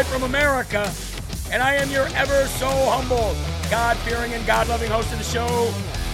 [0.00, 0.90] Live from America,
[1.52, 3.36] and I am your ever so humble,
[3.70, 5.70] God fearing, and God loving host of the show,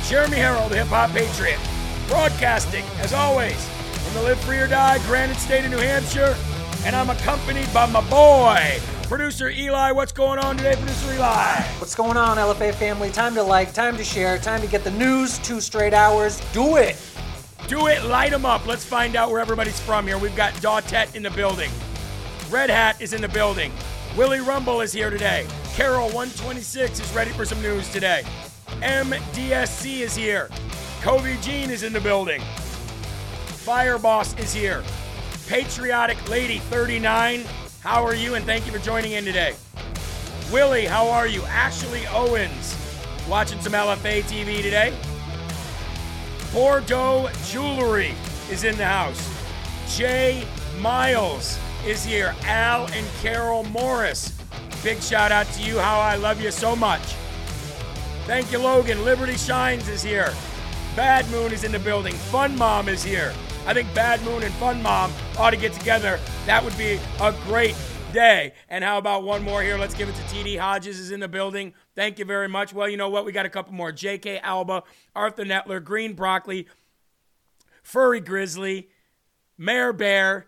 [0.09, 1.61] Jeremy Herrell, the Hip Hop Patriot.
[2.09, 3.55] Broadcasting, as always,
[4.03, 6.35] from the Live Free or Die Granite State of New Hampshire,
[6.85, 9.93] and I'm accompanied by my boy, producer Eli.
[9.93, 11.63] What's going on today, producer Eli?
[11.79, 13.13] What's going on, LFA family?
[13.13, 15.39] Time to like, time to share, time to get the news.
[15.39, 16.43] Two straight hours.
[16.53, 17.01] Do it.
[17.69, 18.67] Do it, light them up.
[18.67, 20.19] Let's find out where everybody's from here.
[20.19, 21.71] We've got Dautet in the building.
[22.51, 23.73] Red Hat is in the building.
[24.17, 25.47] Willie Rumble is here today.
[25.75, 28.23] Carol 126 is ready for some news today.
[28.83, 30.49] MDSC is here.
[31.01, 32.41] Kobe Jean is in the building.
[33.65, 34.85] Fireboss is here.
[35.49, 37.45] Patriotic Lady 39,
[37.81, 38.37] how are you?
[38.37, 39.55] And thank you for joining in today.
[40.53, 41.43] Willie, how are you?
[41.47, 42.77] Ashley Owens,
[43.29, 44.97] watching some LFA TV today.
[46.53, 48.15] Bordeaux Jewelry
[48.51, 49.29] is in the house.
[49.97, 50.47] Jay
[50.79, 52.35] Miles is here.
[52.43, 54.37] Al and Carol Morris.
[54.83, 55.79] Big shout out to you.
[55.79, 57.03] How I love you so much.
[58.27, 59.05] Thank you, Logan.
[59.05, 60.35] Liberty Shines is here.
[60.97, 62.15] Bad Moon is in the building.
[62.15, 63.33] Fun Mom is here.
[63.67, 66.19] I think Bad Moon and Fun Mom ought to get together.
[66.47, 67.77] That would be a great
[68.13, 68.53] day.
[68.69, 69.79] And how about one more here?
[69.79, 71.73] Let's give it to TD Hodges is in the building.
[71.95, 72.73] Thank you very much.
[72.73, 73.25] Well, you know what?
[73.25, 73.93] We got a couple more.
[73.93, 74.83] JK Alba,
[75.15, 76.67] Arthur Netler, Green Broccoli,
[77.83, 78.89] Furry Grizzly,
[79.57, 80.47] Mayor Bear,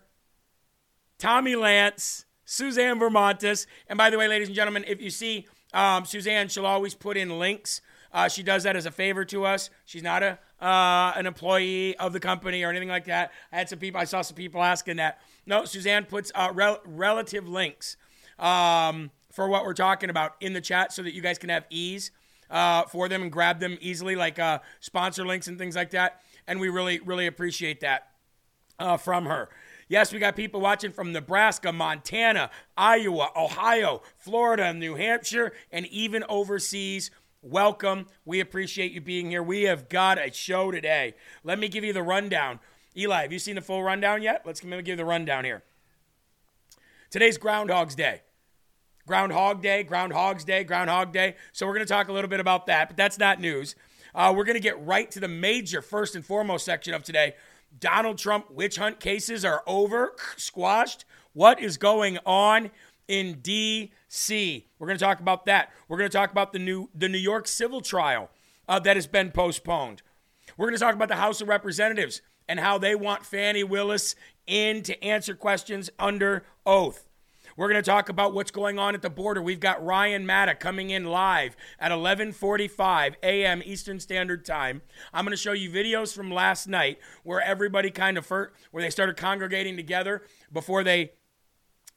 [1.19, 3.67] Tommy Lance, Suzanne Vermontes.
[3.89, 7.17] And by the way, ladies and gentlemen, if you see um, Suzanne, she'll always put
[7.17, 7.81] in links.
[8.13, 9.69] Uh, she does that as a favor to us.
[9.85, 13.31] She's not a uh, an employee of the company or anything like that.
[13.53, 15.21] I had some people, I saw some people asking that.
[15.47, 17.97] No, Suzanne puts uh, rel- relative links
[18.39, 21.65] um, for what we're talking about in the chat so that you guys can have
[21.71, 22.11] ease
[22.51, 26.21] uh, for them and grab them easily, like uh, sponsor links and things like that.
[26.47, 28.09] And we really, really appreciate that
[28.79, 29.49] uh, from her.
[29.89, 36.25] Yes, we got people watching from Nebraska, Montana, Iowa, Ohio, Florida, New Hampshire, and even
[36.29, 37.11] overseas.
[37.41, 38.07] Welcome.
[38.27, 39.43] We appreciate you being here.
[39.43, 41.15] We have got a show today.
[41.43, 42.61] Let me give you the rundown.
[42.95, 44.43] Eli, have you seen the full rundown yet?
[44.45, 45.63] Let's give you the rundown here.
[47.11, 48.21] Today's Groundhog's Day.
[49.07, 51.37] Groundhog Day, Groundhog's Day, Groundhog Day.
[51.53, 53.75] So we're going to talk a little bit about that, but that's not news.
[54.15, 57.35] Uh, we're going to get right to the major, first and foremost section of today.
[57.77, 61.05] Donald Trump witch hunt cases are over, squashed.
[61.33, 62.71] What is going on
[63.07, 64.67] in D.C.?
[64.79, 65.71] We're going to talk about that.
[65.89, 68.31] We're going to talk about the new the New York civil trial
[68.69, 70.03] uh, that has been postponed.
[70.57, 74.15] We're going to talk about the House of Representatives and how they want Fani Willis
[74.47, 77.08] in to answer questions under oath.
[77.59, 79.43] We're going to talk about what's going on at the border.
[79.43, 83.63] We've got Ryan Matta coming in live at 11:45 a.m.
[83.65, 84.81] Eastern Standard Time.
[85.13, 88.91] I'm going to show you videos from last night where everybody kind of where they
[88.91, 90.23] started congregating together
[90.53, 91.15] before they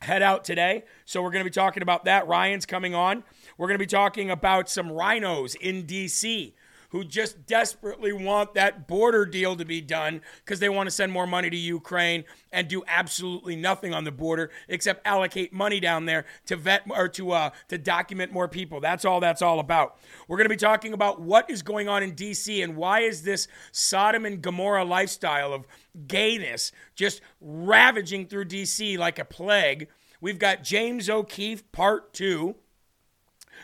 [0.02, 0.84] head out today.
[1.06, 2.28] So we're going to be talking about that.
[2.28, 3.24] Ryan's coming on.
[3.56, 6.56] We're going to be talking about some RINOs in D.C.
[6.92, 11.12] who just desperately want that border deal to be done because they want to send
[11.12, 16.06] more money to Ukraine and do absolutely nothing on the border except allocate money down
[16.06, 18.82] there to vet or to uh, to document more people.
[18.82, 19.98] That's all that's all about.
[20.28, 22.62] We're going to be talking about what is going on in D.C.
[22.62, 25.66] and why is this Sodom and Gomorrah lifestyle of
[26.08, 28.98] gayness just ravaging through D.C.
[28.98, 29.88] like a plague.
[30.20, 32.56] We've got James O'Keefe, part two.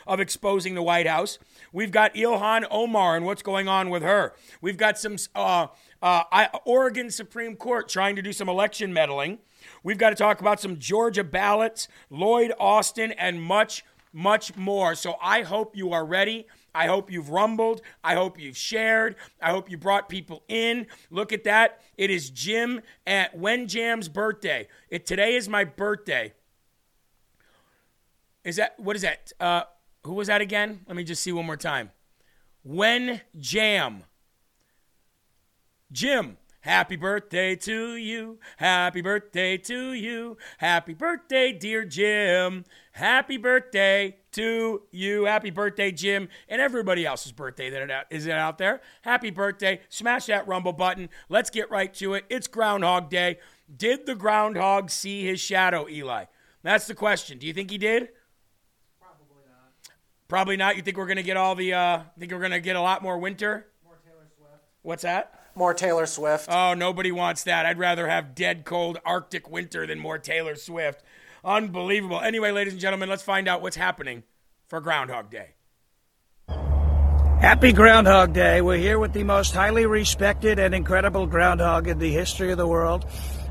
[0.06, 1.38] of exposing the White House.
[1.74, 4.34] We've got Ilhan Omar and what's going on with her.
[4.62, 5.68] We've got some uh,
[6.02, 9.40] uh, Oregon Supreme Court trying to do some election meddling.
[9.84, 13.84] We've got to talk about some Georgia ballots, Lloyd Austin, and much,
[14.14, 14.96] much more.
[14.96, 16.48] So I hope you are ready.
[16.74, 17.82] I hope you've rumbled.
[18.04, 19.16] I hope you've shared.
[19.42, 20.86] I hope you brought people in.
[21.10, 21.82] Look at that.
[21.98, 24.68] It is Jim at When Jam's birthday.
[24.90, 26.34] It, today is my birthday.
[28.44, 29.32] Is that, what is that?
[29.40, 29.64] Uh,
[30.08, 30.82] who was that again?
[30.88, 31.92] Let me just see one more time.
[32.64, 34.04] When Jam.
[35.92, 36.38] Jim.
[36.62, 38.40] Happy birthday to you.
[38.58, 40.38] Happy birthday to you.
[40.58, 42.66] Happy birthday, dear Jim.
[42.92, 45.26] Happy birthday to you.
[45.26, 48.82] Happy birthday, Jim, and everybody else's birthday that is out there.
[49.04, 49.80] Happy birthday.
[49.88, 51.08] Smash that rumble button.
[51.30, 52.26] Let's get right to it.
[52.30, 53.40] It's Groundhog Day.
[53.74, 56.26] Did the groundhog see his shadow, Eli?
[56.64, 57.38] That's the question.
[57.38, 58.10] Do you think he did?
[60.28, 60.76] Probably not.
[60.76, 62.82] You think we're going to get all the, uh, think we're going to get a
[62.82, 63.68] lot more winter?
[63.86, 64.64] More Taylor Swift.
[64.82, 65.40] What's that?
[65.56, 66.48] More Taylor Swift.
[66.52, 67.66] Oh, nobody wants that.
[67.66, 71.02] I'd rather have dead cold Arctic winter than more Taylor Swift.
[71.44, 72.20] Unbelievable.
[72.20, 74.24] Anyway, ladies and gentlemen, let's find out what's happening
[74.68, 75.52] for Groundhog Day.
[77.40, 78.62] Happy Groundhog Day.
[78.62, 82.68] We're here with the most highly respected and incredible groundhog in the history of the
[82.68, 83.06] world.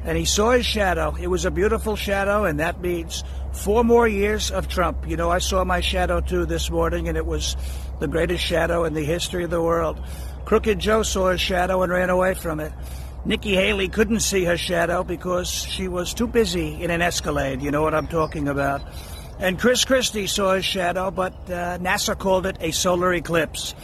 [0.07, 1.17] And he saw his shadow.
[1.21, 5.09] It was a beautiful shadow, and that means four more years of Trump.
[5.09, 7.57] You know, I saw my shadow too this morning, and it was
[7.99, 10.01] the greatest shadow in the history of the world.
[10.45, 12.73] Crooked Joe saw his shadow and ran away from it.
[13.25, 17.61] Nikki Haley couldn't see her shadow because she was too busy in an Escalade.
[17.61, 18.83] You know what I'm talking about.
[19.41, 23.75] And Chris Christie saw his shadow, but uh, NASA called it a solar eclipse.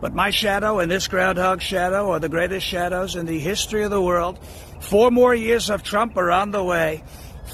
[0.00, 3.90] But my shadow and this groundhog shadow are the greatest shadows in the history of
[3.90, 4.38] the world.
[4.80, 7.04] Four more years of Trump are on the way.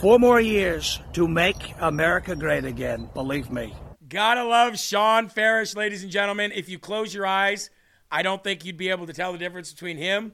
[0.00, 3.74] Four more years to make America great again, believe me.
[4.08, 6.52] Gotta love Shawn Farash, ladies and gentlemen.
[6.54, 7.70] If you close your eyes,
[8.10, 10.32] I don't think you'd be able to tell the difference between him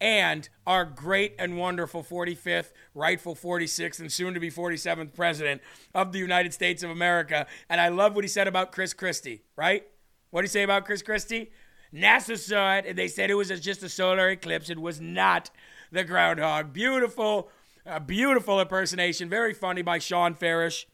[0.00, 5.62] and our great and wonderful 45th, rightful 46th, and soon to be 47th president
[5.94, 7.46] of the United States of America.
[7.70, 9.86] And I love what he said about Chris Christie, right?
[10.30, 11.52] What did he say about Chris Christie?
[11.94, 14.70] NASA saw it and they said it was just a solar eclipse.
[14.70, 15.50] It was not
[15.92, 16.72] the groundhog.
[16.72, 17.48] Beautiful,
[17.86, 19.28] a beautiful impersonation.
[19.28, 20.86] Very funny by Shawn Farash.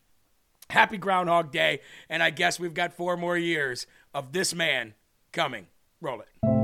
[0.69, 1.81] Happy Groundhog Day.
[2.11, 4.95] And I guess we've got four more years of this man
[5.33, 5.69] coming.
[6.01, 6.58] Roll it.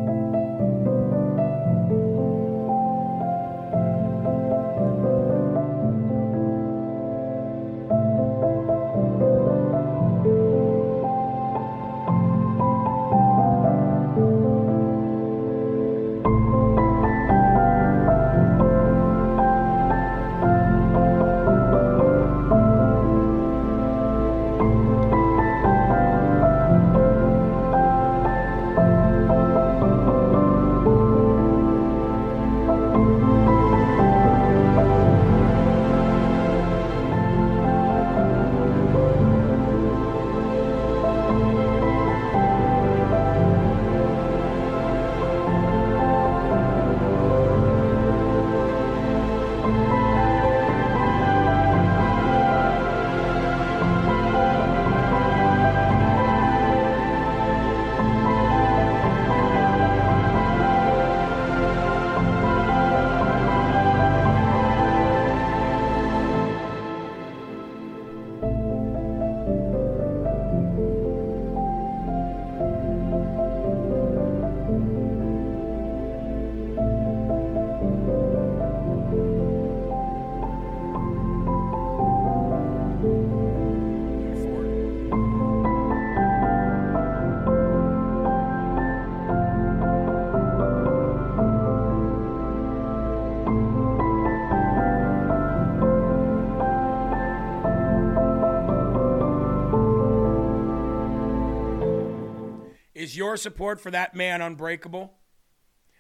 [103.17, 105.15] Your support for that man unbreakable?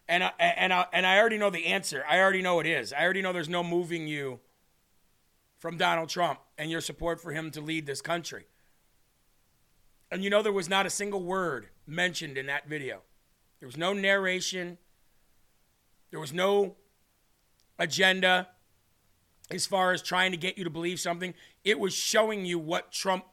[0.08, 2.04] And I, and I, and I already know the answer.
[2.08, 2.92] I already know it is.
[2.92, 4.40] I already know there's no moving you
[5.58, 8.44] from Donald Trump and your support for him to lead this country.
[10.10, 13.00] And you know there was not a single word mentioned in that video.
[13.60, 14.76] There was no narration.
[16.10, 16.76] There was no
[17.78, 18.48] agenda
[19.50, 21.34] as far as trying to get you to believe something.
[21.64, 23.24] It was showing you what Trump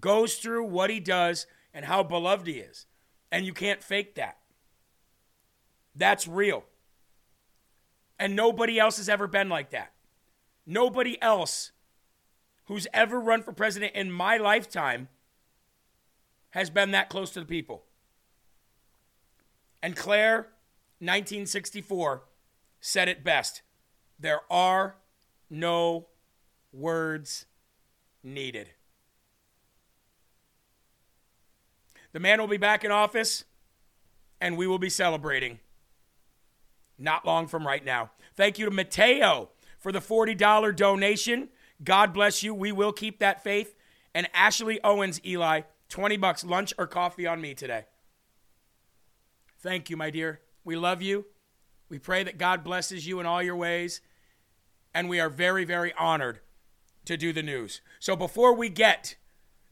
[0.00, 2.86] goes through, what he does, and how beloved he is.
[3.30, 4.38] And you can't fake that.
[5.94, 6.64] That's real.
[8.18, 9.92] And nobody else has ever been like that.
[10.66, 11.72] Nobody else
[12.66, 15.08] who's ever run for president in my lifetime
[16.50, 17.84] has been that close to the people.
[19.82, 20.48] And Claire,
[21.00, 22.22] 1964,
[22.80, 23.62] said it best
[24.18, 24.96] there are
[25.48, 26.08] no
[26.72, 27.46] words
[28.22, 28.70] needed.
[32.12, 33.44] The man will be back in office,
[34.40, 35.58] and we will be celebrating
[36.98, 38.10] not long from right now.
[38.36, 41.48] Thank you to Mateo for the $40 donation.
[41.82, 42.54] God bless you.
[42.54, 43.74] We will keep that faith.
[44.14, 47.84] And Ashley Owens, Eli, 20 bucks, lunch or coffee on me today.
[49.60, 50.40] Thank you, my dear.
[50.64, 51.26] We love you.
[51.88, 54.00] We pray that God blesses you in all your ways.
[54.94, 56.40] And we are very, very honored
[57.04, 57.80] to do the news.
[58.00, 59.16] So before we get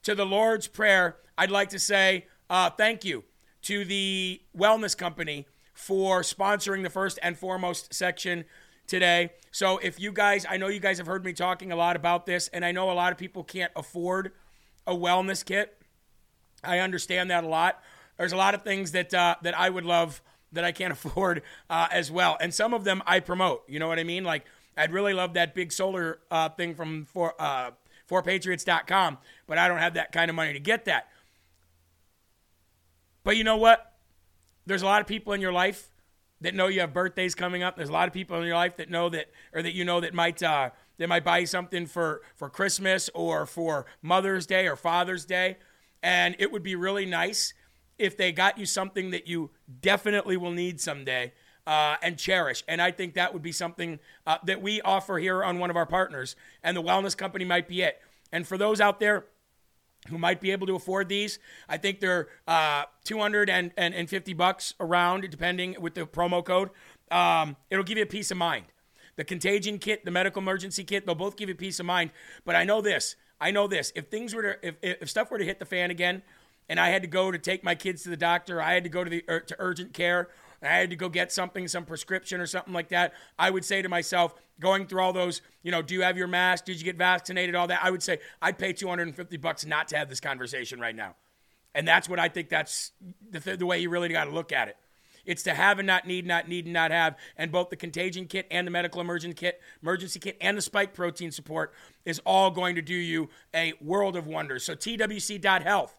[0.02, 3.24] to the Lord's Prayer, I'd like to say uh, thank you
[3.62, 8.44] to the Wellness Company for sponsoring the first and foremost section
[8.86, 9.30] today.
[9.50, 12.26] So if you guys, I know you guys have heard me talking a lot about
[12.26, 14.32] this, and I know a lot of people can't afford
[14.86, 15.76] a wellness kit.
[16.64, 17.82] I understand that a lot.
[18.16, 21.42] There's a lot of things that uh, that I would love that I can't afford
[21.68, 23.64] uh, as well, and some of them I promote.
[23.68, 24.24] You know what I mean?
[24.24, 27.72] Like I'd really love that big solar uh, thing from for uh,
[28.08, 31.08] 4Patriots.com, but I don't have that kind of money to get that.
[33.26, 33.92] But you know what?
[34.66, 35.90] There's a lot of people in your life
[36.42, 37.76] that know you have birthdays coming up.
[37.76, 40.00] There's a lot of people in your life that know that, or that you know
[40.00, 44.68] that might uh, they might buy you something for for Christmas or for Mother's Day
[44.68, 45.56] or Father's Day,
[46.04, 47.52] and it would be really nice
[47.98, 51.32] if they got you something that you definitely will need someday.
[51.66, 52.62] Uh, and cherish.
[52.68, 55.74] And I think that would be something uh, that we offer here on one of
[55.74, 58.00] our partners, and the wellness company might be it.
[58.30, 59.24] And for those out there
[60.08, 61.38] who might be able to afford these.
[61.68, 66.70] I think they're uh, 250 bucks around, depending with the promo code.
[67.10, 68.66] Um, it'll give you a peace of mind.
[69.16, 72.10] The contagion kit, the medical emergency kit, they'll both give you peace of mind.
[72.44, 73.16] But I know this.
[73.40, 73.92] I know this.
[73.94, 76.22] If things were to, if, if stuff were to hit the fan again,
[76.68, 78.90] and I had to go to take my kids to the doctor, I had to
[78.90, 80.28] go to the er, to urgent care,
[80.62, 83.82] I had to go get something, some prescription or something like that, I would say
[83.82, 86.64] to myself, going through all those, you know, do you have your mask?
[86.64, 87.54] Did you get vaccinated?
[87.54, 87.80] All that.
[87.82, 91.14] I would say I'd pay 250 bucks not to have this conversation right now.
[91.74, 92.92] And that's what I think that's
[93.30, 94.76] the, th- the way you really got to look at it.
[95.26, 97.16] It's to have and not need, not need and not have.
[97.36, 100.94] And both the contagion kit and the medical emergency kit, emergency kit and the spike
[100.94, 104.64] protein support is all going to do you a world of wonders.
[104.64, 105.98] So twc.health,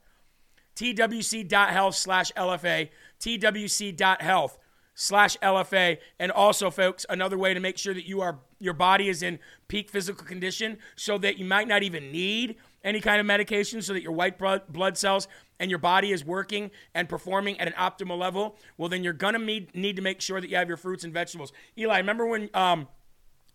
[0.77, 4.57] twc.health slash LFA, twc.health
[4.95, 5.97] slash LFA.
[6.19, 9.37] And also, folks, another way to make sure that you are your body is in
[9.67, 13.93] peak physical condition so that you might not even need any kind of medication so
[13.93, 15.27] that your white blood cells
[15.59, 19.33] and your body is working and performing at an optimal level, well, then you're going
[19.33, 21.51] to need, need to make sure that you have your fruits and vegetables.
[21.77, 22.87] Eli, remember when um,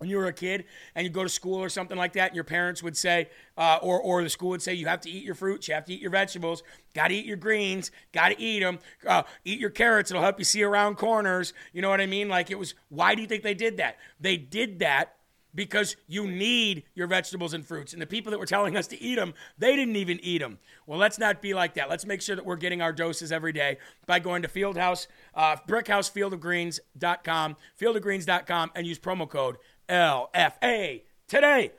[0.02, 0.64] when you were a kid
[0.96, 3.78] and you go to school or something like that, and your parents would say, uh,
[3.80, 5.94] or or the school would say, you have to eat your fruits, you have to
[5.94, 9.70] eat your vegetables, got to eat your greens, got to eat them, uh, eat your
[9.70, 11.52] carrots, it'll help you see around corners.
[11.72, 12.28] You know what I mean?
[12.28, 12.74] Like it was.
[12.88, 13.98] Why do you think they did that?
[14.18, 15.14] They did that
[15.54, 17.92] because you need your vegetables and fruits.
[17.92, 20.58] And the people that were telling us to eat them, they didn't even eat them.
[20.86, 21.90] Well, let's not be like that.
[21.90, 25.56] Let's make sure that we're getting our doses every day by going to Fieldhouse, uh,
[25.68, 29.56] BrickHouseFieldOfGreens.com, FieldOfGreens.com, and use promo code
[29.92, 31.72] LFA today.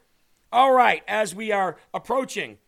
[0.52, 2.60] All right, as we are approaching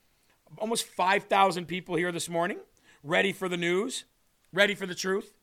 [0.58, 2.58] almost 5,000 people here this morning,
[3.04, 4.06] ready for the news,
[4.52, 5.36] ready for the truth,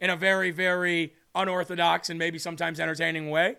[0.00, 3.56] in a very, very unorthodox and maybe sometimes entertaining way.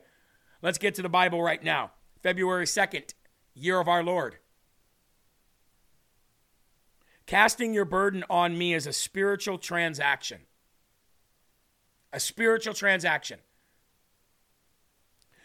[0.61, 1.91] Let's get to the Bible right now.
[2.21, 3.13] February 2nd,
[3.53, 4.35] year of our Lord.
[7.25, 10.41] Casting your burden on me is a spiritual transaction.
[12.11, 13.39] A spiritual transaction.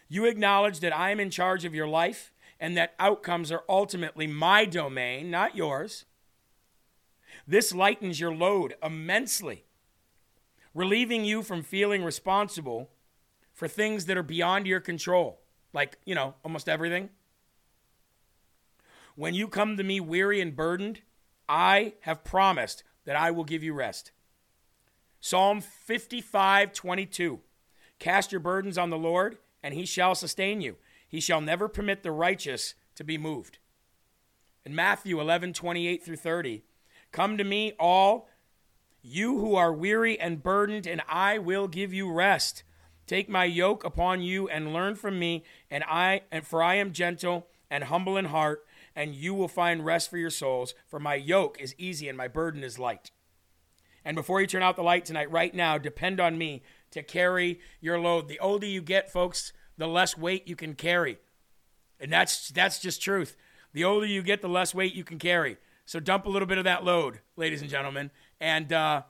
[0.07, 4.27] You acknowledge that I am in charge of your life and that outcomes are ultimately
[4.27, 6.05] my domain, not yours.
[7.47, 9.65] This lightens your load immensely,
[10.73, 12.89] relieving you from feeling responsible
[13.53, 15.39] for things that are beyond your control,
[15.73, 17.09] like, you know, almost everything.
[19.15, 21.01] When you come to me weary and burdened,
[21.47, 24.11] I have promised that I will give you rest.
[25.19, 27.39] Psalm 55 22.
[27.97, 30.75] Cast your burdens on the Lord and he shall sustain you.
[31.07, 33.57] He shall never permit the righteous to be moved.
[34.63, 36.63] In Matthew 11, 28 through 30,
[37.11, 38.29] come to me, all
[39.01, 42.61] you who are weary and burdened, and I will give you rest.
[43.07, 46.93] Take my yoke upon you and learn from me, and I and for I am
[46.93, 50.75] gentle and humble in heart, and you will find rest for your souls.
[50.85, 53.09] For my yoke is easy and my burden is light.
[54.05, 57.59] And before you turn out the light tonight, right now, depend on me to carry
[57.81, 58.27] your load.
[58.27, 61.17] The older you get, folks, the less weight you can carry.
[61.99, 63.35] And that's that's just truth.
[63.73, 65.57] The older you get, the less weight you can carry.
[65.85, 69.01] So dump a little bit of that load, ladies and gentlemen, and uh,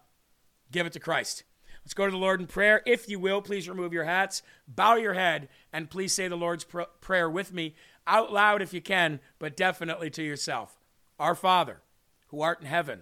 [0.71, 1.43] give it to Christ.
[1.83, 2.81] Let's go to the Lord in prayer.
[2.85, 6.63] If you will, please remove your hats, bow your head, and please say the Lord's
[6.63, 7.75] pr- prayer with me
[8.07, 10.79] out loud if you can, but definitely to yourself.
[11.19, 11.81] Our Father,
[12.27, 13.01] who art in heaven,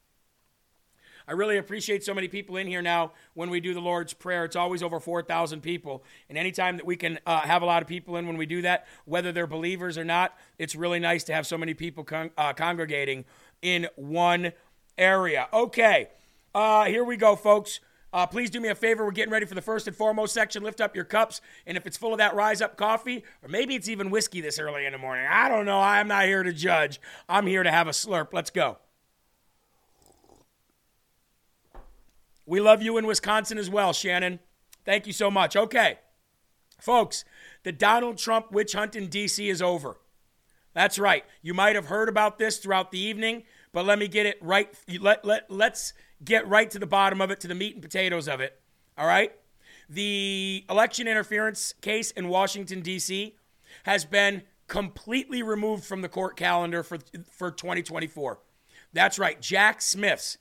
[1.27, 4.45] I really appreciate so many people in here now when we do the Lord's Prayer.
[4.45, 6.03] It's always over 4,000 people.
[6.29, 8.61] And anytime that we can uh, have a lot of people in when we do
[8.63, 12.31] that, whether they're believers or not, it's really nice to have so many people con-
[12.37, 13.25] uh, congregating
[13.61, 14.53] in one
[14.97, 15.47] area.
[15.53, 16.09] Okay,
[16.53, 17.79] uh, here we go, folks.
[18.13, 19.05] Uh, please do me a favor.
[19.05, 20.63] We're getting ready for the first and foremost section.
[20.63, 21.39] Lift up your cups.
[21.65, 24.59] And if it's full of that rise up coffee, or maybe it's even whiskey this
[24.59, 25.79] early in the morning, I don't know.
[25.79, 26.99] I'm not here to judge.
[27.29, 28.33] I'm here to have a slurp.
[28.33, 28.79] Let's go.
[32.45, 34.39] We love you in Wisconsin as well, Shannon.
[34.85, 35.55] Thank you so much.
[35.55, 35.99] Okay,
[36.79, 37.23] folks,
[37.63, 39.47] the Donald Trump witch hunt in D.C.
[39.47, 39.97] is over.
[40.73, 41.25] That's right.
[41.41, 43.43] You might have heard about this throughout the evening,
[43.73, 44.73] but let me get it right.
[44.99, 45.93] Let, let, let's
[46.23, 48.59] get right to the bottom of it, to the meat and potatoes of it.
[48.97, 49.33] All right?
[49.89, 53.35] The election interference case in Washington, D.C.
[53.83, 56.97] has been completely removed from the court calendar for,
[57.29, 58.39] for 2024.
[58.93, 59.41] That's right.
[59.41, 60.37] Jack Smith's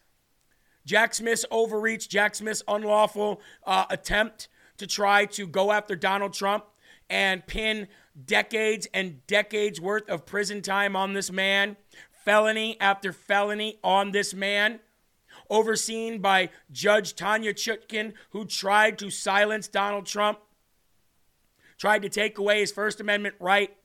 [0.84, 6.64] Jack Smith's overreach, Jack Smith's unlawful uh, attempt to try to go after Donald Trump
[7.08, 7.88] and pin
[8.24, 11.76] decades and decades worth of prison time on this man,
[12.24, 14.80] felony after felony on this man,
[15.48, 20.38] overseen by Judge Tanya Chutkan, who tried to silence Donald Trump,
[21.78, 23.76] tried to take away his First Amendment right,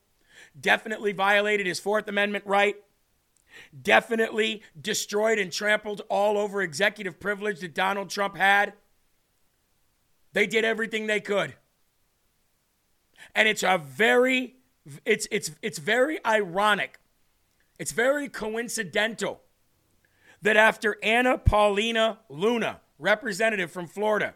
[0.60, 2.75] definitely violated his Fourth Amendment right
[3.81, 8.73] definitely destroyed and trampled all over executive privilege that Donald Trump had.
[10.33, 11.55] They did everything they could.
[13.33, 14.55] And it's a very
[15.05, 16.99] it's it's it's very ironic.
[17.79, 19.41] It's very coincidental
[20.41, 24.35] that after Anna Paulina Luna, representative from Florida,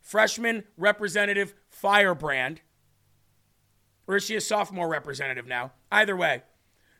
[0.00, 2.62] freshman representative Firebrand,
[4.06, 5.72] or is she a sophomore representative now?
[5.92, 6.42] Either way,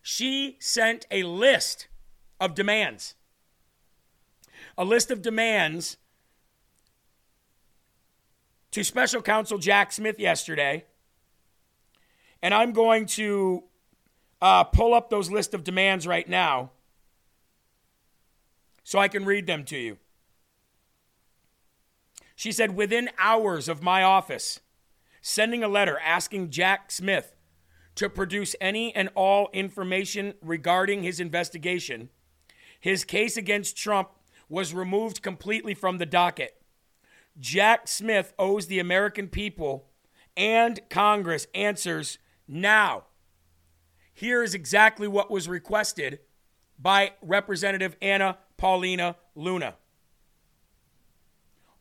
[0.02, 1.88] she sent a list
[2.40, 3.14] of demands.
[4.78, 5.96] A list of demands
[8.70, 10.84] to special counsel Jack Smith yesterday.
[12.42, 13.64] And I'm going to
[14.40, 16.70] uh, pull up those list of demands right now
[18.82, 19.98] so I can read them to you.
[22.34, 24.60] She said, within hours of my office,
[25.20, 27.34] sending a letter asking Jack Smith
[28.00, 32.08] to produce any and all information regarding his investigation,
[32.80, 34.08] his case against Trump
[34.48, 36.56] was removed completely from the docket.
[37.38, 39.84] Jack Smith owes the American people
[40.34, 42.16] and Congress answers
[42.48, 43.04] now.
[44.14, 46.20] Here is exactly what was requested
[46.78, 49.74] by Representative Anna Paulina Luna.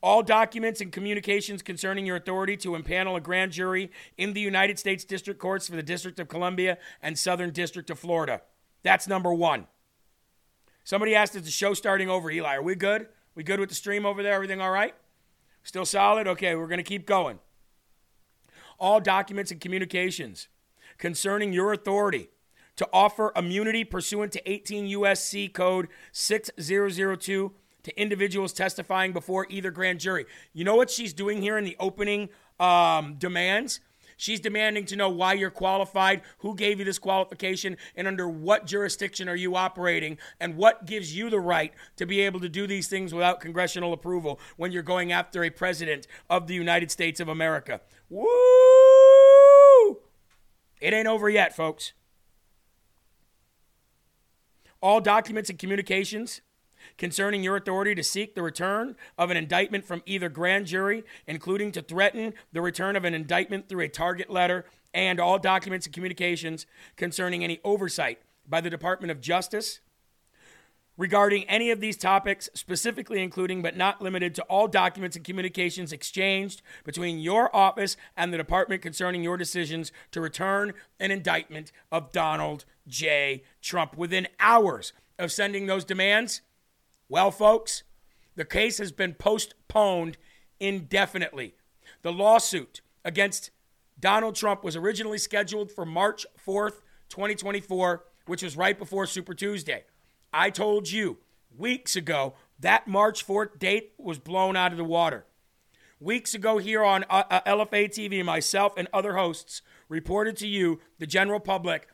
[0.02, 4.80] All documents and communications concerning your authority to impanel a grand jury in the United
[4.80, 8.42] States District Courts for the District of Columbia and Southern District of Florida.
[8.82, 9.68] That's number one.
[10.86, 12.56] Somebody asked, is the show starting over, Eli?
[12.56, 13.08] Are we good?
[13.36, 14.34] We good with the stream over there?
[14.34, 14.96] Everything all right?
[15.64, 16.28] Still solid?
[16.28, 17.40] Okay, we're going to keep going.
[18.80, 20.48] All documents and communications
[20.98, 22.30] concerning your authority
[22.78, 25.50] to offer immunity pursuant to 18 U.S.C.
[25.50, 27.52] Code 6002
[27.84, 30.26] to individuals testifying before either grand jury.
[30.54, 33.80] You know what she's doing here in the opening um, demands?
[34.20, 38.65] She's demanding to know why you're qualified, who gave you this qualification, and under what
[38.65, 42.68] jurisdiction are you operating, and what gives you the right to be able to do
[42.68, 47.22] these things without congressional approval when you're going after a president of the United States
[47.22, 47.80] of America.
[48.10, 48.28] Woo!
[50.82, 51.94] It ain't over yet, folks.
[54.82, 56.42] All documents and communications
[57.00, 61.72] concerning your authority to seek the return of an indictment from either grand jury, including
[61.72, 65.96] to threaten the return of an indictment through a target letter, and all documents and
[65.96, 66.66] communications
[66.98, 69.80] concerning any oversight by the Department of Justice
[70.98, 75.94] regarding any of these topics, specifically including but not limited to all documents and communications
[75.94, 82.12] exchanged between your office and the department concerning your decisions to return an indictment of
[82.12, 83.44] Donald J.
[83.62, 86.42] Trump within hours of sending those demands
[87.10, 87.84] well, folks,
[88.36, 90.17] The case has been postponed
[90.62, 91.56] indefinitely.
[92.04, 93.50] The lawsuit against
[94.00, 99.84] Donald Trump was originally scheduled for March 4th, 2024, which was right before Super Tuesday.
[100.32, 101.17] I told you
[101.58, 105.26] weeks ago that March 4th date was blown out of the water.
[106.00, 110.80] Weeks ago, here on uh, uh LFA TV, myself and other hosts reported to you,
[110.98, 111.89] the general public,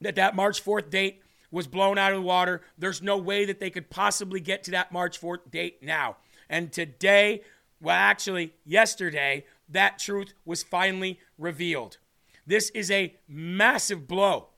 [0.00, 2.62] that that March 4th date was blown out of the water.
[2.76, 6.16] There's no way that they could possibly get to that March 4th date now.
[6.48, 7.42] And today,
[7.80, 11.98] well, actually, yesterday, that truth was finally revealed.
[12.46, 14.48] This is a massive blow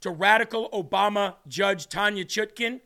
[0.00, 2.80] to radical Obama Judge Tanya Chutkan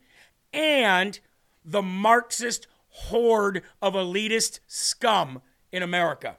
[0.52, 1.20] and
[1.64, 6.36] the Marxist horde of elitist scum in America.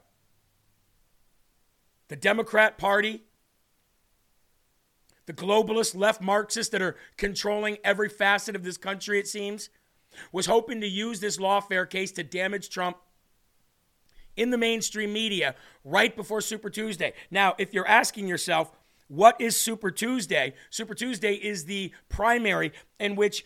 [2.08, 3.22] The Democrat Party
[5.36, 9.70] the globalist left Marxists that are controlling every facet of this country, it seems,
[10.30, 12.98] was hoping to use this lawfare case to damage Trump
[14.36, 17.12] in the mainstream media right before Super Tuesday.
[17.30, 18.72] Now, if you're asking yourself,
[19.08, 20.54] what is Super Tuesday?
[20.70, 23.44] Super Tuesday is the primary in which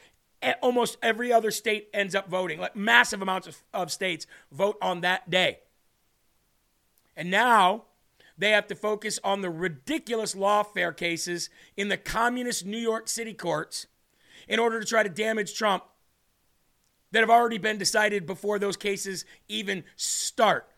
[0.62, 2.60] almost every other state ends up voting.
[2.60, 5.60] Like massive amounts of, of states vote on that day.
[7.16, 7.84] And now
[8.38, 13.32] they have to focus on the ridiculous lawfare cases in the communist New York City
[13.32, 13.86] courts
[14.48, 15.84] in order to try to damage Trump
[17.12, 20.68] that have already been decided before those cases even start.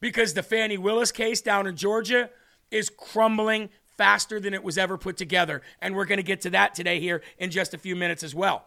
[0.00, 2.30] Because the Fani Willis case down in Georgia
[2.70, 5.62] is crumbling faster than it was ever put together.
[5.80, 8.34] And we're going to get to that today here in just a few minutes as
[8.34, 8.66] well.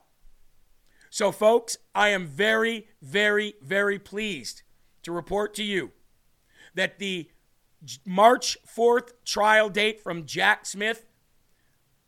[1.10, 4.64] So, folks, I am very, very, very pleased
[5.04, 5.92] to report to you
[6.76, 7.30] that the
[8.06, 11.06] March 4th trial date from Jack Smith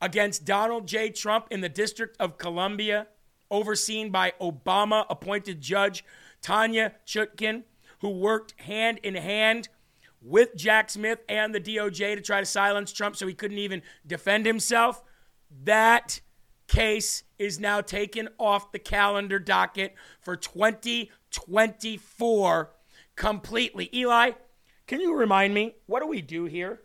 [0.02, 1.10] against Donald J.
[1.10, 3.08] Trump in the District of Columbia,
[3.52, 6.04] overseen by Obama appointed judge
[6.42, 7.64] Tanya Chutkan,
[8.00, 9.70] who worked hand in hand
[10.22, 13.82] with Jack Smith and the DOJ to try to silence Trump so he couldn't even
[14.06, 15.04] defend himself.
[15.64, 16.22] That
[16.68, 22.72] case is now taken off the calendar docket for 2024
[23.16, 23.90] completely.
[23.94, 24.32] Eli,
[24.90, 26.82] can you remind me, what do we do here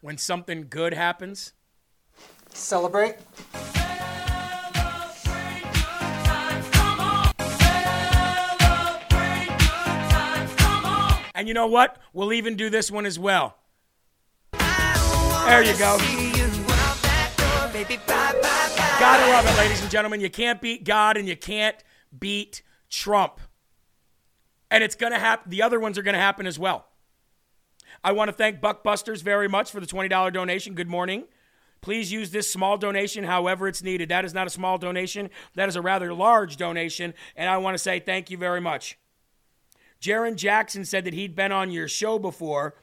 [0.00, 1.52] when something good happens?
[2.48, 3.16] Celebrate.
[11.34, 11.98] And you know what?
[12.14, 13.58] We'll even do this one as well.
[14.52, 15.98] There you go.
[18.98, 20.22] Gotta love it, ladies and gentlemen.
[20.22, 21.76] You can't beat God and you can't
[22.18, 23.40] beat Trump.
[24.70, 25.50] And it's gonna happen.
[25.50, 26.86] The other ones are gonna happen as well.
[28.04, 30.74] I want to thank Buckbusters very much for the $20 donation.
[30.74, 31.24] Good morning.
[31.80, 34.08] Please use this small donation however it's needed.
[34.08, 37.14] That is not a small donation, that is a rather large donation.
[37.36, 38.98] And I want to say thank you very much.
[40.00, 42.74] Jaron Jackson said that he'd been on your show before.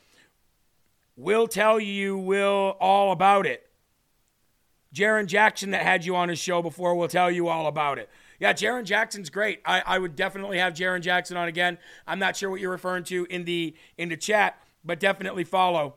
[1.17, 3.69] We'll tell you, Will, all about it.
[4.93, 8.09] Jaron Jackson, that had you on his show before, will tell you all about it.
[8.39, 9.59] Yeah, Jaron Jackson's great.
[9.65, 11.77] I, I would definitely have Jaron Jackson on again.
[12.07, 15.95] I'm not sure what you're referring to in the in the chat, but definitely follow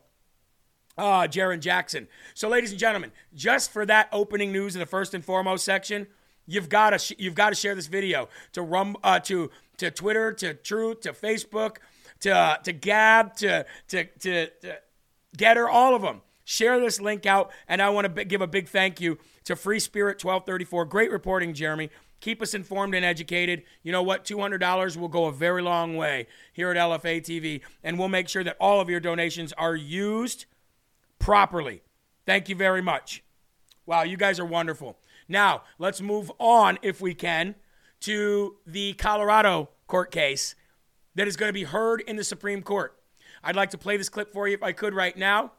[0.99, 2.09] uh, Jaron Jackson.
[2.35, 6.07] So, ladies and gentlemen, just for that opening news in the first and foremost section,
[6.47, 9.91] you've got to sh- you've got to share this video to rum uh, to to
[9.91, 11.77] Twitter, to Truth, to Facebook,
[12.21, 14.79] to uh, to Gab, to to to, to
[15.37, 16.21] Gettr, all of them.
[16.45, 19.55] Share this link out, and I want to b- give a big thank you to
[19.55, 20.85] Free Spirit 1234.
[20.87, 21.89] Great reporting, Jeremy.
[22.23, 23.65] Keep us informed and educated.
[23.83, 24.25] You know what?
[24.25, 28.45] $200 will go a very long way here at LFA TV, and we'll make sure
[28.45, 30.47] that all of your donations are used
[31.19, 31.83] properly.
[32.25, 33.25] Thank you very much.
[33.87, 35.01] Wow, you guys are wonderful.
[35.29, 37.57] Now, let's move on, if we can,
[38.03, 40.55] to the Colorado court case
[41.17, 42.97] that is going to be heard in the Supreme Court.
[43.43, 45.51] I'd like to play this clip for you if I could right now.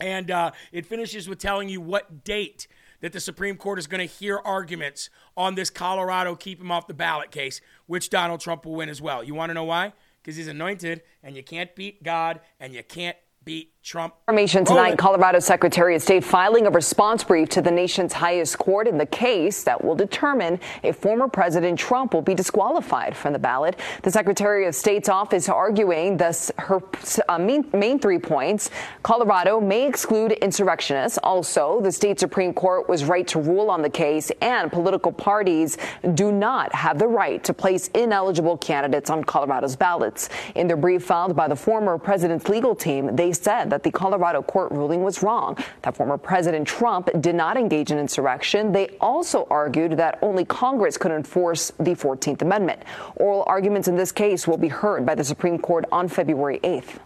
[0.00, 2.68] And uh, it finishes with telling you what date
[3.04, 6.86] that the Supreme Court is going to hear arguments on this Colorado keep him off
[6.86, 9.22] the ballot case, which Donald Trump will win as well.
[9.22, 9.92] You want to know why?
[10.22, 14.14] Because he's anointed, and you can't beat God, and you can't beat Trump.
[14.26, 18.88] Information tonight, Colorado Secretary of State filing a response brief to the nation's highest court
[18.88, 23.38] in the case that will determine if former President Trump will be disqualified from the
[23.38, 23.78] ballot.
[24.02, 26.80] The Secretary of State's office arguing thus her
[27.28, 28.70] uh, main, main three points.
[29.02, 31.18] Colorado may exclude insurrectionists.
[31.22, 35.76] Also, the state Supreme Court was right to rule on the case, and political parties
[36.14, 40.30] do not have the right to place ineligible candidates on Colorado's ballots.
[40.54, 44.42] In their brief filed by the former president's legal team, they said that the Colorado
[44.42, 48.72] court ruling was wrong, that former President Trump did not engage in insurrection.
[48.72, 52.82] They also argued that only Congress could enforce the 14th Amendment.
[53.16, 56.98] Oral arguments in this case will be heard by the Supreme Court on February 8th.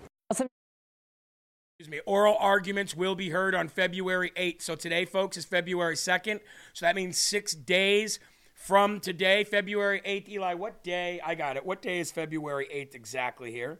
[1.78, 2.00] Excuse me.
[2.06, 4.62] Oral arguments will be heard on February 8th.
[4.62, 6.40] So today, folks, is February 2nd.
[6.72, 8.18] So that means six days
[8.52, 10.28] from today, February 8th.
[10.28, 11.20] Eli, what day?
[11.24, 11.64] I got it.
[11.64, 13.78] What day is February 8th exactly here?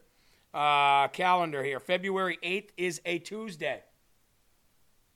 [0.53, 1.79] Uh, calendar here.
[1.79, 3.83] February 8th is a Tuesday.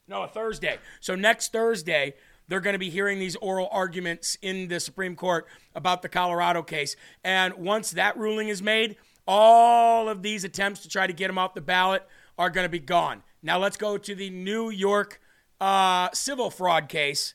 [0.08, 0.78] No, a Thursday.
[1.00, 2.14] So next Thursday,
[2.48, 6.62] they're going to be hearing these oral arguments in the Supreme Court about the Colorado
[6.62, 6.96] case.
[7.24, 11.38] And once that ruling is made, all of these attempts to try to get them
[11.38, 12.04] off the ballot
[12.38, 13.24] are going to be gone.
[13.42, 15.22] Now let's go to the New York
[15.62, 17.34] uh, civil fraud case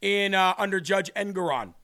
[0.00, 1.74] in uh, under Judge Engoron.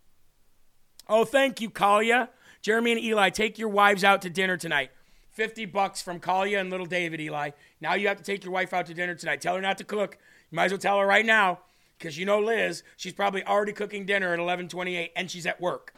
[1.08, 2.28] Oh, thank you, Kalia.
[2.60, 4.90] Jeremy and Eli, take your wives out to dinner tonight.
[5.38, 7.50] 50 bucks from Kalia and little David, Eli.
[7.80, 9.40] Now you have to take your wife out to dinner tonight.
[9.40, 10.18] Tell her not to cook.
[10.50, 11.60] You might as well tell her right now
[11.96, 15.94] because you know Liz, she's probably already cooking dinner at 11:28 and she's at work.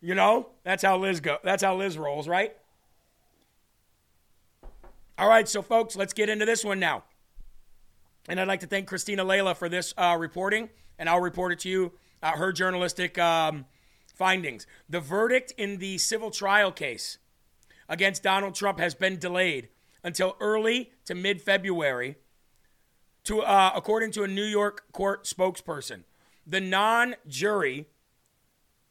[0.00, 0.48] You know?
[0.64, 1.36] That's how Liz go.
[1.44, 2.56] That's how Liz rolls, right?
[5.18, 7.04] All right, so folks, let's get into this one now.
[8.26, 11.58] And I'd like to thank Cristina Laila for this uh, reporting, and I'll report it
[11.60, 13.66] to you, uh, her journalistic um,
[14.14, 14.66] findings.
[14.88, 17.18] The verdict in the civil trial case
[17.92, 19.68] against Donald Trump has been delayed
[20.02, 22.16] until early to mid February,
[23.24, 26.04] to uh, according to a New York court spokesperson.
[26.46, 27.86] The non-jury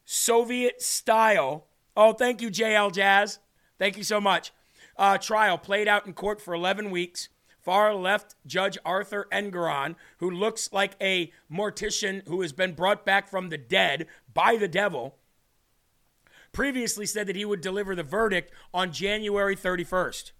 [0.06, 1.66] Soviet style.
[1.98, 3.40] Oh, thank you, JL Jazz.
[3.78, 4.54] Thank you so much
[4.98, 7.30] uh, trial played out in court for 11 weeks.
[7.60, 13.28] Far left Judge Arthur Engoron, who looks like a mortician who has been brought back
[13.28, 15.16] from the dead by the devil,
[16.52, 20.32] previously said that he would deliver the verdict on January 31st.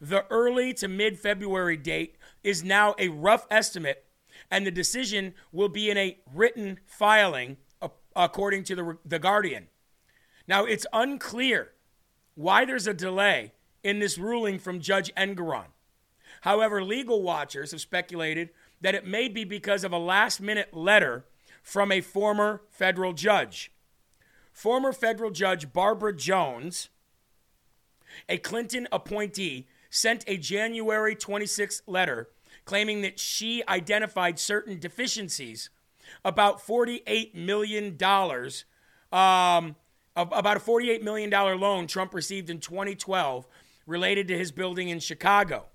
[0.00, 4.04] The early to mid February date is now a rough estimate,
[4.50, 7.56] and the decision will be in a written filing,
[8.16, 9.68] according to the, the Guardian.
[10.46, 11.72] Now, it's unclear
[12.34, 15.66] why there's a delay in this ruling from Judge Engoron.
[16.42, 21.24] However, legal watchers have speculated that it may be because of a last minute letter
[21.62, 23.72] from a former federal judge.
[24.54, 26.88] Former federal judge Barbara Jones,
[28.28, 32.28] a Clinton appointee, sent a January 26th letter
[32.64, 35.70] claiming that she identified certain deficiencies
[36.24, 37.94] about $48 million,
[39.12, 39.76] um,
[40.16, 43.48] about a $48 million loan Trump received in 2012
[43.88, 45.66] related to his building in Chicago.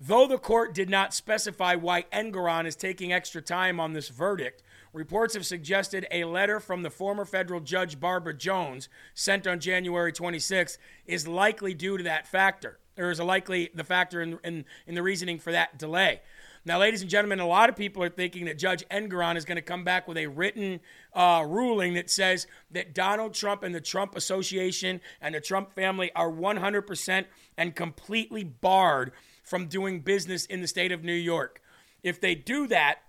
[0.00, 4.62] Though the court did not specify why Engoron is taking extra time on this verdict,
[4.94, 10.12] reports have suggested a letter from the former federal judge Barbara Jones, sent on January
[10.12, 14.94] 26, is likely due to that factor, or is likely the factor in, in, in
[14.94, 16.22] the reasoning for that delay.
[16.64, 19.56] Now, ladies and gentlemen, a lot of people are thinking that Judge Engoron is going
[19.56, 20.80] to come back with a written
[21.12, 26.10] uh, ruling that says that Donald Trump and the Trump Association and the Trump family
[26.16, 27.26] are 100%
[27.58, 31.60] and completely barred from doing business in the state of New York.
[32.02, 33.00] If they do that,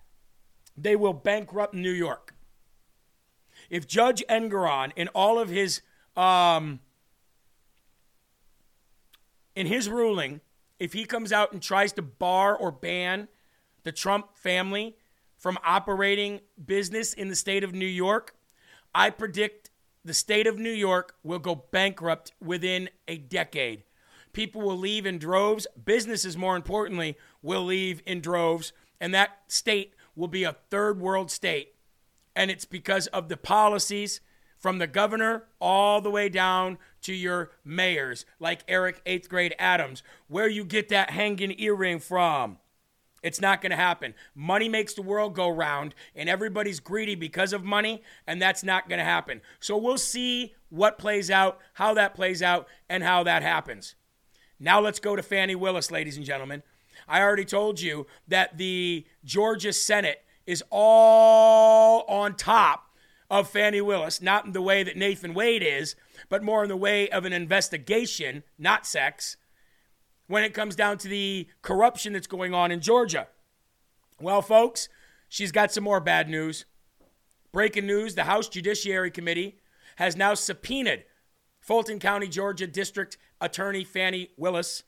[0.77, 2.33] they will bankrupt New York.
[3.69, 5.81] If Judge Engoron, in all of his
[6.15, 6.79] um,
[9.55, 10.41] in his ruling,
[10.79, 13.27] if he comes out and tries to bar or ban
[13.83, 14.95] the Trump family
[15.38, 18.35] from operating business in the state of New York,
[18.93, 19.71] I predict
[20.03, 23.83] the state of New York will go bankrupt within a decade.
[24.33, 25.65] People will leave in droves.
[25.83, 28.71] Businesses, more importantly, will leave in droves.
[29.01, 31.73] And that state will be a third world state.
[32.36, 34.21] And it's because of the policies
[34.58, 40.01] from the governor all the way down to your mayors, like Eric Eighth Grade Adams,
[40.28, 42.58] where you get that hanging earring from.
[43.21, 44.13] It's not going to happen.
[44.36, 48.88] Money makes the world go round, and everybody's greedy because of money, and that's not
[48.88, 49.41] going to happen.
[49.60, 53.95] So we'll see what plays out, how that plays out, and how that happens.
[54.60, 56.62] Now let's go to Fani Willis, ladies and gentlemen.
[57.08, 62.89] I already told you that the Georgia Senate is all on top
[63.30, 65.96] of Fani Willis, not in the way that Nathan Wade is,
[66.30, 69.38] but more in the way of an investigation, not sex
[70.28, 73.28] when it comes down to the corruption that's going on in Georgia.
[74.20, 74.89] Well, folks,
[75.30, 76.65] she's got some more bad news.
[77.52, 79.58] Breaking news the House Judiciary Committee
[79.98, 81.06] has now subpoenaed
[81.60, 84.84] Fulton County, Georgia District Attorney Fani Willis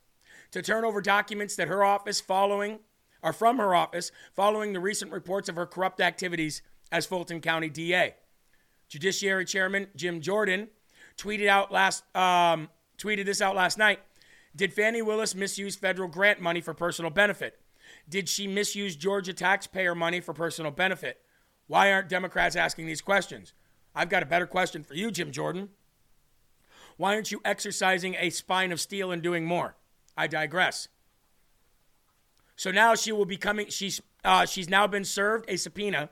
[0.52, 2.80] to turn over documents that her office following
[3.24, 7.70] are from her office following the recent reports of her corrupt activities as Fulton County
[7.70, 8.16] DA.
[8.88, 10.70] Judiciary Chairman Jim Jordan
[11.18, 14.00] tweeted out last um, tweeted this out last night
[14.56, 17.60] Did Fani Willis misuse federal grant money for personal benefit?
[18.10, 21.20] Did she misuse Georgia taxpayer money for personal benefit?
[21.68, 23.54] Why aren't Democrats asking these questions?
[23.94, 25.70] I've got a better question for you, Jim Jordan.
[26.98, 29.76] Why aren't you exercising a spine of steel and doing more?
[30.18, 30.88] I digress.
[32.56, 33.68] So now she will be coming.
[33.70, 36.10] She's uh, she's now been served a subpoena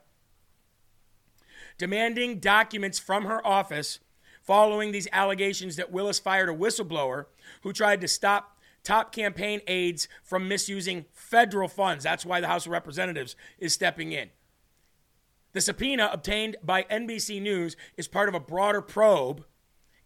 [1.78, 4.00] demanding documents from her office
[4.41, 7.26] following these allegations that Willis fired a whistleblower
[7.63, 12.04] who tried to stop top campaign aides from misusing federal funds.
[12.04, 14.30] That's why the House of Representatives is stepping in.
[15.54, 19.44] The subpoena obtained by NBC News is part of a broader probe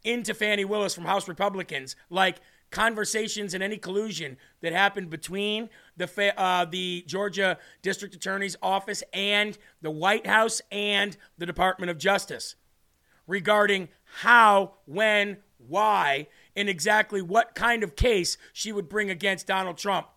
[0.04, 2.38] into Fani Willis from House Republicans, like
[2.72, 9.58] conversations and any collusion that happened between the uh, the Georgia District Attorney's office and
[9.82, 12.56] the White House and the Department of Justice
[13.28, 13.90] regarding
[14.22, 20.08] how, when, why, and exactly what kind of case she would bring against Donald Trump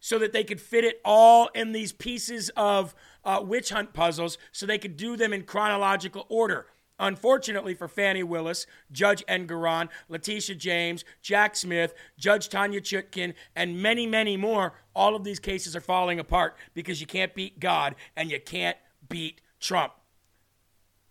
[0.00, 4.38] so that they could fit it all in these pieces of uh, witch hunt puzzles
[4.52, 6.66] so they could do them in chronological order.
[6.98, 14.06] Unfortunately for Fani Willis, Judge Engoron, Letitia James, Jack Smith, Judge Tanya Chutkan, and many,
[14.06, 18.30] many more, all of these cases are falling apart because you can't beat God and
[18.30, 18.76] you can't
[19.08, 19.92] beat Trump.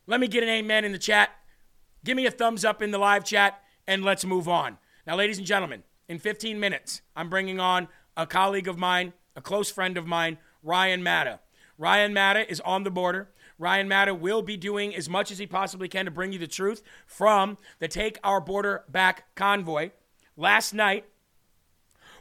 [0.08, 1.30] Let me get an amen in the chat.
[2.04, 4.78] Give me a thumbs up in the live chat and let's move on.
[5.06, 9.42] Now, ladies and gentlemen, in 15 minutes, I'm bringing on a colleague of mine, a
[9.42, 11.40] close friend of mine, Ryan Matta.
[11.78, 13.30] Ryan Matta is on the border.
[13.58, 16.48] Ryan Matta will be doing as much as he possibly can to bring you the
[16.48, 19.92] truth from the Take Our Border Back convoy.
[20.36, 21.06] Last night,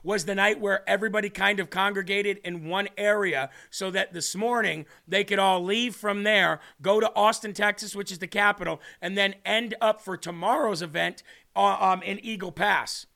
[0.06, 4.86] was the night where everybody kind of congregated in one area so that this morning
[5.06, 9.18] they could all leave from there, go to Austin, Texas, which is the capital, and
[9.18, 11.24] then end up for tomorrow's event
[11.56, 13.06] uh, um, in Eagle Pass.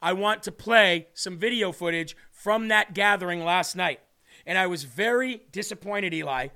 [0.00, 3.98] I want to play some video footage from that gathering last night.
[4.46, 6.48] And I was very disappointed, Eli,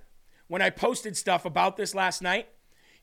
[0.49, 2.49] when I posted stuff about this last night.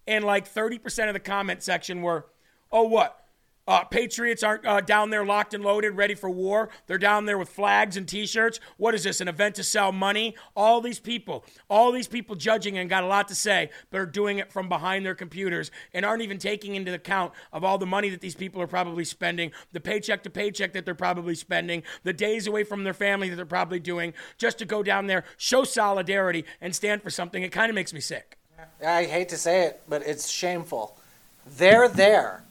[0.06, 2.26] And like 30% of the comment section were,
[2.72, 3.23] oh, what?
[3.66, 6.70] Uh, Patriots aren't uh, down there locked and loaded, ready for war.
[6.88, 8.60] They're down there with flags and t shirts.
[8.76, 10.36] What is this, an event to sell money?
[10.54, 14.06] All these people, all these people judging and got a lot to say, but are
[14.06, 17.86] doing it from behind their computers and aren't even taking into account of all the
[17.86, 21.84] money that these people are probably spending, the paycheck to paycheck that they're probably spending,
[22.04, 25.24] the days away from their family that they're probably doing just to go down there,
[25.38, 27.44] show solidarity, and stand for something.
[27.44, 28.38] It kind of makes me sick.
[28.86, 30.98] I hate to say it, but it's shameful.
[31.46, 32.44] They're there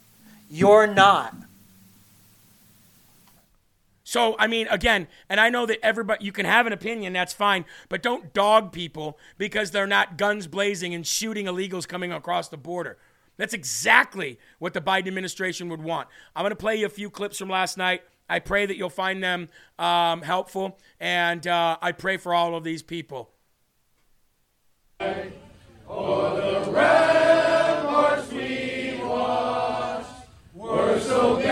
[0.53, 1.35] you're not.
[4.05, 7.33] So, I mean, again, and I know that everybody, you can have an opinion, that's
[7.33, 12.49] fine, but don't dog people because they're not guns blazing and shooting illegals coming across
[12.49, 12.99] the border.
[13.39, 16.09] That's exactly what the Biden administration would want.
[16.37, 18.03] I'm going to play you a few clips from last night.
[18.29, 22.63] I pray that you'll find them um, helpful, and uh, I pray for all of
[22.63, 23.31] these people.
[24.99, 26.71] For the
[31.23, 31.52] what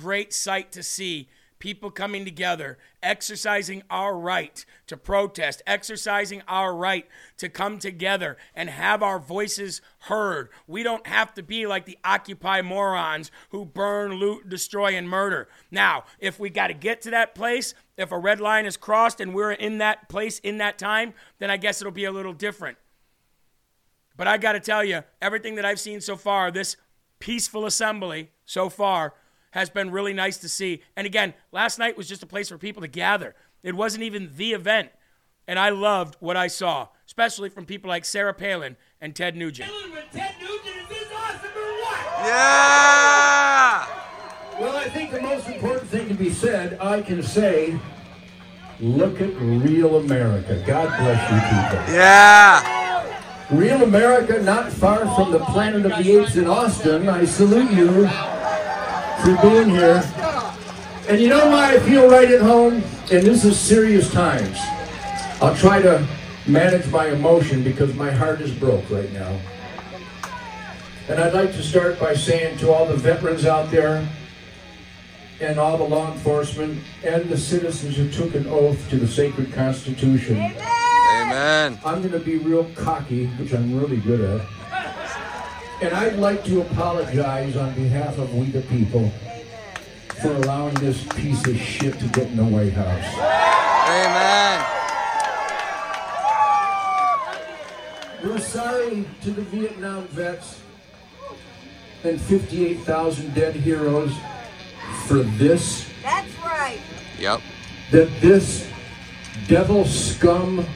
[0.00, 1.28] great sight to see
[1.58, 8.70] people coming together, exercising our right to protest, exercising our right to come together and
[8.70, 10.48] have our voices heard.
[10.66, 15.48] We don't have to be like the Occupy morons who burn, loot, destroy, and murder.
[15.70, 19.20] Now, if we got to get to that place, if a red line is crossed
[19.20, 22.32] and we're in that place in that time, then I guess it'll be a little
[22.32, 22.78] different.
[24.16, 26.76] But I got to tell you, everything that I've seen so far, this
[27.18, 29.14] peaceful assembly so far,
[29.50, 30.82] has been really nice to see.
[30.96, 33.34] And again, last night was just a place for people to gather.
[33.62, 34.90] It wasn't even the event.
[35.46, 39.70] And I loved what I saw, especially from people like Sarah Palin and Ted Nugent.
[40.12, 41.98] Ted Nugent is awesome or what?
[42.24, 43.86] Yeah!
[44.60, 47.78] Well, I think the most important thing to be said, I can say,
[48.78, 50.62] look at real America.
[50.66, 51.94] God bless you people.
[51.94, 52.78] Yeah!
[53.50, 57.08] Real America, not far from the planet of the apes in Austin.
[57.08, 58.08] I salute you
[59.22, 60.02] for being here.
[61.08, 62.82] And you know why I feel right at home?
[63.10, 64.58] And this is serious times.
[65.40, 66.06] I'll try to
[66.46, 69.40] manage my emotion because my heart is broke right now.
[71.08, 74.06] And I'd like to start by saying to all the veterans out there,
[75.40, 79.52] and all the law enforcement and the citizens who took an oath to the sacred
[79.52, 80.36] Constitution.
[80.36, 81.78] Amen.
[81.84, 84.46] I'm going to be real cocky, which I'm really good at.
[85.82, 89.10] And I'd like to apologize on behalf of we the people
[90.20, 93.14] for allowing this piece of shit to get in the White House.
[93.88, 94.66] Amen.
[98.22, 100.60] We're sorry to the Vietnam vets
[102.04, 104.12] and 58,000 dead heroes
[105.06, 105.88] for this.
[106.02, 106.80] That's right.
[107.18, 107.40] Yep.
[107.90, 108.68] That this
[109.48, 110.66] devil scum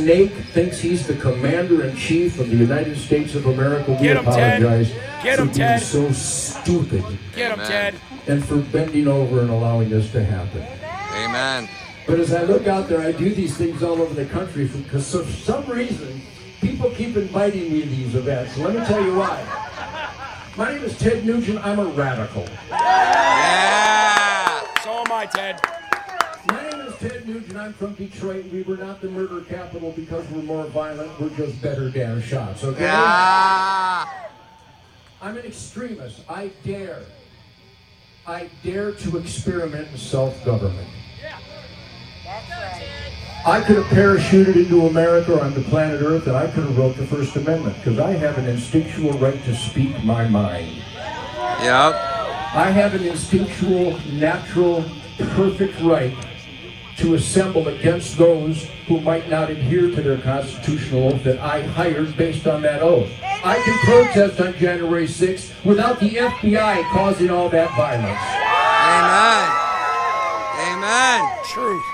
[0.00, 3.92] snake thinks he's the commander in chief of the United States of America.
[3.92, 4.62] We Get him, Ted.
[4.62, 4.92] apologize
[5.22, 5.82] Get him, for being Ted.
[5.82, 7.02] so stupid
[7.34, 7.66] Get him, Amen.
[7.70, 7.94] Ted.
[8.26, 10.62] and for bending over and allowing this to happen.
[11.24, 11.68] Amen.
[12.06, 15.10] But as I look out there, I do these things all over the country because
[15.10, 16.20] for some reason
[16.60, 18.56] people keep inviting me to these events.
[18.58, 19.42] Let me tell you why.
[20.56, 21.64] My name is Ted Nugent.
[21.64, 22.46] I'm a radical.
[22.70, 24.60] Yeah!
[24.84, 25.60] So am I, Ted.
[27.06, 27.56] My name is Ted Nugent.
[27.56, 28.46] I'm from Detroit.
[28.46, 31.20] We were not the murder capital because we're more violent.
[31.20, 32.64] We're just better damn shots.
[32.64, 32.82] Okay.
[32.82, 34.06] Yeah!
[35.22, 36.22] I'm an extremist.
[36.28, 37.02] I dare.
[38.26, 40.88] I dare to experiment in self-government.
[41.22, 41.38] Yeah.
[42.24, 42.82] That's right.
[43.46, 46.96] I could have parachuted into America or onto planet Earth, and I could have wrote
[46.96, 50.82] the First Amendment because I have an instinctual right to speak my mind.
[50.96, 51.94] Yep.
[52.54, 54.84] I have an instinctual, natural,
[55.18, 56.16] perfect right
[56.98, 62.16] to assemble against those who might not adhere to their constitutional oath that I hired
[62.16, 63.10] based on that oath.
[63.22, 68.20] I can protest on January 6th without the FBI causing all that violence.
[68.86, 69.66] Amen.
[70.72, 71.44] Amen.
[71.44, 71.84] Truth.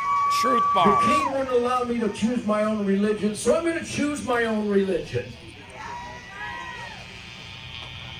[0.40, 3.84] Truth The king wouldn't allow me to choose my own religion, so I'm going to
[3.84, 5.24] choose my own religion.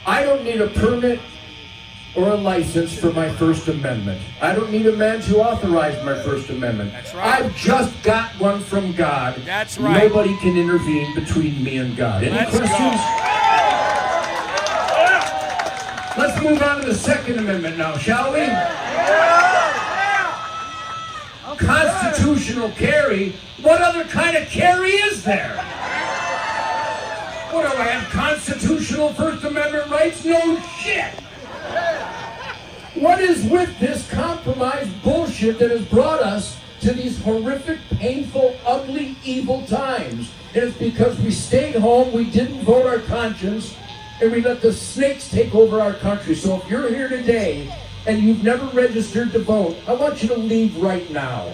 [0.04, 1.20] I don't need a permit
[2.14, 4.20] or a license for my First Amendment.
[4.40, 6.92] I don't need a man to authorize my First Amendment.
[6.92, 7.42] That's right.
[7.42, 9.36] I've just got one from God.
[9.44, 10.02] That's right.
[10.02, 12.22] Nobody can intervene between me and God.
[12.22, 12.78] Any Let's questions?
[12.78, 13.32] go.
[16.18, 18.46] Let's move on to the Second Amendment now, shall we?
[21.56, 23.34] Constitutional carry?
[23.62, 25.56] What other kind of carry is there?
[27.52, 28.10] What do I have?
[28.10, 30.24] Constitutional First Amendment rights?
[30.24, 31.14] No shit!
[32.94, 39.16] What is with this compromise bullshit that has brought us to these horrific, painful, ugly,
[39.24, 40.30] evil times?
[40.54, 43.76] It's because we stayed home, we didn't vote our conscience,
[44.20, 46.34] and we let the snakes take over our country.
[46.34, 47.74] So if you're here today
[48.06, 51.52] and you've never registered to vote, I want you to leave right now.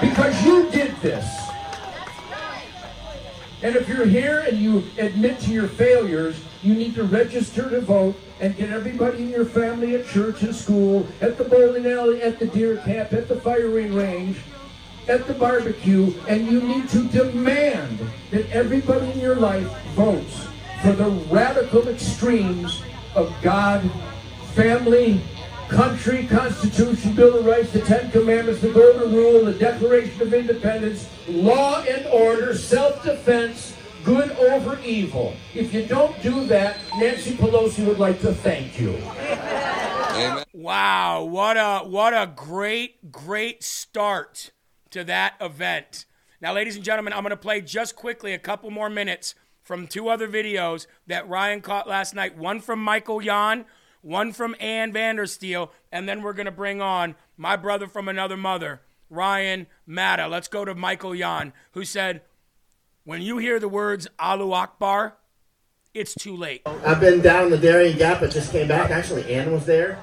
[0.00, 1.47] Because you did this.
[3.62, 7.80] And if you're here and you admit to your failures, you need to register to
[7.80, 12.22] vote and get everybody in your family at church and school, at the bowling alley,
[12.22, 14.38] at the deer camp, at the firing range,
[15.08, 17.98] at the barbecue, and you need to demand
[18.30, 20.46] that everybody in your life votes
[20.82, 22.82] for the radical extremes
[23.16, 23.90] of God,
[24.54, 25.20] family,
[25.68, 31.08] country, Constitution, Bill of Rights, the Ten Commandments, the Golden Rule, the Declaration of Independence,
[31.28, 35.34] law and order, self-defense, good over evil.
[35.54, 38.96] If you don't do that, Nancy Pelosi would like to thank you.
[38.96, 40.44] Amen.
[40.52, 44.50] Wow, what a what a great great start
[44.90, 46.06] to that event.
[46.40, 49.86] Now, ladies and gentlemen, I'm going to play just quickly a couple more minutes from
[49.86, 52.36] two other videos that Ryan caught last night.
[52.36, 53.66] One from Michael Yon,
[54.02, 58.36] one from Ann Vandersteel, and then we're going to bring on my brother from another
[58.36, 58.80] mother,
[59.10, 60.28] Ryan Matta.
[60.28, 62.22] Let's go to Michael Yon, who said,
[63.04, 65.16] "When you hear the words Alu Akbar,
[65.94, 68.22] it's too late." I've been down the Darien Gap.
[68.22, 68.90] I just came back.
[68.90, 69.98] Actually, Ann was there.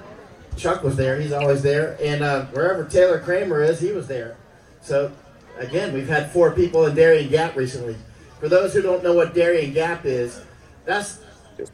[0.58, 1.20] Chuck was there.
[1.20, 1.98] He's always there.
[2.02, 4.38] And uh, wherever Taylor Kramer is, he was there.
[4.82, 5.12] So,
[5.58, 7.98] again, we've had four people in Darien Gap recently.
[8.40, 10.42] For those who don't know what Darien Gap is,
[10.86, 11.20] that's,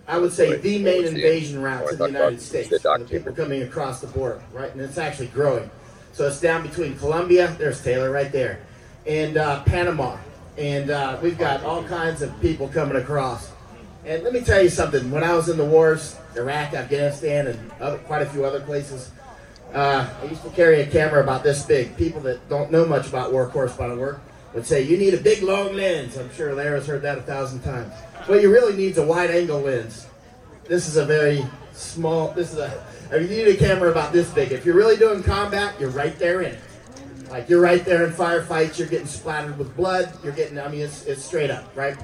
[0.08, 2.70] I would say, the main invasion route to the United States.
[2.70, 4.72] The people coming across the border, right?
[4.72, 5.70] And it's actually growing.
[6.14, 8.60] So it's down between Colombia, there's Taylor right there,
[9.08, 10.18] and uh, Panama.
[10.58, 13.52] and uh, we've got all kinds of people coming across.
[14.06, 15.10] And let me tell you something.
[15.12, 19.12] When I was in the wars, Iraq, Afghanistan, and other, quite a few other places,
[19.74, 21.96] uh, I used to carry a camera about this big.
[21.98, 24.20] People that don't know much about war correspondent work
[24.54, 27.62] would say, "You need a big long lens." I'm sure Lara's heard that a thousand
[27.62, 27.94] times.
[28.28, 30.08] What you really need is a wide-angle lens.
[30.66, 32.32] This is a very small.
[32.32, 32.84] This is a.
[33.12, 34.52] I mean, you need a camera about this big.
[34.52, 36.60] If you're really doing combat, you're right there in it.
[37.30, 38.78] Like you're right there in firefights.
[38.78, 40.14] You're getting splattered with blood.
[40.24, 40.60] You're getting.
[40.60, 41.98] I mean, it's it's straight up, right?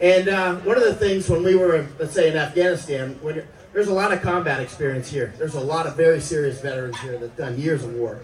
[0.00, 3.88] And uh, one of the things when we were, let's say, in Afghanistan, when there's
[3.88, 5.32] a lot of combat experience here.
[5.38, 8.18] There's a lot of very serious veterans here that've done years of war,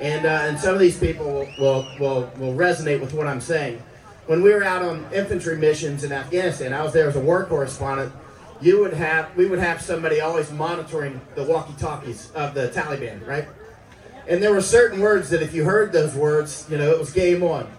[0.00, 3.40] and uh, and some of these people will, will will will resonate with what I'm
[3.40, 3.82] saying.
[4.28, 7.46] When we were out on infantry missions in Afghanistan, I was there as a war
[7.46, 8.12] correspondent.
[8.60, 13.46] You would have we would have somebody always monitoring the walkie-talkies of the Taliban, right?
[14.28, 17.10] And there were certain words that if you heard those words, you know, it was
[17.10, 17.72] game on.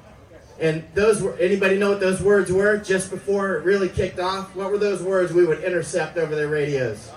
[0.59, 4.55] And those were anybody know what those words were just before it really kicked off?
[4.55, 7.11] What were those words we would intercept over their radios?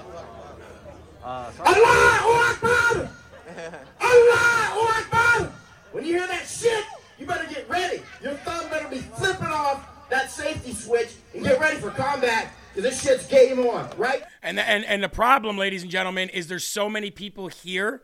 [1.25, 3.09] Uh, Allah Akbar!
[3.99, 5.53] Allah Akbar!
[5.93, 6.85] When you hear that shit,
[7.19, 8.03] you better get ready.
[8.23, 12.89] Your thumb better be flipping off that safety switch and get ready for combat because
[12.89, 14.23] this shit's game on, right?
[14.43, 18.03] And the, and and the problem, ladies and gentlemen, is there's so many people here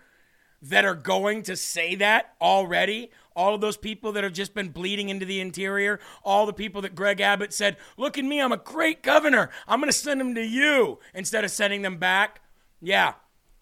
[0.60, 3.10] that are going to say that already.
[3.36, 6.82] All of those people that have just been bleeding into the interior, all the people
[6.82, 9.50] that Greg Abbott said, "Look at me, I'm a great governor.
[9.68, 12.40] I'm going to send them to you instead of sending them back."
[12.80, 13.14] Yeah.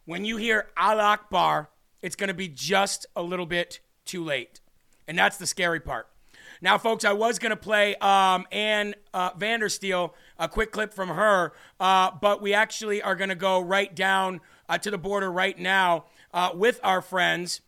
[0.06, 1.68] When you hear Al Akbar,
[2.00, 4.60] it's going to be just a little bit too late.
[5.06, 6.08] And that's the scary part.
[6.60, 11.10] Now, folks, I was going to play um, Ann uh, Vandersteel, a quick clip from
[11.10, 15.30] her, uh, but we actually are going to go right down uh, to the border
[15.30, 17.60] right now uh, with our friends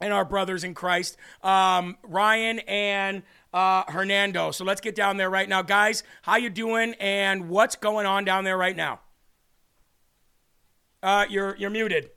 [0.00, 4.50] and our brothers in Christ, um, Ryan and uh, Hernando.
[4.50, 6.02] So let's get down there right now, guys.
[6.22, 6.94] How you doing?
[6.98, 9.00] And what's going on down there right now?
[11.02, 12.10] Uh, you're you're muted.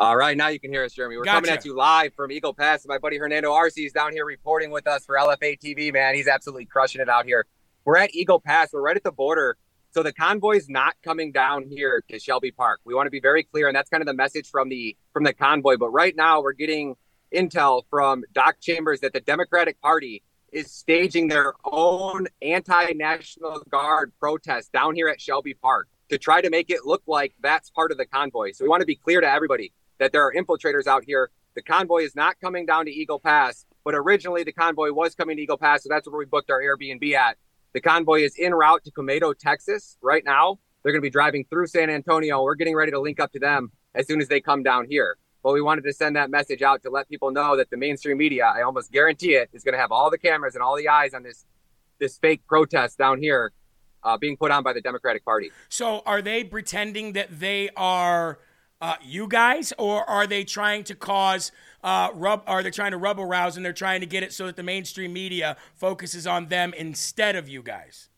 [0.00, 1.18] All right, now you can hear us, Jeremy.
[1.18, 1.34] We're Gotcha.
[1.42, 2.86] coming at you live from Eagle Pass.
[2.86, 6.14] My buddy Hernando Arce is down here reporting with us for LFA TV, man.
[6.14, 7.44] He's absolutely crushing it out here.
[7.84, 8.72] We're at Eagle Pass.
[8.72, 9.58] We're right at the border.
[9.90, 12.80] So the convoy's not coming down here to Shelby Park.
[12.86, 15.24] We want to be very clear, and that's kind of the message from the from
[15.24, 15.76] the convoy.
[15.76, 16.96] But right now we're getting
[17.30, 24.72] intel from Doc Chambers that the Democratic Party is staging their own anti-National Guard protest
[24.72, 27.98] down here at Shelby Park to try to make it look like that's part of
[27.98, 28.52] the convoy.
[28.52, 31.30] So we want to be clear to everybody that there are infiltrators out here.
[31.54, 35.36] The convoy is not coming down to Eagle Pass, but originally the convoy was coming
[35.36, 37.36] to Eagle Pass, so that's where we booked our Airbnb at.
[37.72, 40.58] The convoy is en route to Quemado, Texas right now.
[40.82, 42.42] They're going to be driving through San Antonio.
[42.42, 45.16] We're getting ready to link up to them as soon as they come down here.
[45.42, 48.18] But we wanted to send that message out to let people know that the mainstream
[48.18, 50.88] media, I almost guarantee it, is going to have all the cameras and all the
[50.88, 51.44] eyes on this
[51.98, 53.52] this fake protest down here
[54.02, 55.50] uh, being put on by the Democratic Party.
[55.68, 58.38] So are they pretending that they are
[58.80, 61.52] uh, you guys, or are they trying to cause
[61.84, 62.42] uh, rub?
[62.46, 64.62] Are they trying to rub arouse and they're trying to get it so that the
[64.62, 68.08] mainstream media focuses on them instead of you guys?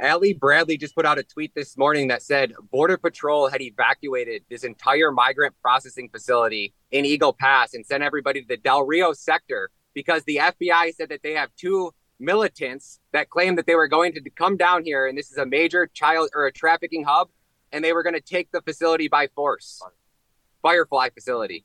[0.00, 4.44] Ali Bradley just put out a tweet this morning that said Border Patrol had evacuated
[4.48, 9.12] this entire migrant processing facility in Eagle Pass and sent everybody to the Del Rio
[9.12, 13.88] sector because the FBI said that they have two militants that claim that they were
[13.88, 17.28] going to come down here and this is a major child or a trafficking hub
[17.72, 19.82] and they were going to take the facility by force.
[20.62, 21.64] Firefly facility.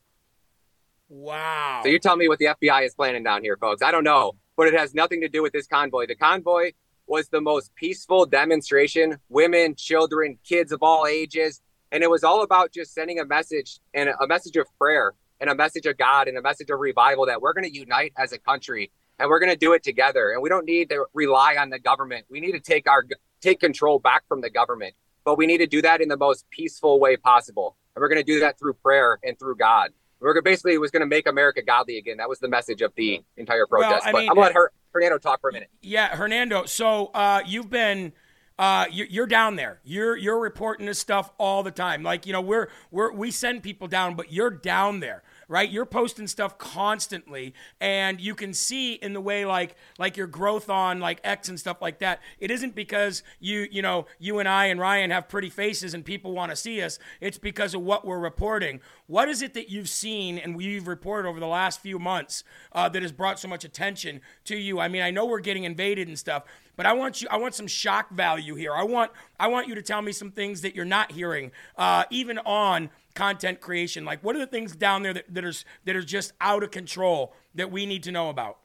[1.10, 1.82] Wow.
[1.84, 3.82] So you tell me what the FBI is planning down here, folks.
[3.82, 6.08] I don't know, but it has nothing to do with this convoy.
[6.08, 6.72] The convoy
[7.08, 11.62] was the most peaceful demonstration women, children, kids of all ages.
[11.92, 15.50] And it was all about just sending a message and a message of prayer and
[15.50, 18.32] a message of God and a message of revival that we're going to unite as
[18.32, 20.32] a country and we're going to do it together.
[20.32, 22.26] And we don't need to rely on the government.
[22.30, 23.06] We need to take our
[23.42, 24.96] take control back from the government,
[25.26, 27.76] but we need to do that in the most peaceful way possible.
[27.96, 29.92] And we're going to do that through prayer and through God.
[30.20, 32.18] We're basically was going to make America godly again.
[32.18, 34.08] That was the message of the entire Well, protest.
[34.08, 35.70] I but mean, I'm going to let her Fernando talk for a minute.
[35.82, 36.66] Yeah, Hernando.
[36.66, 38.14] So uh, you've been.
[38.60, 39.80] Uh, you- you're down there.
[39.84, 42.04] You're you're reporting this stuff all the time.
[42.04, 45.70] Like you know, we're we're we send people down, but you're down there, right?
[45.70, 50.70] You're posting stuff constantly, and you can see in the way like like your growth
[50.70, 52.22] on like X and stuff like that.
[52.40, 56.04] It isn't because you you know you and I and Ryan have pretty faces and
[56.06, 57.00] people want to see us.
[57.22, 58.80] It's because of what we're reporting.
[59.08, 62.90] What is it that you've seen and we've reported over the last few months uh,
[62.90, 64.80] that has brought so much attention to you?
[64.80, 66.44] I mean, I know we're getting invaded and stuff,
[66.76, 67.28] but I want you.
[67.30, 68.74] I want some shock value here.
[68.74, 69.12] I want.
[69.40, 72.90] I want you to tell me some things that you're not hearing, uh, even on
[73.14, 74.06] content creation?
[74.06, 75.54] Like, what are the things down there that, that are
[75.86, 78.58] that are just out of control that we need to know about?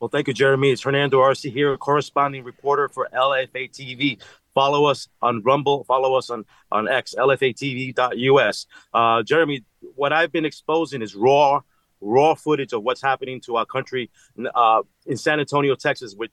[0.00, 0.70] Well, thank you, Jeremy.
[0.70, 4.22] It's Hernando Arce here, a corresponding reporter for LFA TV.
[4.54, 5.84] Follow us on Rumble.
[5.84, 8.66] Follow us on on X, LFATV.us.
[8.94, 9.64] Uh, Jeremy,
[9.96, 11.60] what I've been exposing is raw,
[12.00, 14.10] raw footage of what's happening to our country
[14.54, 16.30] uh, in San Antonio, Texas, which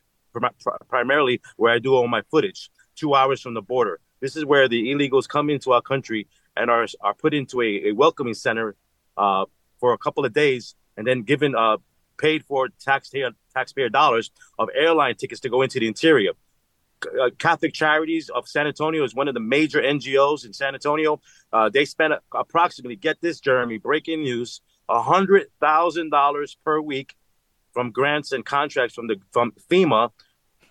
[0.88, 2.69] primarily where I do all my footage.
[2.95, 3.99] Two hours from the border.
[4.21, 7.89] This is where the illegals come into our country and are are put into a,
[7.89, 8.75] a welcoming center
[9.17, 9.45] uh,
[9.79, 11.77] for a couple of days, and then given uh,
[12.17, 16.31] paid for taxpayer taxpayer dollars of airline tickets to go into the interior.
[17.21, 21.21] Uh, Catholic Charities of San Antonio is one of the major NGOs in San Antonio.
[21.51, 27.15] Uh, they spend approximately, get this, Jeremy, breaking news, hundred thousand dollars per week
[27.73, 30.11] from grants and contracts from the from FEMA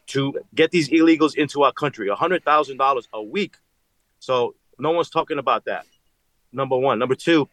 [0.07, 2.09] to get these illegals into our country.
[2.09, 3.57] hundred thousand dollars a week.
[4.19, 5.87] So no one's talking about that.
[6.53, 6.99] Number one.
[6.99, 7.49] Number two,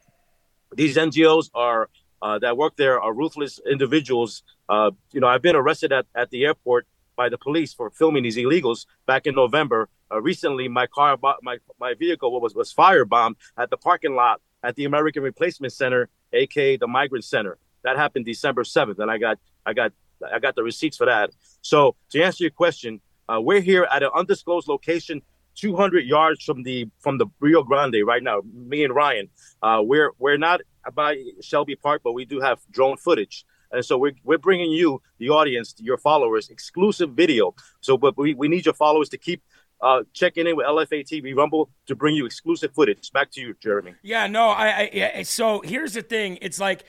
[0.76, 1.89] these NGOs are
[2.22, 4.43] uh, that work there are ruthless individuals.
[4.69, 8.24] Uh, you know, I've been arrested at, at the airport by the police for filming
[8.24, 9.89] these illegals back in November.
[10.11, 14.76] Uh, recently, my car, my my vehicle was was firebombed at the parking lot at
[14.76, 17.57] the American Replacement Center, aka the Migrant Center.
[17.84, 19.91] That happened December seventh, and I got I got
[20.32, 21.32] I got the receipts for that.
[21.61, 25.22] So to answer your question, uh, we're here at an undisclosed location
[25.56, 28.41] 200 yards from the from the Rio Grande right now.
[28.54, 29.30] Me and Ryan,
[29.62, 30.62] uh, we're we're not
[30.93, 33.45] by Shelby Park, but we do have drone footage.
[33.74, 37.56] And so we're, we're bringing you, the audience, your followers, exclusive video.
[37.80, 39.41] So, but we, we need your followers to keep
[39.82, 43.12] uh, checking in with LFA TV Rumble to bring you exclusive footage.
[43.12, 43.95] Back to you, Jeremy.
[44.04, 46.38] Yeah, no, I, I so here's the thing.
[46.41, 46.84] It's like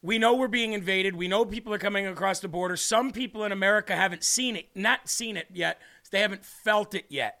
[0.00, 1.14] we know we're being invaded.
[1.14, 2.76] We know people are coming across the border.
[2.76, 5.80] Some people in America haven't seen it, not seen it yet.
[6.10, 7.40] They haven't felt it yet.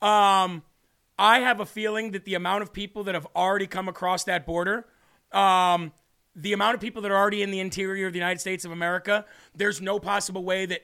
[0.00, 0.62] Um,
[1.18, 4.46] I have a feeling that the amount of people that have already come across that
[4.46, 4.86] border
[5.32, 5.92] um,
[6.34, 8.70] the amount of people that are already in the interior of the United States of
[8.70, 9.24] America,
[9.54, 10.82] there's no possible way that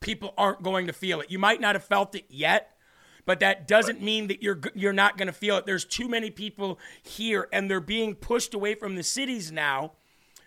[0.00, 1.30] people aren't going to feel it.
[1.30, 2.76] You might not have felt it yet,
[3.24, 5.66] but that doesn't mean that you're you're not going to feel it.
[5.66, 9.92] There's too many people here, and they're being pushed away from the cities now.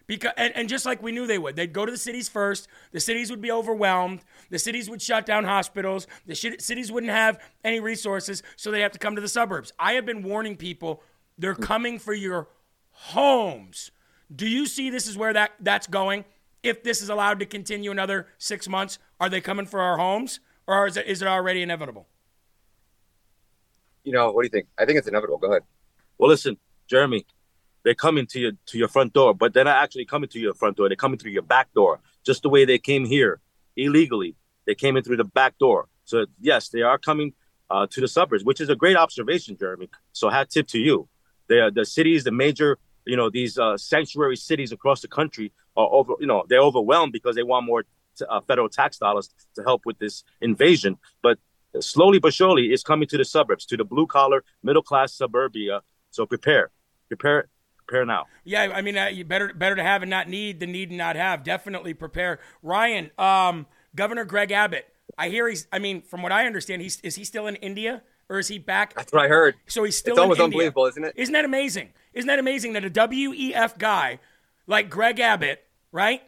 [0.05, 2.67] Because and, and just like we knew they would, they'd go to the cities first.
[2.91, 4.21] The cities would be overwhelmed.
[4.49, 6.07] The cities would shut down hospitals.
[6.25, 9.71] The cities wouldn't have any resources, so they have to come to the suburbs.
[9.79, 11.01] I have been warning people
[11.37, 12.47] they're coming for your
[12.91, 13.91] homes.
[14.33, 16.25] Do you see this is where that that's going?
[16.63, 20.39] If this is allowed to continue another six months, are they coming for our homes,
[20.67, 22.07] or is it, is it already inevitable?
[24.03, 24.67] You know, what do you think?
[24.77, 25.37] I think it's inevitable.
[25.37, 25.63] Go ahead.
[26.17, 27.25] Well, listen, Jeremy,
[27.83, 30.53] they're coming to your to your front door, but they're not actually coming to your
[30.53, 30.89] front door.
[30.89, 33.41] They're coming through your back door, just the way they came here
[33.75, 34.35] illegally.
[34.65, 35.89] They came in through the back door.
[36.05, 37.33] So yes, they are coming
[37.69, 39.89] uh, to the suburbs, which is a great observation, Jeremy.
[40.13, 41.07] So hat tip to you.
[41.51, 45.87] Are the cities, the major you know these uh, sanctuary cities across the country are
[45.91, 47.83] over you know they're overwhelmed because they want more
[48.17, 51.37] t- uh, federal tax dollars to help with this invasion but
[51.79, 55.81] slowly but surely it's coming to the suburbs to the blue collar middle class suburbia
[56.11, 56.71] so prepare
[57.07, 57.47] prepare
[57.93, 60.71] prepare now yeah i mean uh, you better better to have and not need than
[60.71, 63.65] need and not have definitely prepare ryan um,
[63.95, 64.87] governor greg abbott
[65.17, 68.01] i hear he's i mean from what i understand he's is he still in india
[68.29, 68.95] or is he back?
[68.95, 69.55] That's what I heard.
[69.67, 70.57] So he's still it's almost India.
[70.57, 71.13] unbelievable, isn't it?
[71.17, 71.89] Isn't that amazing?
[72.13, 74.19] Isn't that amazing that a WEF guy
[74.65, 76.21] like Greg Abbott, right,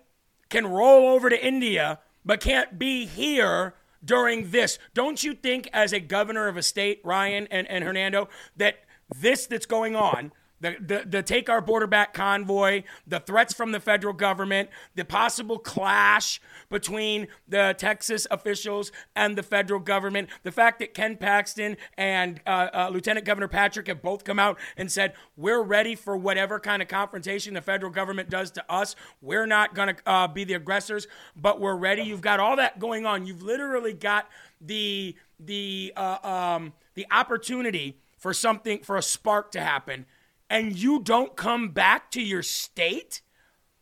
[0.50, 4.78] can roll over to India but can't be here during this?
[4.94, 8.84] Don't you think, as a governor of a state, Ryan and, and Hernando, that
[9.16, 10.32] this that's going on–
[10.62, 15.06] the, the, the take our border back convoy, the threats from the federal government, the
[15.06, 21.78] possible clash between the Texas officials and the federal government, the fact that Ken Paxton
[21.98, 26.16] and uh, uh, Lieutenant Governor Patrick have both come out and said, we're ready for
[26.16, 28.96] whatever kind of confrontation the federal government does to us.
[29.22, 32.04] We're not going to uh, be the aggressors, but we're ready.
[32.04, 33.26] You've got all that going on.
[33.26, 34.30] You've literally got
[34.62, 40.06] the, the, uh, um, the opportunity for something, for a spark to happen
[40.50, 43.22] and you don't come back to your state?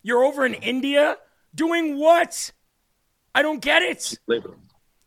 [0.02, 1.18] You're over in India
[1.56, 2.52] doing what?
[3.36, 4.18] I don't get it.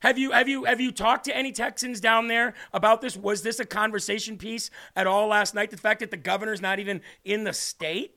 [0.00, 3.16] Have you have you have you talked to any Texans down there about this?
[3.16, 5.70] Was this a conversation piece at all last night?
[5.70, 8.16] The fact that the governor's not even in the state?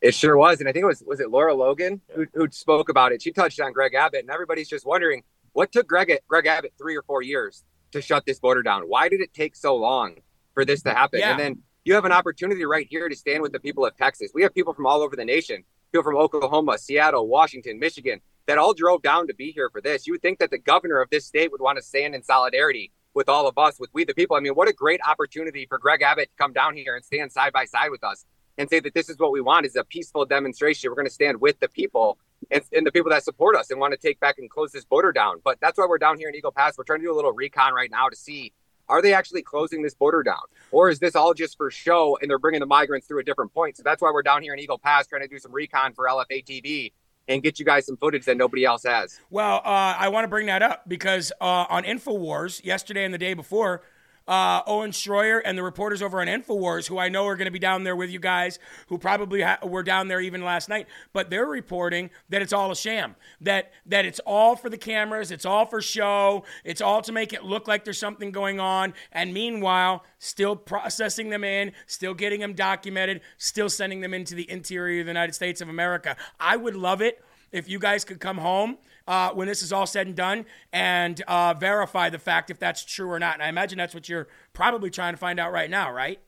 [0.00, 2.88] It sure was, and I think it was was it Lara Logan who, who spoke
[2.88, 3.22] about it.
[3.22, 5.22] She touched on Greg Abbott, and everybody's just wondering
[5.52, 8.82] what took Greg Greg Abbott three or four years to shut this border down.
[8.82, 10.16] Why did it take so long
[10.52, 11.20] for this to happen?
[11.20, 11.30] Yeah.
[11.30, 14.30] And then you have an opportunity right here to stand with the people of Texas.
[14.34, 18.58] We have people from all over the nation, people from Oklahoma, Seattle, Washington, Michigan, that
[18.58, 20.06] all drove down to be here for this.
[20.06, 22.90] You would think that the governor of this state would want to stand in solidarity
[23.12, 24.36] with all of us, with we the people.
[24.36, 27.30] I mean, what a great opportunity for Greg Abbott to come down here and stand
[27.32, 28.24] side by side with us
[28.56, 30.90] and say that this is what we want is a peaceful demonstration.
[30.90, 32.18] We're going to stand with the people
[32.50, 34.84] and, and, the people that support us and want to take back and close this
[34.84, 35.40] border down.
[35.44, 36.76] But that's why we're down here in Eagle Pass.
[36.76, 38.52] We're trying to do a little recon right now to see
[38.88, 42.30] are they actually closing this border down or is this all just for show and
[42.30, 43.76] they're bringing the migrants through a different point?
[43.76, 46.06] So that's why we're down here in Eagle Pass trying to do some recon for
[46.06, 46.92] LFA TV
[47.28, 49.18] and get you guys some footage that nobody else has.
[49.30, 53.18] Well, uh, I want to bring that up because uh, on InfoWars yesterday and the
[53.18, 53.82] day before,
[54.26, 57.50] uh, Owen Schroyer and the reporters over on InfoWars, who I know are going to
[57.50, 58.58] be down there with you guys,
[58.88, 62.70] who probably ha- were down there even last night, but they're reporting that it's all
[62.70, 67.02] a sham, that that it's all for the cameras, it's all for show, it's all
[67.02, 71.72] to make it look like there's something going on, and meanwhile, still processing them in,
[71.86, 75.68] still getting them documented, still sending them into the interior of the United States of
[75.68, 76.16] America.
[76.40, 77.22] I would love it
[77.52, 81.20] if you guys could come home uh, when this is all said and done and
[81.28, 83.34] uh, verify the fact if that's true or not.
[83.34, 86.18] And I imagine that's what you're probably trying to find out right now, right?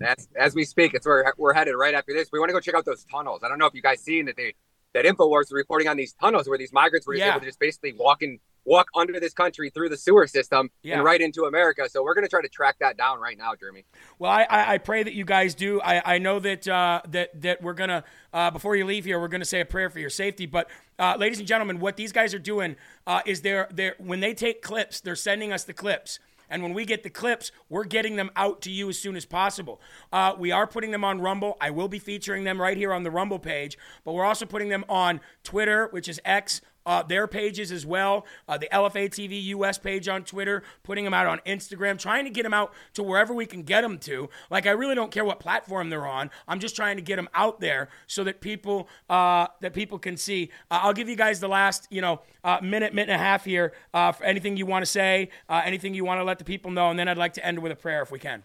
[0.00, 0.94] That's as we speak.
[0.94, 2.28] It's where we're headed right after this.
[2.32, 3.42] We want to go check out those tunnels.
[3.44, 4.54] I don't know if you guys seen that they
[4.92, 7.30] that Infowars is reporting on these tunnels where these migrants were Yeah.
[7.30, 10.94] able to just basically walk in, walk under this country through the sewer system Yeah.
[10.96, 11.88] and right into America.
[11.88, 13.84] So we're going to try to track that down right now, Jeremy.
[14.18, 15.80] Well, I, I, I pray that you guys do.
[15.80, 19.28] I, I know that uh, that that we're gonna uh, before you leave here, we're
[19.28, 20.46] gonna say a prayer for your safety.
[20.46, 24.20] But uh, ladies and gentlemen, what these guys are doing uh, is they're they're when
[24.20, 26.18] they take clips, they're sending us the clips.
[26.50, 29.24] And when we get the clips, we're getting them out to you as soon as
[29.24, 29.80] possible.
[30.12, 31.56] Uh, we are putting them on Rumble.
[31.58, 34.68] I will be featuring them right here on the Rumble page, but we're also putting
[34.68, 38.26] them on Twitter, which is X, uh, their pages as well.
[38.48, 42.30] Uh, the LFA TV US page on Twitter, putting them out on Instagram, trying to
[42.30, 44.28] get them out to wherever we can get them to.
[44.50, 46.30] Like I really don't care what platform they're on.
[46.48, 50.16] I'm just trying to get them out there so that people uh, that people can
[50.16, 50.50] see.
[50.70, 53.44] Uh, I'll give you guys the last you know uh, minute, minute and a half
[53.44, 56.70] here uh, for anything you want to say, anything you want to let the people
[56.70, 58.44] know, and then I'd like to end with a prayer if we can.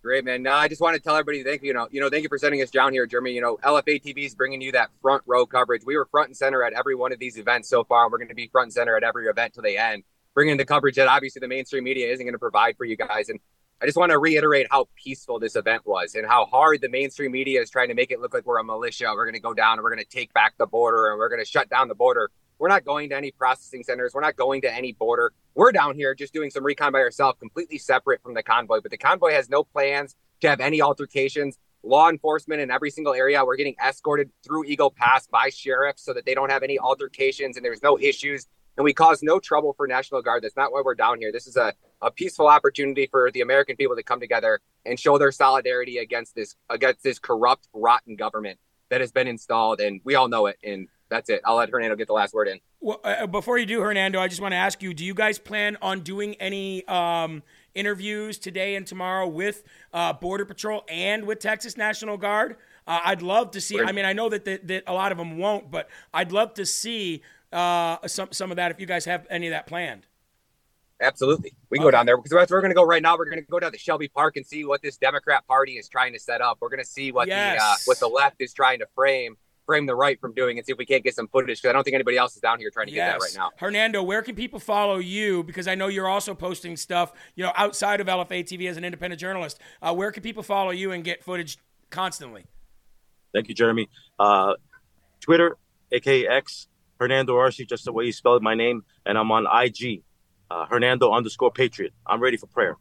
[0.00, 0.42] Great, man.
[0.44, 1.68] No, I just want to tell everybody thank you.
[1.68, 3.32] You know, you know, thank you for sending us down here, Jeremy.
[3.32, 5.82] You know, LFA TV is bringing you that front row coverage.
[5.84, 8.18] We were front and center at every one of these events so far, and we're
[8.18, 10.94] going to be front and center at every event till they end, bringing the coverage
[10.96, 13.28] that obviously the mainstream media isn't going to provide for you guys.
[13.28, 13.40] And
[13.82, 17.32] I just want to reiterate how peaceful this event was and how hard the mainstream
[17.32, 19.12] media is trying to make it look like we're a militia.
[19.14, 21.28] We're going to go down and we're going to take back the border and we're
[21.28, 22.30] going to shut down the border.
[22.58, 24.12] We're not going to any processing centers.
[24.14, 25.32] We're not going to any border.
[25.54, 28.80] We're down here just doing some recon by ourselves, completely separate from the convoy.
[28.80, 31.58] But the convoy has no plans to have any altercations.
[31.82, 33.44] Law enforcement in every single area.
[33.44, 37.56] We're getting escorted through Eagle Pass by sheriffs so that they don't have any altercations
[37.56, 38.46] and there's no issues.
[38.76, 40.44] And we cause no trouble for National Guard.
[40.44, 41.32] That's not why we're down here.
[41.32, 45.18] This is a, a peaceful opportunity for the American people to come together and show
[45.18, 49.80] their solidarity against this against this corrupt, rotten government that has been installed.
[49.80, 50.58] And we all know it.
[50.62, 51.40] And that's it.
[51.44, 52.60] I'll let Hernando get the last word in.
[52.80, 55.38] Well, uh, before you do, Hernando, I just want to ask you: Do you guys
[55.38, 57.42] plan on doing any um,
[57.74, 62.56] interviews today and tomorrow with uh, Border Patrol and with Texas National Guard?
[62.86, 63.80] Uh, I'd love to see.
[63.80, 66.54] I mean, I know that, that that a lot of them won't, but I'd love
[66.54, 70.06] to see uh, some some of that if you guys have any of that planned.
[71.00, 71.54] Absolutely.
[71.70, 73.16] We can go down there because we're going to go right now.
[73.16, 75.88] We're going to go down to Shelby Park and see what this Democrat Party is
[75.88, 76.58] trying to set up.
[76.60, 79.36] We're going to see what the uh, what the left is trying to frame
[79.68, 81.72] frame the right from doing and see if we can't get some footage because I
[81.74, 83.50] don't think anybody else is down here trying to get that right now.
[83.58, 85.44] Hernando, where can people follow you?
[85.44, 88.84] Because I know you're also posting stuff, you know, outside of LFA TV as an
[88.84, 89.60] independent journalist.
[89.82, 91.58] Uh, where can people follow you and get footage
[91.90, 92.46] constantly?
[93.34, 93.90] Thank you, Jeremy.
[94.18, 94.54] Uh,
[95.20, 95.58] Twitter,
[95.92, 100.02] aka X, Hernando Arce, just the way you spelled my name, and I'm on IG,
[100.50, 101.92] uh, Hernando underscore Patriot.
[102.06, 102.76] I'm ready for prayer.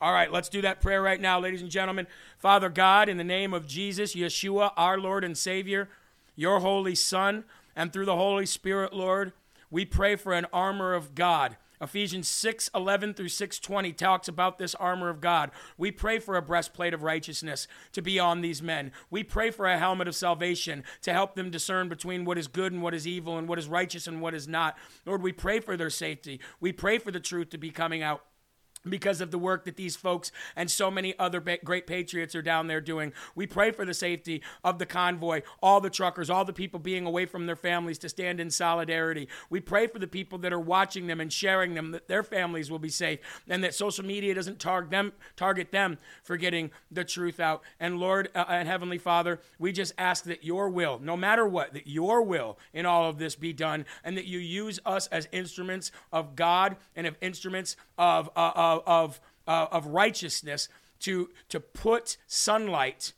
[0.00, 2.08] All right, let's do that prayer right now, ladies and gentlemen.
[2.38, 5.88] Father God, in the name of Jesus, Yeshua, our Lord and Savior,
[6.36, 9.32] your Holy Son, and through the Holy Spirit, Lord,
[9.70, 11.56] we pray for an armor of God.
[11.80, 15.50] Ephesians 6 11 through 620 talks about this armor of God.
[15.76, 18.92] We pray for a breastplate of righteousness to be on these men.
[19.10, 22.72] We pray for a helmet of salvation to help them discern between what is good
[22.72, 24.78] and what is evil and what is righteous and what is not.
[25.04, 26.40] Lord, we pray for their safety.
[26.60, 28.22] We pray for the truth to be coming out
[28.88, 32.66] because of the work that these folks and so many other great patriots are down
[32.66, 33.12] there doing.
[33.34, 37.06] We pray for the safety of the convoy, all the truckers, all the people being
[37.06, 39.28] away from their families to stand in solidarity.
[39.50, 42.70] We pray for the people that are watching them and sharing them that their families
[42.70, 47.04] will be safe and that social media doesn't target them target them for getting the
[47.04, 47.62] truth out.
[47.80, 51.72] And Lord uh, and heavenly Father, we just ask that your will, no matter what,
[51.74, 55.28] that your will in all of this be done and that you use us as
[55.32, 60.68] instruments of God and of instruments of uh, of of, uh, of righteousness
[61.00, 63.12] to to put sunlight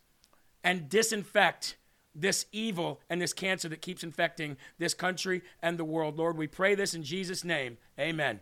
[0.64, 1.76] and disinfect
[2.14, 6.18] this evil and this cancer that keeps infecting this country and the world.
[6.18, 7.78] Lord, we pray this in Jesus' name.
[7.98, 8.40] Amen.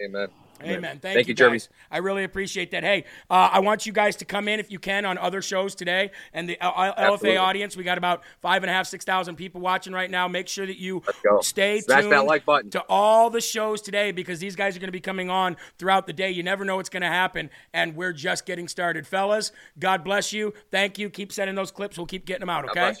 [0.00, 0.28] Amen.
[0.62, 0.98] Amen.
[0.98, 1.60] Thank, Thank you, you, Jeremy.
[1.90, 2.82] I really appreciate that.
[2.82, 5.74] Hey, uh, I want you guys to come in if you can on other shows
[5.74, 6.10] today.
[6.32, 7.30] And the uh, Absolutely.
[7.30, 10.28] LFA audience, we got about five and a half, six thousand people watching right now.
[10.28, 11.02] Make sure that you
[11.40, 12.70] stay Smash tuned that like button.
[12.70, 16.06] to all the shows today because these guys are going to be coming on throughout
[16.06, 16.30] the day.
[16.30, 19.52] You never know what's going to happen, and we're just getting started, fellas.
[19.78, 20.54] God bless you.
[20.70, 21.10] Thank you.
[21.10, 21.96] Keep sending those clips.
[21.96, 22.68] We'll keep getting them out.
[22.70, 22.94] Okay.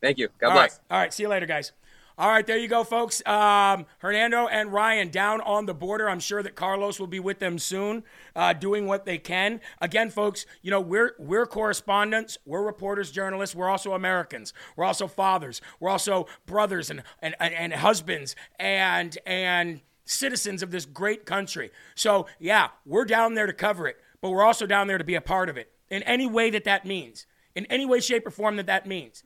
[0.00, 0.28] Thank you.
[0.38, 0.72] God All bless.
[0.72, 0.80] right.
[0.90, 1.12] All right.
[1.12, 1.72] See you later, guys.
[2.18, 3.20] All right, there you go, folks.
[3.26, 6.08] Um, Hernando and Ryan down on the border.
[6.08, 8.04] I'm sure that Carlos will be with them soon,
[8.34, 9.60] uh, doing what they can.
[9.82, 13.54] Again, folks, you know we're we're correspondents, we're reporters, journalists.
[13.54, 14.54] We're also Americans.
[14.76, 15.60] We're also fathers.
[15.78, 21.70] We're also brothers and and, and, and husbands and and citizens of this great country.
[21.94, 25.16] So yeah, we're down there to cover it, but we're also down there to be
[25.16, 28.30] a part of it in any way that that means, in any way, shape, or
[28.30, 29.22] form that that means.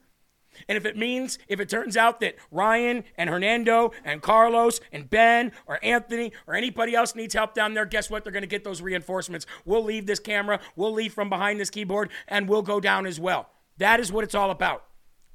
[0.68, 5.08] And if it means, if it turns out that Ryan and Hernando and Carlos and
[5.08, 8.24] Ben or Anthony or anybody else needs help down there, guess what?
[8.24, 9.46] They're going to get those reinforcements.
[9.64, 13.18] We'll leave this camera, we'll leave from behind this keyboard, and we'll go down as
[13.18, 13.50] well.
[13.78, 14.84] That is what it's all about.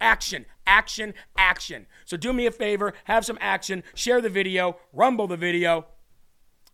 [0.02, 1.88] Action, action, action.
[2.06, 5.88] So do me a favor, have some action, share the video, rumble the video,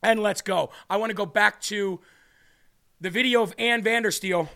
[0.04, 0.72] and let's go.
[0.90, 2.00] I want to go back to
[3.00, 4.50] the video of Ann Vandersteel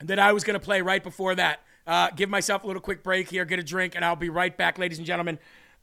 [0.00, 1.60] that I was going to play right before that.
[1.86, 4.56] Uh, give myself a little quick break here, get a drink, and I'll be right
[4.56, 5.38] back, ladies and gentlemen.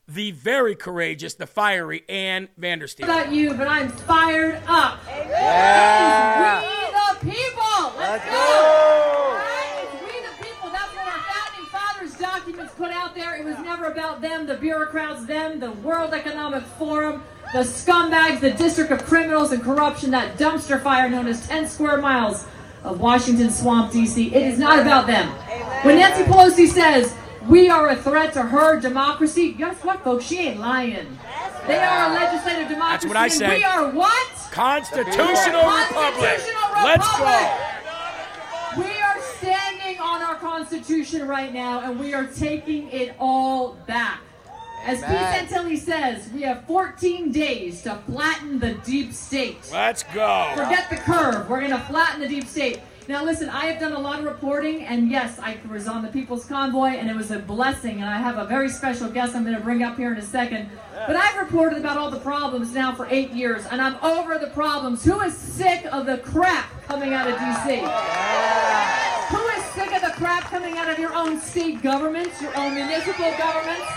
[0.08, 3.04] The very courageous, the fiery Ann Vandersteel.
[3.04, 5.00] about you, but I'm fired up.
[5.08, 6.62] Yeah.
[6.62, 7.94] We the people.
[7.98, 8.32] Let's, go.
[8.32, 9.88] Right?
[9.94, 10.70] It's We the people.
[10.72, 13.36] That's what our founding fathers' documents put out there.
[13.36, 17.24] It was never about them, the bureaucrats, them, the World Economic Forum,
[17.54, 22.00] the scumbags, the District of Criminals and Corruption, that dumpster fire known as 10 square
[22.00, 22.46] miles
[22.84, 24.34] of Washington Swamp, D.C.
[24.34, 25.28] It is not about them.
[25.86, 27.14] When Nancy Pelosi says
[27.48, 30.26] we are a threat to her democracy, guess what, folks?
[30.26, 31.20] She ain't lying.
[31.68, 32.92] They are a legislative democracy.
[32.92, 33.58] That's what I and said.
[33.58, 34.32] We are what?
[34.52, 35.92] Constitutional Republic.
[35.94, 38.82] Constitutional Let's go.
[38.82, 44.22] We are standing on our Constitution right now, and we are taking it all back.
[44.84, 45.48] As Pete Amen.
[45.48, 49.70] Santilli says, we have 14 days to flatten the deep state.
[49.72, 50.52] Let's go.
[50.56, 51.48] Forget the curve.
[51.48, 52.80] We're going to flatten the deep state.
[53.08, 56.08] Now, listen, I have done a lot of reporting, and yes, I was on the
[56.08, 57.96] People's Convoy, and it was a blessing.
[57.96, 60.24] And I have a very special guest I'm going to bring up here in a
[60.24, 60.70] second.
[60.94, 64.48] But I've reported about all the problems now for eight years, and I'm over the
[64.48, 65.04] problems.
[65.04, 67.80] Who is sick of the crap coming out of D.C.?
[69.36, 72.76] Who is sick of the crap coming out of your own state governments, your own
[72.76, 73.88] municipal governments?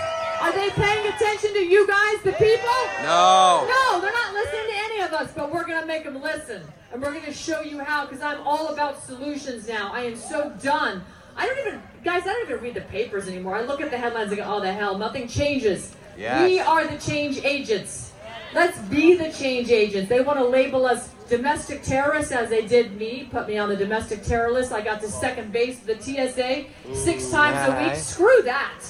[0.41, 2.69] Are they paying attention to you guys, the people?
[3.03, 3.67] No.
[3.69, 6.63] No, they're not listening to any of us, but we're going to make them listen.
[6.93, 9.91] And we're going to show you how, because I'm all about solutions now.
[9.93, 11.03] I am so done.
[11.37, 13.57] I don't even, guys, I don't even read the papers anymore.
[13.57, 15.97] I look at the headlines and go, oh, the hell, nothing changes.
[16.17, 16.49] Yes.
[16.49, 18.13] We are the change agents.
[18.53, 20.09] Let's be the change agents.
[20.09, 23.77] They want to label us domestic terrorists as they did me, put me on the
[23.77, 24.73] domestic terror list.
[24.73, 26.65] I got to second base of the TSA
[26.95, 27.97] six times a week.
[27.97, 28.83] Screw that.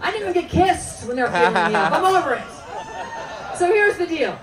[0.00, 1.92] I didn't even get kissed when they were picking me up.
[1.92, 3.56] I'm over it.
[3.56, 4.38] So here's the deal.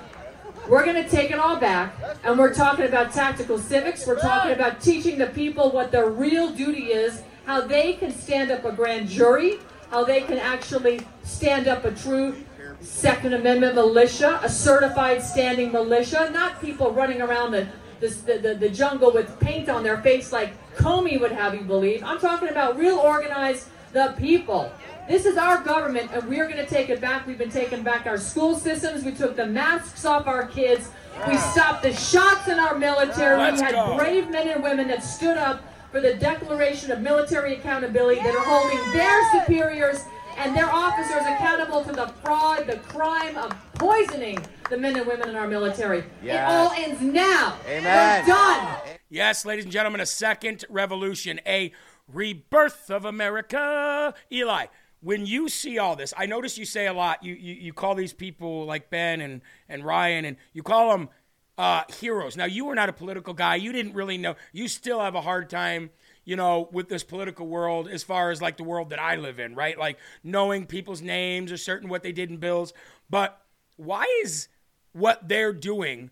[0.67, 4.05] We're going to take it all back, and we're talking about tactical civics.
[4.05, 8.51] We're talking about teaching the people what their real duty is, how they can stand
[8.51, 9.59] up a grand jury,
[9.89, 12.35] how they can actually stand up a true
[12.81, 17.67] Second Amendment militia, a certified standing militia, not people running around the,
[17.99, 22.03] the, the, the jungle with paint on their face like Comey would have you believe.
[22.03, 24.71] I'm talking about real organized, the people.
[25.07, 27.25] This is our government, and we're going to take it back.
[27.25, 29.03] We've been taking back our school systems.
[29.03, 30.89] We took the masks off our kids.
[31.27, 31.51] We ah.
[31.53, 33.37] stopped the shots in our military.
[33.37, 33.97] Let's we had go.
[33.97, 38.43] brave men and women that stood up for the Declaration of Military Accountability that are
[38.43, 40.03] holding their superiors
[40.37, 45.29] and their officers accountable to the fraud, the crime of poisoning the men and women
[45.29, 46.03] in our military.
[46.23, 47.57] It all ends now.
[47.67, 48.23] Amen.
[48.23, 48.77] We're done.
[49.09, 51.71] Yes, ladies and gentlemen, a second revolution, a
[52.11, 54.13] rebirth of America.
[54.31, 54.67] Eli,
[55.01, 57.23] when you see all this, I notice you say a lot.
[57.23, 61.09] You you, you call these people like Ben and, and Ryan, and you call them
[61.57, 62.37] uh, heroes.
[62.37, 63.55] Now, you were not a political guy.
[63.55, 64.35] You didn't really know.
[64.51, 65.89] You still have a hard time,
[66.27, 69.39] you know, with this political world as far as like the world that I live
[69.39, 69.79] in, right?
[69.79, 72.73] Like knowing people's names or certain what they did in bills.
[73.09, 73.41] But
[73.77, 74.49] why is
[74.91, 76.09] what they're doing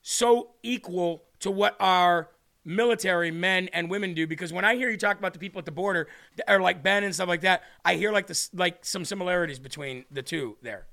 [0.00, 2.30] so equal to what our
[2.64, 5.66] military men and women do because when I hear you talk about the people at
[5.66, 6.08] the border
[6.48, 10.06] or like Ben and stuff like that, I hear like this like some similarities between
[10.10, 10.86] the two there.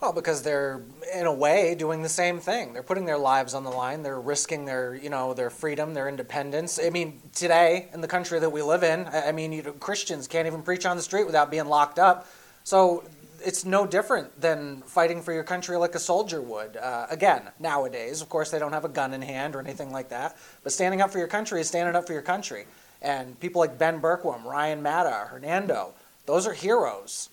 [0.00, 0.80] Well, because they're
[1.14, 2.72] in a way doing the same thing.
[2.72, 4.02] They're putting their lives on the line.
[4.02, 6.80] They're risking their, you know, their freedom, their independence.
[6.82, 10.26] I mean, today in the country that we live in, I mean, you know, Christians
[10.26, 12.26] can't even preach on the street without being locked up.
[12.64, 13.04] So
[13.44, 16.78] it's no different than fighting for your country like a soldier would.
[16.78, 20.08] Uh, again, nowadays, of course, they don't have a gun in hand or anything like
[20.08, 22.64] that, but standing up for your country is standing up for your country.
[23.02, 25.92] And people like Ben Berkwam, Ryan Matta, Hernando,
[26.24, 27.28] those are heroes.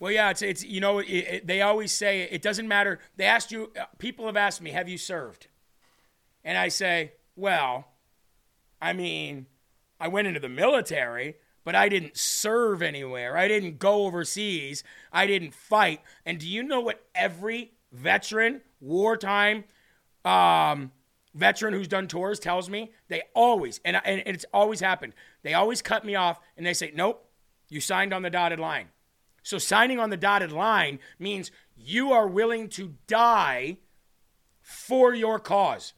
[0.00, 2.98] Well, yeah, it's it's you know it, it, they always say it doesn't matter.
[3.16, 3.70] They asked you.
[3.78, 5.46] uh, People have asked me, "Have you served?"
[6.42, 7.86] And I say, "Well,
[8.80, 9.46] I mean,
[10.00, 13.36] I went into the military, but I didn't serve anywhere.
[13.36, 14.82] I didn't go overseas.
[15.12, 16.00] I didn't fight.
[16.24, 19.64] And do you know what every veteran, wartime,
[20.24, 20.92] um,
[21.34, 22.92] veteran who's done tours tells me?
[23.08, 26.92] They always, and, and it's always happened, they always cut me off and they say,
[26.94, 27.28] nope,
[27.68, 28.88] you signed on the dotted line.
[29.42, 33.78] So signing on the dotted line means you are willing to die
[34.62, 35.94] for your cause.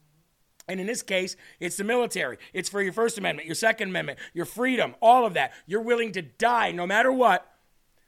[0.68, 2.38] And in this case, it's the military.
[2.52, 5.52] It's for your First Amendment, your Second Amendment, your freedom, all of that.
[5.66, 7.46] You're willing to die no matter what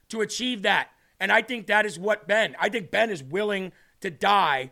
[0.09, 0.89] to achieve that.
[1.19, 4.71] And I think that is what Ben, I think Ben is willing to die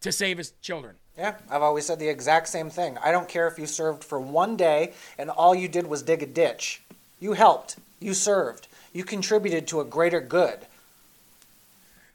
[0.00, 0.96] to save his children.
[1.16, 2.98] Yeah, I've always said the exact same thing.
[2.98, 6.22] I don't care if you served for one day and all you did was dig
[6.22, 6.82] a ditch.
[7.20, 7.76] You helped.
[8.00, 8.68] You served.
[8.92, 10.66] You contributed to a greater good.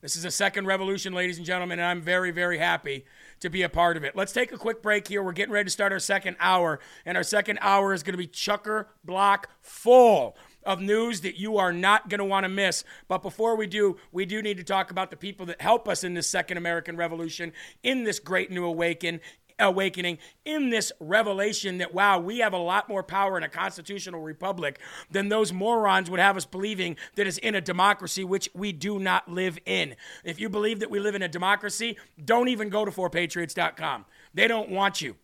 [0.02, 3.04] This is a second revolution, ladies and gentlemen, and I'm very, very happy
[3.40, 4.16] to be a part of it.
[4.16, 5.24] Let's take a quick break here.
[5.24, 8.18] We're getting ready to start our second hour, and our second hour is going to
[8.18, 12.84] be chucker block full of news that you are not going to want to miss.
[13.08, 16.04] But before we do, we do need to talk about the people that help us
[16.04, 19.20] in this second American Revolution, in this great new awaken,
[19.60, 24.22] awakening, in this revelation that, wow, we have a lot more power in a constitutional
[24.22, 24.80] republic
[25.10, 29.00] than those morons would have us believing that is in a democracy, which we do
[29.00, 29.96] not live in.
[30.24, 34.06] If you believe that we live in a democracy, don't even go to 4patriots.com.
[34.34, 35.16] They don't want you.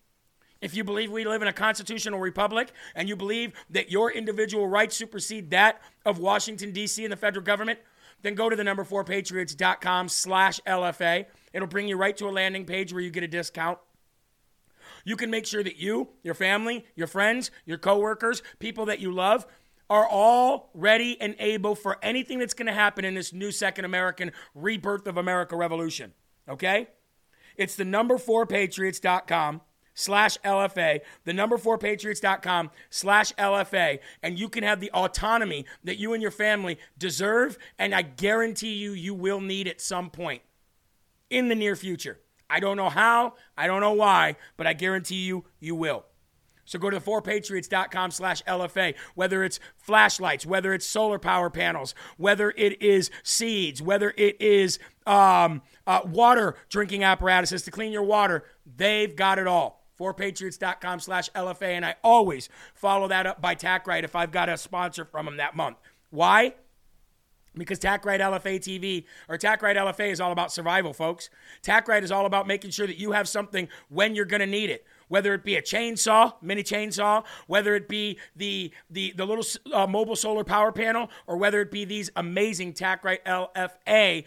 [0.62, 4.66] If you believe we live in a constitutional republic and you believe that your individual
[4.66, 7.04] rights supersede that of Washington, D.C.
[7.04, 7.80] and the federal government,
[8.22, 11.26] then go to the number 4patriots.com slash LFA.
[11.52, 13.78] It'll bring you right to a landing page where you get a discount.
[15.04, 19.12] You can make sure that you, your family, your friends, your coworkers, people that you
[19.12, 19.46] love,
[19.90, 23.86] are all ready and able for anything that's going to happen in this new second
[23.86, 26.14] American rebirth of America revolution.
[26.48, 26.88] Okay?
[27.58, 29.62] It's the number 4patriots.com
[29.94, 36.14] slash LFA, the number 4patriots.com slash LFA, and you can have the autonomy that you
[36.14, 40.42] and your family deserve, and I guarantee you, you will need at some point
[41.30, 42.20] in the near future.
[42.54, 46.06] I don't know how, I don't know why, but I guarantee you, you will.
[46.66, 51.96] So go to the 4patriots.com slash LFA, whether it's flashlights, whether it's solar power panels,
[52.18, 54.78] whether it is seeds, whether it is
[55.08, 58.44] um, uh, water drinking apparatuses to clean your water,
[58.78, 59.84] they've got it all.
[60.00, 64.58] 4patriots.com slash LFA, and I always follow that up by TackRight if I've got a
[64.58, 65.78] sponsor from them that month.
[66.12, 66.54] Why?
[67.56, 71.30] Because TackRight LFA TV or TackRight LFA is all about survival, folks.
[71.62, 74.70] TackRight is all about making sure that you have something when you're going to need
[74.70, 74.86] it.
[75.08, 79.86] Whether it be a chainsaw, mini chainsaw, whether it be the the the little uh,
[79.86, 84.24] mobile solar power panel, or whether it be these amazing TackRight LFA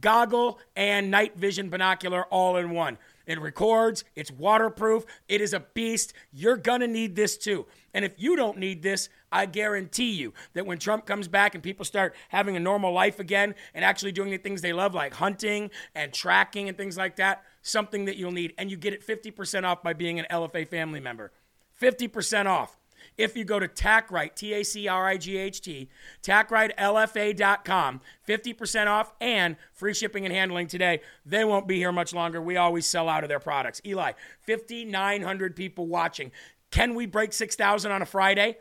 [0.00, 2.98] goggle and night vision binocular all in one.
[3.26, 6.12] It records, it's waterproof, it is a beast.
[6.32, 7.66] You're gonna need this too.
[7.94, 11.62] And if you don't need this, I guarantee you that when Trump comes back and
[11.62, 15.14] people start having a normal life again and actually doing the things they love, like
[15.14, 18.54] hunting and tracking and things like that, something that you'll need.
[18.58, 21.32] And you get it 50% off by being an LFA family member.
[21.80, 22.76] 50% off.
[23.16, 25.88] If you go to TackRight, T A C R I G H T,
[26.22, 31.00] TackRightLFA.com, 50% off and free shipping and handling today.
[31.26, 32.40] They won't be here much longer.
[32.40, 33.80] We always sell out of their products.
[33.84, 34.12] Eli,
[34.46, 36.30] 5,900 people watching.
[36.70, 38.58] Can we break 6,000 on a Friday?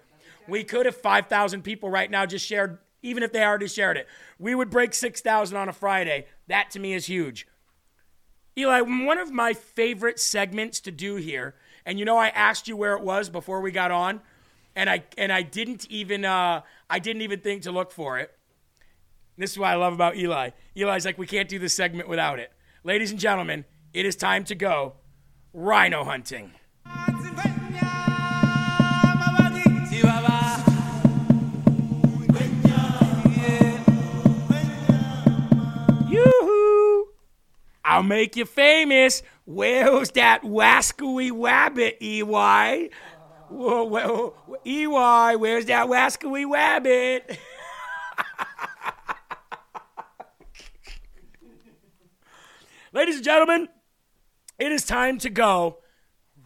[0.47, 4.07] We could if 5,000 people right now just shared, even if they already shared it.
[4.39, 6.27] We would break 6,000 on a Friday.
[6.47, 7.47] That to me is huge.
[8.57, 11.55] Eli, one of my favorite segments to do here,
[11.85, 14.19] and you know I asked you where it was before we got on,
[14.75, 18.31] and I and I didn't even uh, I didn't even think to look for it.
[19.37, 20.49] This is what I love about Eli.
[20.75, 22.51] Eli's like, we can't do this segment without it.
[22.83, 24.95] Ladies and gentlemen, it is time to go
[25.53, 26.53] rhino hunting.
[37.97, 39.23] I'll make you famous.
[39.45, 42.91] Where's that wascally wabbit, EY?
[43.49, 47.39] Whoa, EY, where's that wascally wabbit?
[52.93, 53.67] Ladies and gentlemen,
[54.59, 55.79] it is time to go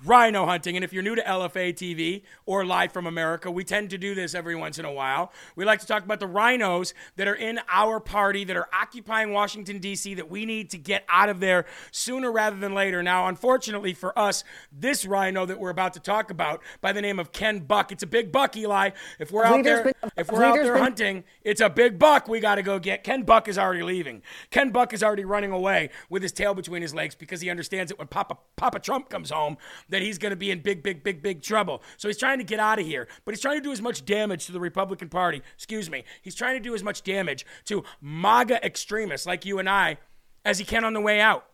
[0.06, 0.76] rhino hunting.
[0.76, 4.16] And if you're new to LFA TV or Live from America, we tend to do
[4.16, 5.32] this every once in a while.
[5.56, 9.32] We like to talk about the rhinos that are in our party that are occupying
[9.32, 13.04] Washington, D.C., that we need to get out of there sooner rather than later.
[13.04, 17.20] Now, unfortunately for us, this rhino that we're about to talk about by the name
[17.20, 18.92] of Ken Buck, it's a big buck, Eli.
[19.20, 22.56] If we're out there, if we're out there hunting, it's a big buck we got
[22.56, 23.04] to go get.
[23.04, 24.22] Ken Buck is already leaving.
[24.50, 27.90] Ken Buck is already running away with his tail between his legs because he understands
[27.90, 29.58] that when Papa Papa Trump comes home,
[29.92, 31.84] that he's going to be in big, big, big, big trouble.
[31.98, 34.04] So he's trying to get out of here, but he's trying to do as much
[34.04, 35.42] damage to the Republican Party.
[35.56, 36.04] Excuse me.
[36.22, 39.98] He's trying to do as much damage to MAGA extremists like you and I
[40.44, 41.46] as he can on the way out.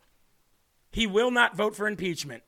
[0.92, 2.44] He will not vote for impeachment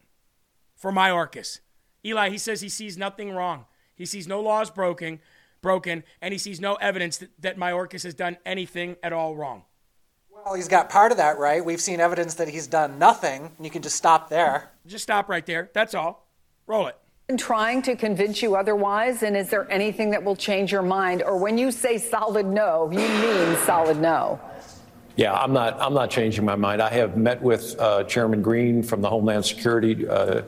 [0.75, 1.59] for Mayorkas.
[2.05, 3.65] Eli, he says he sees nothing wrong.
[3.95, 5.19] He sees no laws broken,
[5.61, 9.63] broken, and he sees no evidence that, that Mayorkas has done anything at all wrong.
[10.45, 11.63] Well, he's got part of that right.
[11.63, 14.71] We've seen evidence that he's done nothing, and you can just stop there.
[14.87, 15.69] Just stop right there.
[15.73, 16.27] That's all.
[16.65, 16.97] Roll it.
[17.27, 19.23] been trying to convince you otherwise?
[19.23, 21.23] And is there anything that will change your mind?
[21.23, 24.39] Or when you say solid no, you mean solid no?
[25.19, 25.81] Yeah, I'm not.
[25.81, 26.81] I'm not changing my mind.
[26.81, 30.43] I have met with uh, Chairman Green from the Homeland Security uh,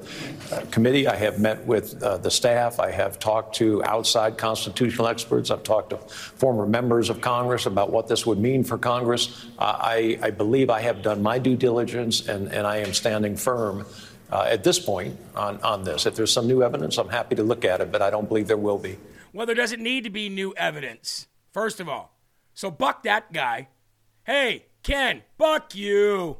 [0.72, 1.10] Committee.
[1.10, 2.80] I have met with uh, the staff.
[2.80, 5.52] I have talked to outside constitutional experts.
[5.52, 9.46] I've talked to former members of Congress about what this would mean for Congress.
[9.60, 13.86] I, I believe I have done my due diligence, and, and I am standing firm.
[14.32, 16.06] Uh, at this point, on, on this.
[16.06, 18.48] If there's some new evidence, I'm happy to look at it, but I don't believe
[18.48, 18.96] there will be.
[19.34, 22.16] Well, there doesn't need to be new evidence, first of all.
[22.54, 23.68] So buck that guy.
[24.24, 26.38] Hey, Ken, fuck you.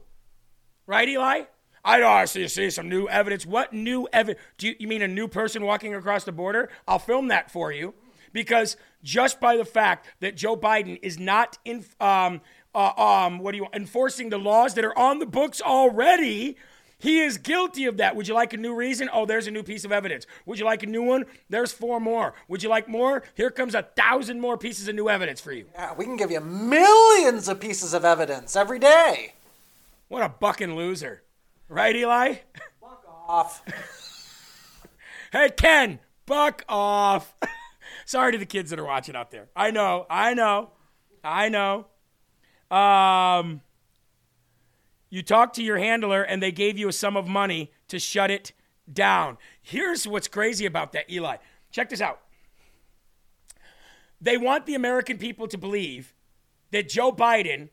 [0.86, 1.44] Right, Eli?
[1.84, 3.44] I see, see some new evidence.
[3.46, 4.40] What new evidence?
[4.60, 6.70] Do you, you mean a new person walking across the border?
[6.88, 7.96] I'll film that for you.
[8.34, 12.42] Because just by the fact that Joe Biden is not in, um,
[12.76, 16.58] uh, um, what do you enforcing the laws that are on the books already,
[17.02, 18.16] he is guilty of that.
[18.16, 19.10] Would you like a new reason?
[19.12, 20.26] Oh, there's a new piece of evidence.
[20.46, 21.26] Would you like a new one?
[21.50, 22.34] There's four more.
[22.48, 23.24] Would you like more?
[23.34, 25.66] Here comes a thousand more pieces of new evidence for you.
[25.74, 29.34] Yeah, we can give you millions of pieces of evidence every day.
[30.08, 31.24] What a bucking loser.
[31.68, 32.36] Right, Eli?
[32.82, 33.64] Buck off.
[35.32, 37.34] Hey, Ken, buck off.
[38.06, 39.48] Sorry to the kids that are watching out there.
[39.56, 40.72] I know, I know,
[41.24, 41.86] I know.
[42.70, 43.62] Um,
[45.12, 48.32] you talked to your handler and they gave you a sum of money to shut
[48.32, 48.54] it
[48.92, 49.38] down.
[49.62, 51.36] Here's what's crazy about that, Eli.
[51.70, 52.22] Check this out.
[54.22, 56.14] They want the American people to believe
[56.72, 57.70] that Joe Biden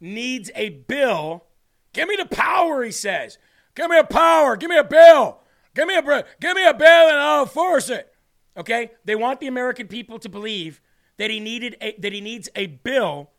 [0.00, 1.46] needs a bill.
[1.94, 3.38] Give me the power, he says.
[3.74, 4.56] Give me a power.
[4.56, 5.38] Give me a bill.
[5.74, 6.02] Give me a
[6.40, 8.12] give me a bill and I'll enforce it.
[8.54, 8.90] Okay?
[9.06, 10.82] They want the American people to believe
[11.16, 13.30] that he needed a, that he needs a bill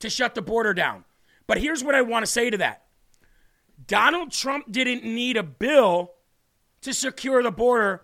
[0.00, 1.04] to shut the border down.
[1.46, 2.82] But here's what I want to say to that.
[3.88, 6.12] Donald Trump didn't need a bill
[6.82, 8.02] to secure the border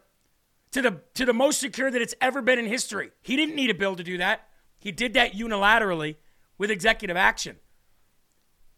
[0.72, 3.12] to the to the most secure that it's ever been in history.
[3.22, 4.48] He didn't need a bill to do that.
[4.80, 6.16] He did that unilaterally
[6.58, 7.56] with executive action.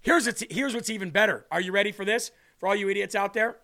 [0.02, 1.46] Here's what's, here's what's even better.
[1.50, 2.30] Are you ready for this?
[2.58, 3.56] For all you idiots out there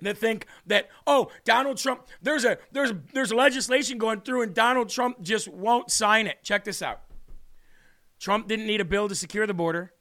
[0.00, 4.88] that think that oh Donald Trump there's a there's there's legislation going through and Donald
[4.88, 6.42] Trump just won't sign it.
[6.42, 7.00] Check this out.
[8.18, 9.93] Trump didn't need a bill to secure the border.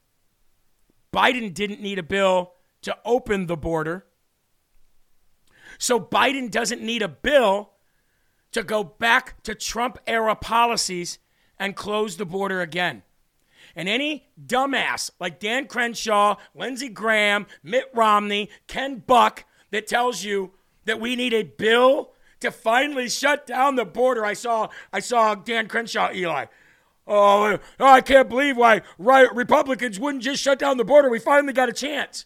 [1.14, 4.06] Biden didn't need a bill to open the border.
[5.78, 7.72] So Biden doesn't need a bill
[8.52, 11.20] to go back to Trump era policies
[11.58, 13.04] and close the border again.
[13.76, 20.52] And any dumbass like Dan Crenshaw, Lindsey Graham, Mitt Romney, Ken Buck that tells you
[20.86, 22.12] that we need a bill
[22.42, 24.26] to finally shut down the border.
[24.26, 26.46] I saw I saw Dan Crenshaw, Eli.
[27.06, 31.10] Oh, I can't believe why right, Republicans wouldn't just shut down the border.
[31.10, 32.26] We finally got a chance.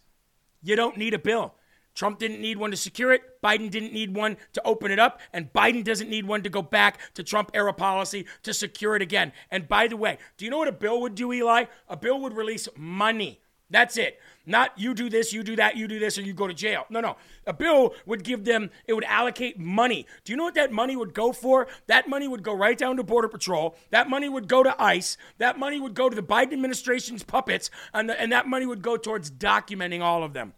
[0.62, 1.56] You don't need a bill.
[1.96, 3.42] Trump didn't need one to secure it.
[3.42, 5.20] Biden didn't need one to open it up.
[5.34, 9.02] And Biden doesn't need one to go back to Trump era policy to secure it
[9.02, 9.32] again.
[9.50, 11.66] And by the way, do you know what a bill would do, Eli?
[11.90, 13.42] A bill would release money.
[13.70, 14.20] That's it.
[14.46, 16.86] Not you do this, you do that, you do this, or you go to jail.
[16.90, 17.18] No, no.
[17.46, 20.06] A bill would give them, it would allocate money.
[20.24, 21.68] Do you know what that money would go for?
[21.88, 23.76] That money would go right down to Border Patrol.
[23.90, 25.18] That money would go to ICE.
[25.38, 27.70] That money would go to the Biden administration's puppets.
[27.94, 30.54] And, the, and that money would go towards documenting all of them.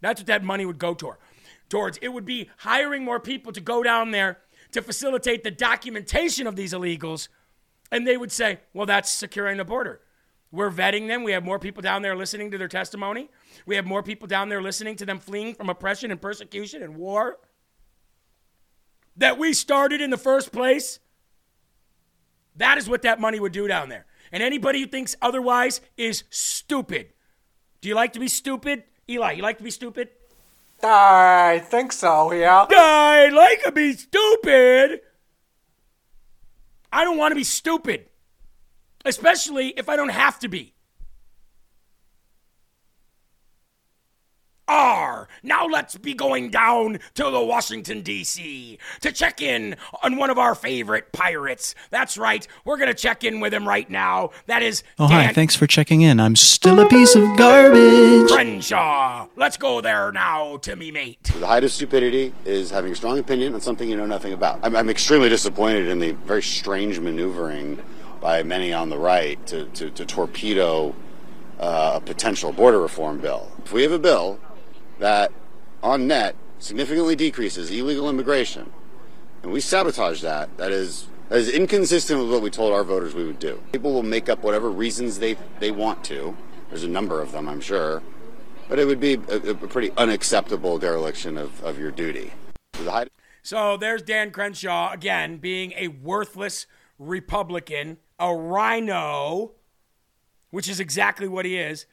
[0.00, 1.16] That's what that money would go toward.
[1.68, 4.38] Towards it would be hiring more people to go down there
[4.72, 7.28] to facilitate the documentation of these illegals,
[7.90, 10.01] and they would say, "Well, that's securing the border.
[10.52, 11.24] We're vetting them.
[11.24, 13.30] We have more people down there listening to their testimony.
[13.66, 16.96] We have more people down there listening to them fleeing from oppression and persecution and
[16.96, 17.38] war
[19.16, 21.00] that we started in the first place."
[22.54, 24.04] That is what that money would do down there.
[24.30, 27.14] And anybody who thinks otherwise is stupid.
[27.80, 28.84] Do you like to be stupid?
[29.08, 30.10] Eli, you like to be stupid?
[30.82, 32.66] I think so, yeah.
[32.70, 35.00] I like to be stupid.
[36.92, 38.08] I don't want to be stupid,
[39.04, 40.74] especially if I don't have to be.
[44.68, 45.28] R.
[45.42, 48.78] Now let's be going down to the Washington, D.C.
[49.00, 51.74] to check in on one of our favorite pirates.
[51.90, 54.30] That's right, we're going to check in with him right now.
[54.46, 55.32] That is Oh, Dan hi.
[55.34, 56.20] Thanks for checking in.
[56.20, 58.30] I'm still a piece of garbage.
[58.30, 59.26] Crenshaw.
[59.36, 61.22] Let's go there now, Timmy mate.
[61.38, 64.60] The height of stupidity is having a strong opinion on something you know nothing about.
[64.62, 67.82] I'm, I'm extremely disappointed in the very strange maneuvering
[68.22, 70.94] by many on the right to, to, to torpedo
[71.58, 73.50] uh, a potential border reform bill.
[73.64, 74.38] If we have a bill
[75.00, 75.32] that,
[75.82, 78.72] on net, significantly decreases illegal immigration,
[79.42, 83.14] and we sabotage that, that is that is inconsistent with what we told our voters
[83.14, 83.60] we would do.
[83.72, 86.36] People will make up whatever reasons they, they want to.
[86.68, 88.02] There's a number of them, I'm sure.
[88.68, 92.32] But it would be a, a pretty unacceptable dereliction of, of your duty.
[93.42, 96.66] So there's Dan Crenshaw again being a worthless
[96.98, 99.52] Republican, a rhino,
[100.50, 101.86] which is exactly what he is.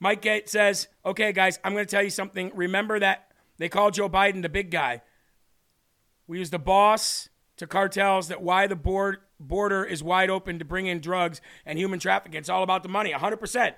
[0.00, 2.52] Mike Gates says, okay, guys, I'm going to tell you something.
[2.54, 5.02] Remember that they call Joe Biden the big guy.
[6.26, 10.64] We use the boss to cartels that why the board, border is wide open to
[10.64, 12.38] bring in drugs and human trafficking.
[12.38, 13.74] It's all about the money, 100%.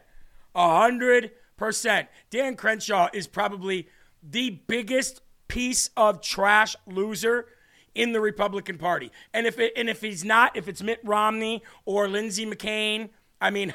[0.55, 2.09] 100%.
[2.31, 3.89] Dan Crenshaw is probably
[4.23, 7.47] the biggest piece of trash loser
[7.95, 9.11] in the Republican Party.
[9.33, 13.11] And if it, and if he's not, if it's Mitt Romney or Lindsey McCain,
[13.41, 13.75] I mean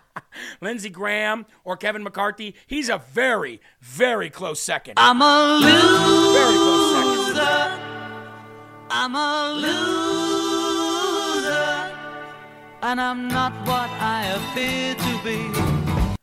[0.60, 4.94] Lindsey Graham or Kevin McCarthy, he's a very, very close second.
[4.96, 5.76] I'm a loser.
[6.32, 6.92] Very close
[7.26, 7.80] second.
[8.90, 9.70] I'm a loser.
[12.82, 16.16] And I'm not what I appear to be.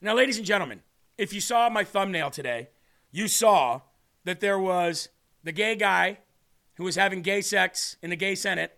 [0.00, 0.82] Now, ladies and gentlemen,
[1.18, 2.68] if you saw my thumbnail today,
[3.10, 3.82] you saw
[4.24, 5.08] that there was
[5.46, 6.18] the gay guy
[6.74, 8.76] who was having gay sex in the gay Senate,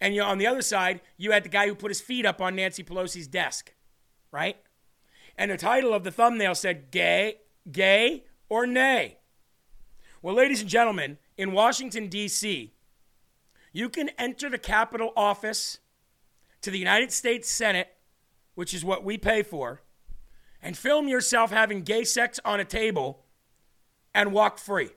[0.00, 2.40] and you on the other side, you had the guy who put his feet up
[2.40, 3.74] on Nancy Pelosi's desk,
[4.32, 4.56] right?
[5.36, 7.36] And the title of the thumbnail said gay,
[7.70, 9.18] gay or nay.
[10.22, 12.72] Well, ladies and gentlemen, in Washington, D.C.,
[13.74, 15.80] you can enter the Capitol office
[16.62, 17.88] to the United States Senate,
[18.54, 19.82] which is what we pay for,
[20.62, 23.22] and film yourself having gay sex on a table
[24.14, 24.88] and walk free.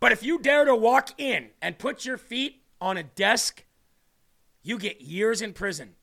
[0.00, 3.64] But if you dare to walk in and put your feet on a desk,
[4.62, 5.94] you get years in prison.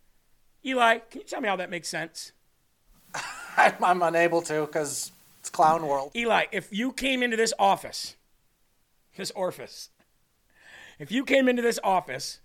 [0.66, 2.32] Eli, can you tell me how that makes sense?
[3.58, 6.12] I'm, unable to because it's clown world.
[6.16, 8.16] Eli, if you came into this office,
[9.16, 9.90] this orifice,
[11.00, 12.40] if you came into this office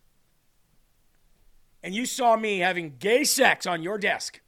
[1.83, 4.41] and you saw me having gay sex on your desk,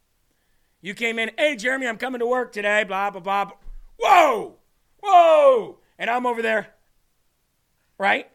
[0.81, 3.45] you came in, hey, Jeremy, I'm coming to work today, blah, blah, blah.
[3.47, 3.57] blah.
[3.99, 4.57] Whoa,
[5.03, 5.79] whoa.
[5.99, 6.75] And I'm over there,
[7.99, 8.29] right?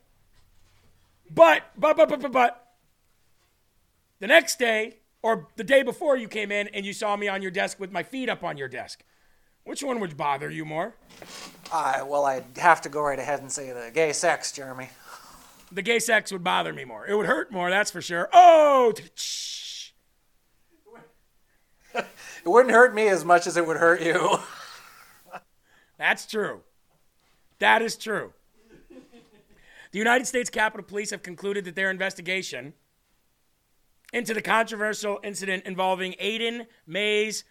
[1.30, 2.68] But, but, but, but, but, but,
[4.20, 7.42] the next day or the day before you came in and you saw me on
[7.42, 9.04] your desk with my feet up on your desk,
[9.64, 10.96] which one would bother you more?
[11.72, 14.90] Uh, well, I'd have to go right ahead and say the gay sex, Jeremy.
[15.72, 17.06] The gay sex would bother me more.
[17.06, 18.30] It would hurt more, that's for sure.
[18.32, 18.94] Oh,
[22.48, 24.38] It wouldn't hurt me as much as it would hurt you.
[25.98, 26.62] That's true.
[27.60, 28.34] That is true.
[29.92, 32.74] The United States Capitol Police have concluded that their investigation
[34.14, 37.44] into the controversial incident involving Aidan Maese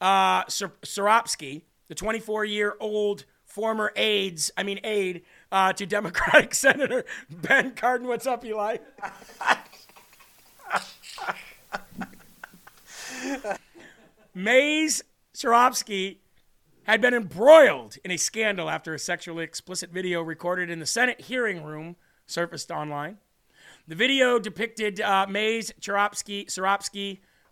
[0.00, 7.04] uh, Czeropski, the 24 year old former aides, I mean aide, uh, to Democratic Senator
[7.30, 8.06] Ben Cardin.
[8.06, 8.76] What's up, Eli?
[14.34, 15.02] Maese
[15.34, 16.18] Czeropski
[16.88, 21.20] had been embroiled in a scandal after a sexually explicit video recorded in the Senate
[21.20, 21.96] hearing room
[22.26, 23.18] surfaced online.
[23.86, 26.48] The video depicted uh, Maese Czeropski,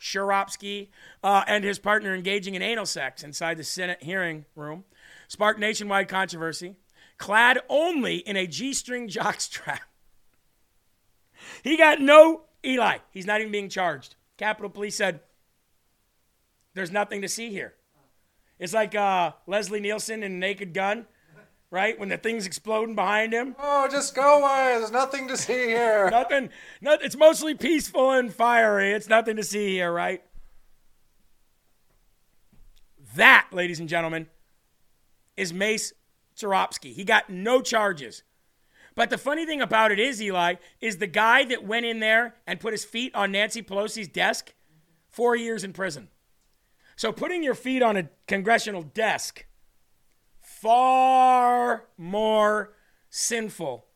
[0.01, 0.89] Czeropski,
[1.23, 4.85] uh, and his partner engaging in anal sex inside the Senate hearing room,
[5.29, 6.77] sparked nationwide controversy.
[7.19, 9.81] Clad only in a G string jockstrap.
[11.63, 12.99] He got no Eli.
[13.11, 14.15] He's not even being charged.
[14.39, 15.21] Capitol Police said,
[16.73, 17.75] There's nothing to see here.
[18.59, 21.07] It's like uh, Leslie Nielsen in Naked Gun,
[21.71, 21.99] right?
[21.99, 23.55] When the thing's exploding behind him.
[23.59, 24.79] Oh, just go away.
[24.79, 26.09] There's nothing to see here.
[26.11, 26.49] nothing.
[26.81, 28.93] Not, it's mostly peaceful and fiery.
[28.93, 30.23] It's nothing to see here, right?
[33.15, 34.29] That, ladies and gentlemen,
[35.37, 35.93] is Maese
[36.37, 36.93] Czeropski.
[36.93, 38.23] He got no charges.
[38.95, 42.37] But the funny thing about it is, Eli, is the guy that went in there
[42.47, 44.55] and put his feet on Nancy Pelosi's desk,
[45.11, 46.09] four years in prison.
[46.97, 49.45] So putting your feet on a congressional desk
[50.41, 52.73] far more
[53.11, 53.87] sinful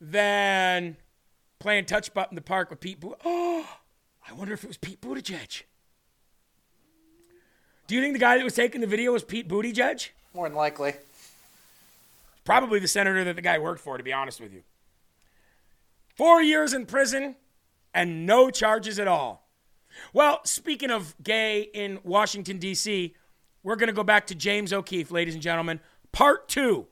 [0.00, 0.96] than
[1.60, 3.00] playing touch butt in the park with Pete.
[3.00, 3.20] Buttigieg.
[3.24, 3.78] Oh,
[4.28, 5.62] I wonder if it was Pete Buttigieg.
[7.86, 10.08] Do you think the guy that was taking the video was Pete Buttigieg?
[10.34, 10.94] More than likely.
[12.44, 14.62] Probably the senator that the guy worked for, to be honest with you.
[16.16, 17.36] Four years in prison
[17.92, 19.43] and no charges at all.
[20.12, 23.14] Well, speaking of gay in Washington, D.C.,
[23.62, 25.80] we're going to go back to James O'Keefe, ladies and gentlemen.
[26.12, 26.86] Part two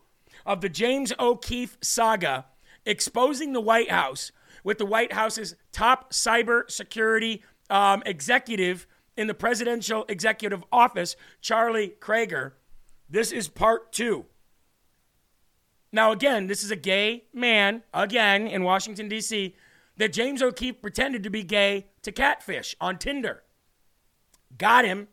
[0.47, 2.47] of the James O'Keefe saga
[2.85, 4.33] exposing the White House
[4.65, 11.95] with the White House's top cyber security um, executive in the presidential executive office, Charlie
[12.01, 12.55] Kraiger.
[13.09, 14.27] This is part two.
[15.93, 19.55] Now, again, this is a gay man, again, in Washington, D.C.,
[19.99, 23.43] that James O'Keefe pretended to be gay to catfish on Tinder.
[24.59, 25.09] Got him.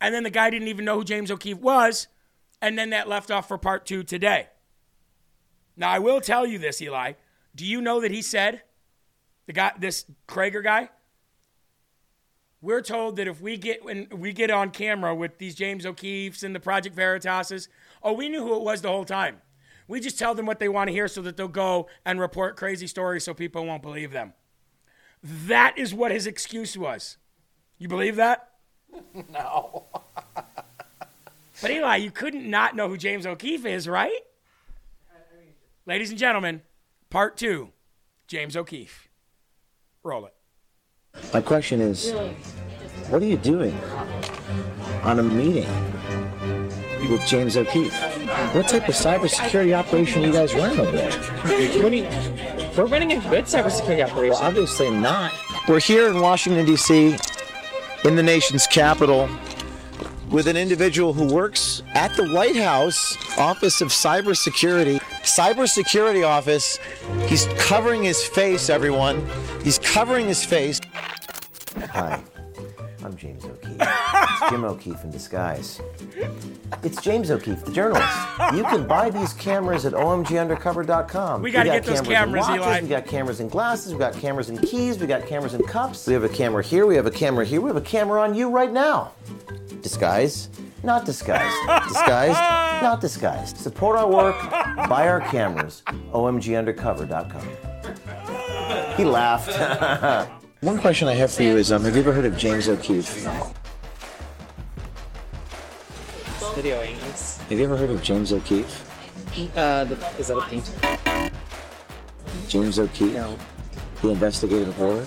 [0.00, 2.08] And then the guy didn't even know who James O'Keefe was.
[2.62, 4.48] And then that left off for part two today.
[5.76, 7.14] Now, I will tell you this, Eli.
[7.54, 8.62] Do you know that he said,
[9.46, 10.90] the guy, this Kraiger guy,
[12.62, 16.42] we're told that if we get when we get on camera with these James O'Keefes
[16.42, 17.68] and the Project Veritases,
[18.02, 19.40] oh, we knew who it was the whole time.
[19.88, 22.56] We just tell them what they want to hear so that they'll go and report
[22.56, 24.34] crazy stories so people won't believe them.
[25.22, 27.16] That is what his excuse was.
[27.78, 28.50] You believe that?
[29.32, 29.84] no.
[31.62, 34.20] But Eli, you couldn't not know who James O'Keefe is, right?
[35.86, 36.62] Ladies and gentlemen,
[37.10, 37.70] part two
[38.28, 39.08] James O'Keefe.
[40.02, 40.34] Roll it.
[41.34, 42.12] My question is,
[43.08, 43.76] what are you doing
[45.02, 45.68] on a meeting
[47.10, 47.92] with James O'Keefe?
[48.54, 51.10] What type of cybersecurity operation are you guys running over there?
[52.70, 54.30] What do you, we're running a good cybersecurity operation.
[54.30, 55.32] Well, obviously not.
[55.68, 57.16] We're here in Washington, D.C.,
[58.04, 59.28] in the nation's capital,
[60.30, 65.00] with an individual who works at the White House Office of Cybersecurity.
[65.22, 66.78] Cybersecurity Office.
[67.26, 69.28] He's covering his face, everyone.
[69.64, 70.80] He's covering his face.
[71.90, 72.22] Hi,
[73.02, 73.76] I'm James O'Keefe.
[73.80, 75.80] It's Jim O'Keefe in disguise.
[76.82, 78.06] It's James O'Keefe, the journalist.
[78.54, 81.40] You can buy these cameras at omgundercover.com.
[81.40, 82.80] We gotta got get those cameras watches, Eli.
[82.82, 83.94] We got cameras in glasses.
[83.94, 84.98] We got cameras in keys.
[84.98, 86.06] We got cameras in cups.
[86.06, 86.84] We have a camera here.
[86.86, 87.62] We have a camera here.
[87.62, 89.12] We have a camera on you right now.
[89.80, 90.50] Disguise,
[90.82, 91.56] not disguised.
[91.88, 92.38] Disguised,
[92.82, 93.56] not disguised.
[93.56, 94.36] Support our work.
[94.90, 95.82] Buy our cameras.
[96.12, 98.96] omgundercover.com.
[98.96, 100.30] He laughed.
[100.62, 103.24] One question I have for you is, um, have you ever heard of James O'Keefe?
[106.54, 107.38] Videoing us.
[107.48, 108.86] Have you ever heard of James O'Keefe?
[109.56, 111.32] Uh, the, is that a painting?
[112.46, 113.14] James O'Keefe?
[113.14, 113.38] No.
[114.02, 115.06] The investigative horror?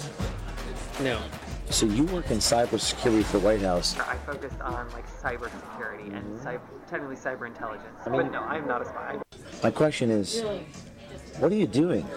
[1.03, 1.21] No.
[1.69, 3.95] So you work in cybersecurity for the White House.
[3.99, 7.85] I focused on like cybersecurity and cyber, technically cyber intelligence.
[8.07, 9.19] I mean- but no, I'm not a spy.
[9.61, 10.41] My question is,
[11.37, 12.07] what are you doing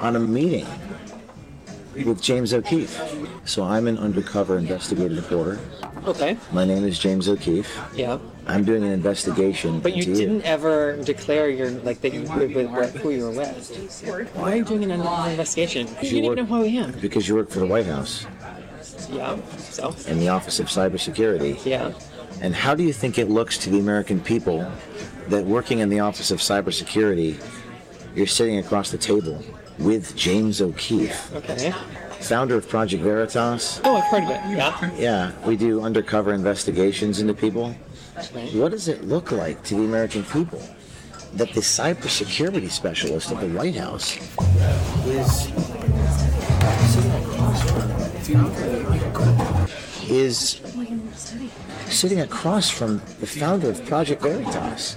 [0.00, 0.66] on a meeting
[2.04, 3.00] with James O'Keefe?
[3.44, 5.58] So I'm an undercover investigative reporter.
[6.06, 6.36] Okay.
[6.52, 7.78] My name is James O'Keefe.
[7.94, 8.18] Yeah.
[8.46, 12.94] I'm doing an investigation But you didn't ever declare your like that you with, with
[12.96, 14.30] who you were with.
[14.34, 15.86] Why are you doing an investigation?
[16.02, 16.92] You didn't even know who I am.
[17.00, 18.26] because you work for the White House
[19.10, 19.36] Yeah.
[19.58, 19.94] So.
[20.06, 21.64] in the Office of Cybersecurity.
[21.64, 21.92] Yeah.
[22.40, 24.66] And how do you think it looks to the American people
[25.28, 27.38] that working in the Office of Cybersecurity,
[28.14, 29.44] you're sitting across the table
[29.80, 31.72] with James O'Keefe, Okay.
[32.20, 33.80] founder of Project Veritas?
[33.84, 34.40] Oh, I've heard of it.
[34.56, 34.90] Yeah.
[34.98, 37.74] Yeah, we do undercover investigations into people.
[38.52, 40.62] What does it look like to the American people
[41.34, 44.18] that the cybersecurity specialist at the White House
[45.06, 45.50] is
[50.10, 50.60] is
[51.90, 54.94] sitting across from the founder of Project Veritas?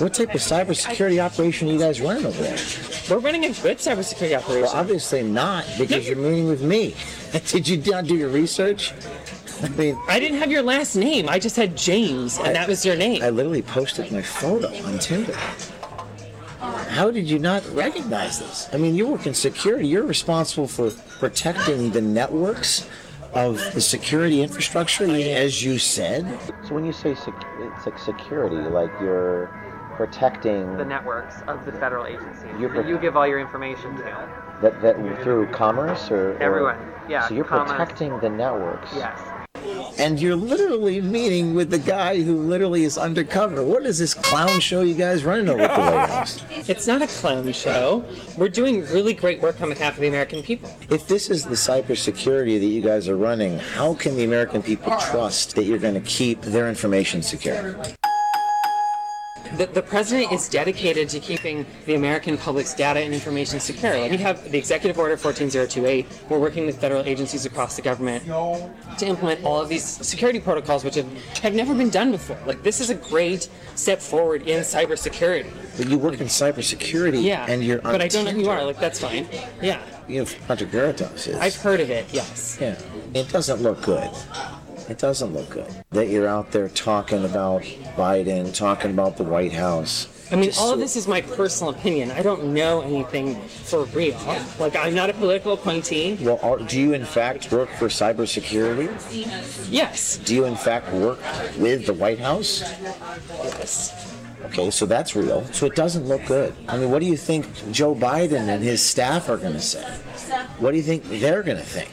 [0.00, 2.58] What type of cybersecurity operation are you guys running over there?
[3.10, 4.62] We're running a good cybersecurity operation.
[4.62, 6.94] Well, obviously not, because you're meeting with me.
[7.46, 8.92] Did you not do your research?
[9.62, 11.28] I mean, I didn't have your last name.
[11.28, 13.22] I just had James, and that was your name.
[13.22, 15.34] I literally posted my photo on Tinder.
[16.96, 18.68] How did you not recognize this?
[18.72, 19.88] I mean, you work in security.
[19.88, 22.88] You're responsible for protecting the networks
[23.34, 26.38] of the security infrastructure, as you said.
[26.62, 29.50] So when you say sec- it's like security, like you're
[29.96, 34.28] protecting The networks of the federal agencies You're that you give all your information to.
[34.60, 36.76] that, that through commerce or, or- Everyone,
[37.08, 37.70] yeah, So you're commerce.
[37.70, 38.90] protecting the networks.
[38.94, 39.18] Yes.
[39.98, 43.64] And you're literally meeting with the guy who literally is undercover.
[43.64, 46.44] What is this clown show you guys running over the White House?
[46.68, 48.04] It's not a clown show.
[48.36, 50.70] We're doing really great work on behalf of the American people.
[50.90, 54.94] If this is the cybersecurity that you guys are running, how can the American people
[54.98, 57.76] trust that you're going to keep their information secure?
[59.56, 63.98] The, the president is dedicated to keeping the American public's data and information secure.
[63.98, 66.06] Like we have the Executive Order 14028.
[66.28, 70.84] We're working with federal agencies across the government to implement all of these security protocols,
[70.84, 72.38] which have, have never been done before.
[72.46, 75.50] Like this is a great step forward in cybersecurity.
[75.76, 78.50] But you work in cybersecurity, Yeah, and you're on but I don't know who you
[78.50, 78.64] are.
[78.64, 79.28] Like that's fine.
[79.62, 81.36] Yeah, You know, Project Veritas is.
[81.36, 82.06] I've heard of it.
[82.12, 82.58] Yes.
[82.60, 82.78] Yeah,
[83.14, 84.10] it doesn't look good.
[84.88, 87.62] It doesn't look good that you're out there talking about
[87.96, 90.08] Biden, talking about the White House.
[90.30, 92.10] I mean, all of this is my personal opinion.
[92.10, 94.18] I don't know anything for real.
[94.58, 96.18] Like, I'm not a political appointee.
[96.20, 98.88] Well, are, do you in fact work for cybersecurity?
[99.70, 100.18] Yes.
[100.18, 101.18] Do you in fact work
[101.58, 102.60] with the White House?
[103.30, 104.14] Yes.
[104.46, 105.44] Okay, so that's real.
[105.46, 106.54] So it doesn't look good.
[106.68, 109.84] I mean, what do you think Joe Biden and his staff are going to say?
[110.58, 111.88] What do you think they're going to think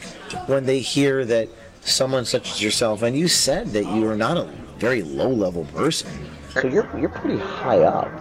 [0.48, 1.50] when they hear that
[1.86, 6.12] someone such as yourself, and you said that you are not a very low-level person,
[6.54, 8.12] so you're you're pretty high up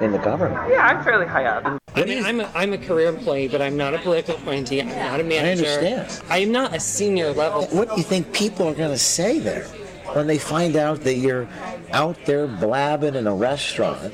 [0.00, 0.70] in the government.
[0.70, 1.80] Yeah, I'm fairly high up.
[1.94, 4.80] I mean, I'm a, I'm a career employee, but I'm not a political appointee.
[4.80, 5.66] I'm not a manager.
[5.66, 6.24] I understand.
[6.30, 7.66] I am not a senior level.
[7.66, 9.66] What do you think people are going to say there
[10.14, 11.48] when they find out that you're
[11.92, 14.12] out there blabbing in a restaurant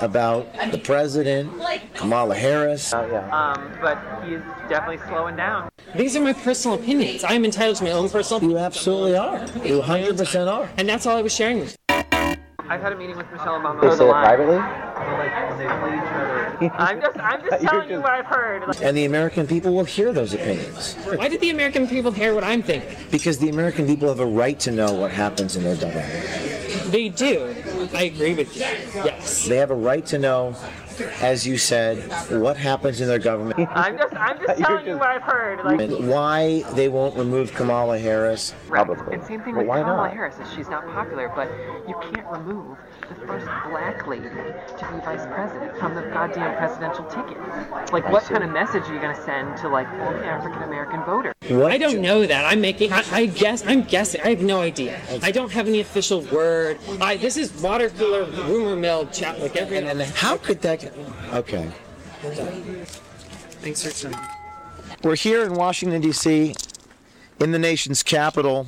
[0.00, 1.52] about the president,
[1.94, 2.92] Kamala Harris?
[2.92, 5.68] Um, but he's definitely slowing down.
[5.94, 7.24] These are my personal opinions.
[7.24, 8.50] I'm entitled to my own personal.
[8.50, 9.38] You absolutely are.
[9.64, 10.68] You 100% are.
[10.76, 11.96] And that's all I was sharing with you.
[12.68, 13.80] I've had a meeting with Michelle Obama.
[13.80, 14.85] They say it privately?
[16.78, 18.62] I'm just, I'm just telling you what I've heard.
[18.80, 20.94] And the American people will hear those opinions.
[21.04, 22.96] Why did the American people hear what I'm thinking?
[23.10, 26.10] Because the American people have a right to know what happens in their government.
[26.90, 27.54] They do.
[27.94, 28.62] I agree with you.
[28.62, 29.46] Yes.
[29.46, 30.56] They have a right to know,
[31.20, 31.98] as you said,
[32.40, 33.68] what happens in their government.
[33.72, 35.62] I'm just, I'm just telling you what I've heard.
[35.64, 39.15] Like, why they won't remove Kamala Harris publicly.
[39.26, 40.12] And same thing Well, with Kamala not?
[40.12, 40.36] Harris.
[40.38, 41.50] Is she's not popular, but
[41.88, 42.78] you can't remove
[43.08, 47.38] the first black lady to be vice president from the goddamn presidential ticket.
[47.92, 48.34] Like, I what see.
[48.34, 51.34] kind of message are you going to send to like all the African American voters?
[51.48, 51.72] What?
[51.72, 52.44] I don't know that.
[52.44, 52.92] I'm making.
[52.92, 53.66] I, I guess.
[53.66, 54.20] I'm guessing.
[54.22, 55.00] I have no idea.
[55.22, 56.78] I don't have any official word.
[57.00, 57.16] I.
[57.16, 59.40] This is water cooler rumor mill chat.
[59.40, 59.78] Like every.
[59.78, 60.80] And how could that?
[60.80, 60.94] Get,
[61.32, 61.70] okay.
[63.60, 64.26] Thanks for coming.
[65.02, 66.54] We're here in Washington, D.C.,
[67.40, 68.66] in the nation's capital,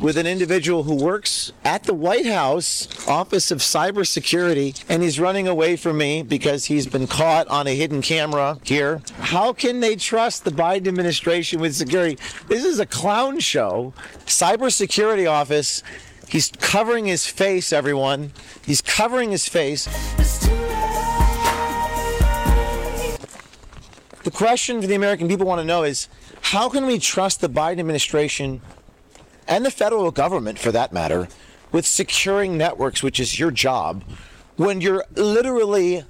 [0.00, 5.46] with an individual who works at the White House Office of Cybersecurity, and he's running
[5.46, 9.02] away from me because he's been caught on a hidden camera here.
[9.18, 12.16] How can they trust the Biden administration with security?
[12.48, 13.92] This is a clown show.
[14.24, 15.82] Cybersecurity office.
[16.28, 18.32] He's covering his face, everyone.
[18.64, 19.84] He's covering his face.
[24.22, 26.08] The question for the American people want to know is
[26.40, 28.60] how can we trust the Biden administration
[29.50, 31.28] and the federal government, for that matter,
[31.72, 34.04] with securing networks, which is your job,
[34.56, 36.04] when you're literally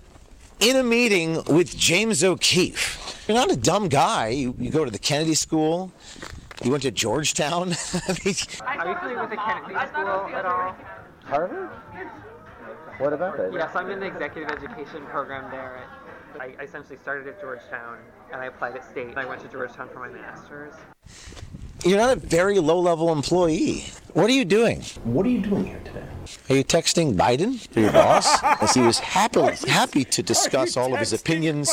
[0.61, 3.25] in a meeting with James O'Keefe?
[3.27, 4.29] You're not a dumb guy.
[4.29, 5.91] You, you go to the Kennedy School,
[6.62, 7.73] you went to Georgetown.
[8.09, 10.77] I mean, Are you familiar with the Kennedy School at all?
[11.25, 11.71] Harvard?
[12.99, 13.53] What about that?
[13.55, 15.79] Yes, I'm in the executive education program there.
[15.79, 15.99] At,
[16.39, 17.98] I I essentially started at Georgetown
[18.32, 19.16] and I applied at State.
[19.16, 20.74] I went to Georgetown for my master's.
[21.85, 23.86] You're not a very low level employee.
[24.12, 24.82] What are you doing?
[25.05, 26.05] What are you doing here today?
[26.51, 28.43] Are you texting Biden, your boss?
[28.61, 31.70] As he was happy, happy to discuss all of his opinions,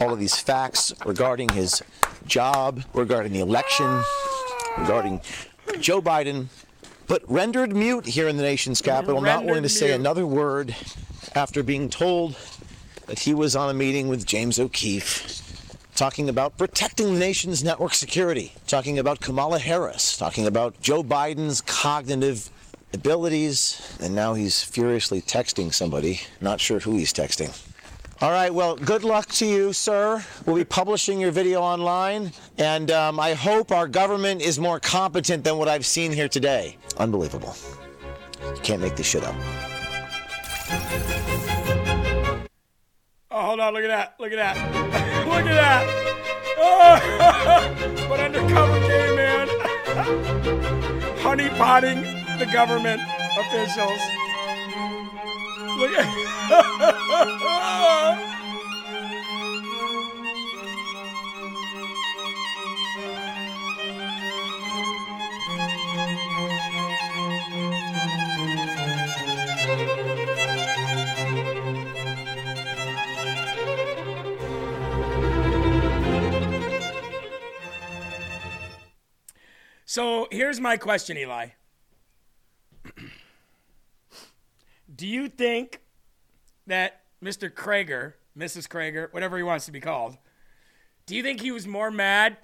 [0.00, 1.82] all of these facts regarding his
[2.26, 4.02] job, regarding the election,
[4.76, 5.20] regarding
[5.80, 6.46] Joe Biden,
[7.06, 10.76] but rendered mute here in the nation's capital, not willing to say another word
[11.34, 12.36] after being told
[13.08, 15.42] that he was on a meeting with James O'Keefe
[15.96, 21.60] talking about protecting the nation's network security, talking about Kamala Harris, talking about Joe Biden's
[21.60, 22.50] cognitive
[22.94, 26.20] abilities, and now he's furiously texting somebody.
[26.40, 27.50] Not sure who he's texting.
[28.20, 30.24] All right, well, good luck to you, sir.
[30.46, 35.42] We'll be publishing your video online, and um, I hope our government is more competent
[35.42, 36.76] than what I've seen here today.
[36.96, 37.56] Unbelievable.
[38.42, 39.34] You can't make this shit up.
[43.30, 43.74] Oh, hold on.
[43.74, 44.14] Look at that.
[44.18, 44.56] Look at that.
[45.28, 45.84] look at that.
[46.60, 49.48] Oh, undercover gay man.
[51.18, 52.02] Honey potting
[52.38, 53.02] the government
[53.38, 54.00] officials.
[55.76, 56.06] Look at.
[56.50, 58.34] Oh.
[79.98, 81.48] So here's my question, Eli.
[84.94, 85.80] Do you think
[86.68, 87.52] that Mr.
[87.52, 88.68] Kraiger, Mrs.
[88.68, 90.16] Kraiger, whatever he wants to be called,
[91.06, 92.36] do you think he was more mad,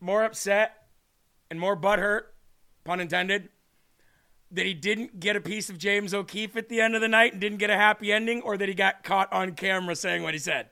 [0.00, 0.88] more upset,
[1.48, 2.22] and more butthurt,
[2.82, 3.50] pun intended,
[4.50, 7.34] that he didn't get a piece of James O'Keefe at the end of the night
[7.34, 10.34] and didn't get a happy ending, or that he got caught on camera saying what
[10.34, 10.70] he said?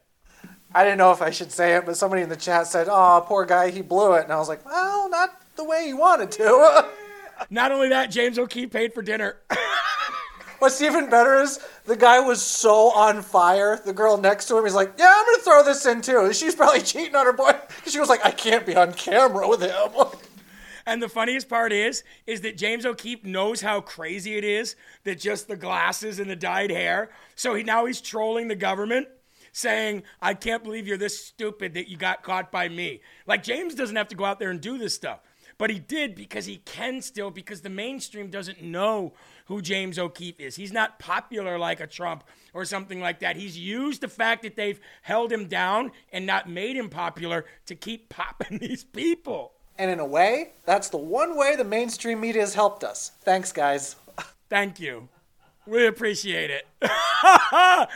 [0.74, 3.22] I didn't know if I should say it, but somebody in the chat said, "Oh,
[3.24, 6.30] poor guy, he blew it," and I was like, "Well, not the way he wanted
[6.32, 6.88] to."
[7.50, 9.36] Not only that, James O'Keefe paid for dinner.
[10.58, 13.80] What's even better is the guy was so on fire.
[13.84, 16.54] The girl next to him is like, "Yeah, I'm gonna throw this in too." She's
[16.54, 17.52] probably cheating on her boy.
[17.86, 19.90] She was like, "I can't be on camera with him."
[20.86, 25.18] And the funniest part is, is that James O'Keefe knows how crazy it is that
[25.18, 27.10] just the glasses and the dyed hair.
[27.34, 29.08] So he now he's trolling the government,
[29.50, 33.74] saying, "I can't believe you're this stupid that you got caught by me." Like James
[33.74, 35.20] doesn't have to go out there and do this stuff,
[35.62, 39.12] but he did because he can still because the mainstream doesn't know
[39.44, 40.56] who James O'Keefe is.
[40.56, 43.36] He's not popular like a Trump or something like that.
[43.36, 47.76] He's used the fact that they've held him down and not made him popular to
[47.76, 49.52] keep popping these people.
[49.78, 53.12] And in a way, that's the one way the mainstream media has helped us.
[53.20, 53.94] Thanks, guys.
[54.50, 55.10] Thank you.
[55.64, 56.66] We appreciate it.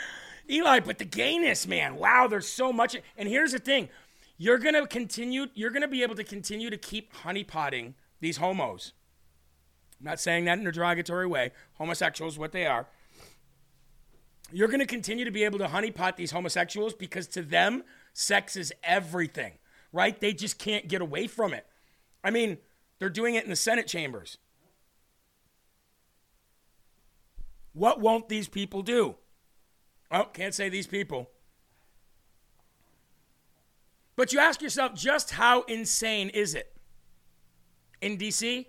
[0.48, 1.96] Eli, but the gayness, man.
[1.96, 2.96] Wow, there's so much.
[3.18, 3.88] And here's the thing
[4.38, 8.92] you're to continue, you're to be able to continue to keep honeypotting these homos.
[9.98, 11.52] I'm not saying that in a derogatory way.
[11.74, 12.86] Homosexuals, what they are.
[14.52, 17.82] You're to continue to be able to honeypot these homosexuals because to them,
[18.12, 19.54] sex is everything,
[19.92, 20.18] right?
[20.20, 21.66] They just can't get away from it.
[22.22, 22.58] I mean,
[22.98, 24.38] they're doing it in the Senate chambers.
[27.72, 29.16] What won't these people do?
[30.10, 31.30] Oh, can't say these people.
[34.16, 36.74] But you ask yourself, just how insane is it?
[38.00, 38.66] In DC?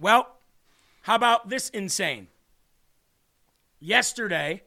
[0.00, 0.36] Well,
[1.02, 2.26] how about this insane?
[3.78, 4.64] Yesterday,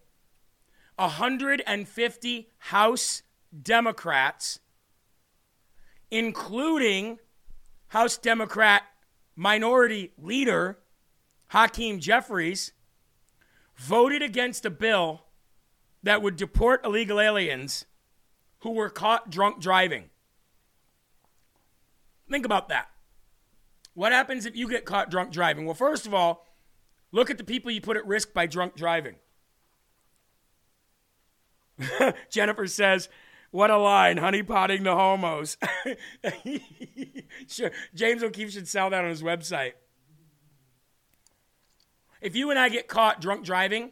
[0.96, 3.24] 150 House
[3.62, 4.60] Democrats,
[6.10, 7.20] including
[7.88, 8.84] House Democrat
[9.36, 10.80] Minority Leader
[11.48, 12.72] Hakeem Jeffries,
[13.76, 15.24] voted against a bill
[16.04, 17.86] that would deport illegal aliens
[18.60, 20.10] who were caught drunk driving.
[22.30, 22.90] Think about that.
[23.94, 25.66] What happens if you get caught drunk driving?
[25.66, 26.46] Well, first of all,
[27.12, 29.16] look at the people you put at risk by drunk driving.
[32.30, 33.10] Jennifer says,
[33.52, 35.58] What a line, honeypotting the homos.
[37.48, 39.74] sure, James O'Keefe should sell that on his website.
[42.22, 43.92] If you and I get caught drunk driving,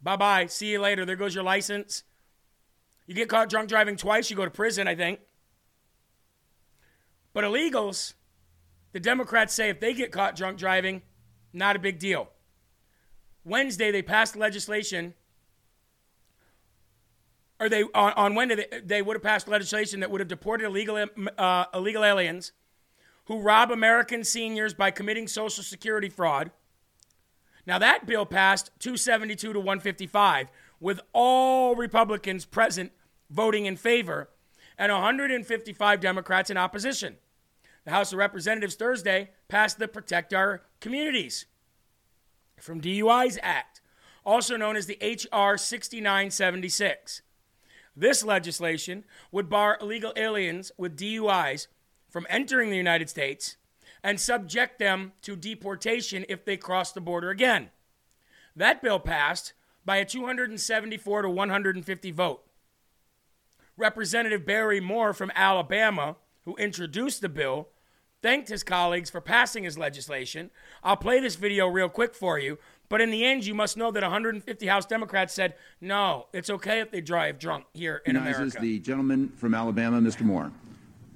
[0.00, 1.04] bye bye, see you later.
[1.04, 2.04] There goes your license.
[3.06, 5.20] You get caught drunk driving twice, you go to prison, I think.
[7.32, 8.14] But illegals,
[8.92, 11.02] the Democrats say if they get caught drunk driving,
[11.52, 12.30] not a big deal.
[13.44, 15.14] Wednesday, they passed legislation,
[17.60, 20.66] or they on, on Wednesday they, they would have passed legislation that would have deported
[20.66, 21.06] illegal
[21.38, 22.52] uh, illegal aliens
[23.26, 26.50] who rob American seniors by committing Social Security fraud.
[27.66, 30.48] Now that bill passed 272 to 155,
[30.80, 32.92] with all Republicans present
[33.30, 34.30] voting in favor
[34.78, 37.16] and 155 Democrats in opposition.
[37.84, 41.46] The House of Representatives Thursday passed the Protect Our Communities
[42.60, 43.80] from DUIs Act,
[44.24, 45.56] also known as the H.R.
[45.56, 47.22] 6976.
[47.94, 51.68] This legislation would bar illegal aliens with DUIs
[52.10, 53.56] from entering the United States
[54.02, 57.70] and subject them to deportation if they cross the border again.
[58.54, 59.52] That bill passed
[59.86, 62.42] by a 274 to 150 vote.
[63.76, 67.68] Representative Barry Moore from Alabama, who introduced the bill,
[68.20, 70.50] thanked his colleagues for passing his legislation.
[70.82, 72.58] I'll play this video real quick for you,
[72.88, 76.80] but in the end, you must know that 150 House Democrats said, no, it's okay
[76.80, 78.60] if they drive drunk here in Recognizes America.
[78.60, 80.22] the gentleman from Alabama, Mr.
[80.22, 80.50] Moore.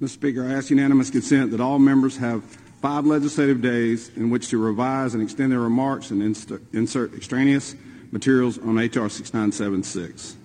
[0.01, 0.11] Mr.
[0.11, 4.59] Speaker, I ask unanimous consent that all members have five legislative days in which to
[4.59, 7.75] revise and extend their remarks and insert extraneous
[8.11, 9.09] materials on H.R.
[9.09, 10.37] 6976.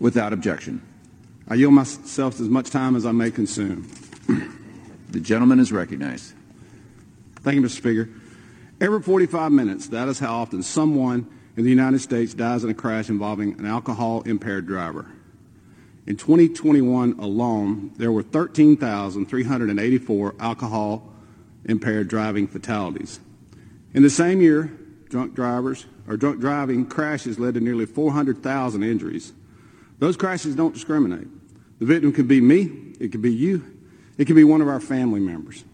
[0.00, 0.82] Without objection.
[1.48, 3.88] I yield myself as much time as I may consume.
[5.10, 6.32] The gentleman is recognized.
[7.36, 7.76] Thank you, Mr.
[7.76, 8.08] Speaker.
[8.80, 12.74] Every 45 minutes, that is how often someone in the United States dies in a
[12.74, 15.06] crash involving an alcohol impaired driver.
[16.04, 21.12] In 2021 alone, there were 13,384 alcohol
[21.64, 23.20] impaired driving fatalities.
[23.92, 24.76] In the same year,
[25.08, 29.32] drunk drivers or drunk driving crashes led to nearly 400,000 injuries.
[29.98, 31.28] Those crashes don't discriminate.
[31.78, 33.78] The victim could be me, it could be you,
[34.18, 35.64] it could be one of our family members.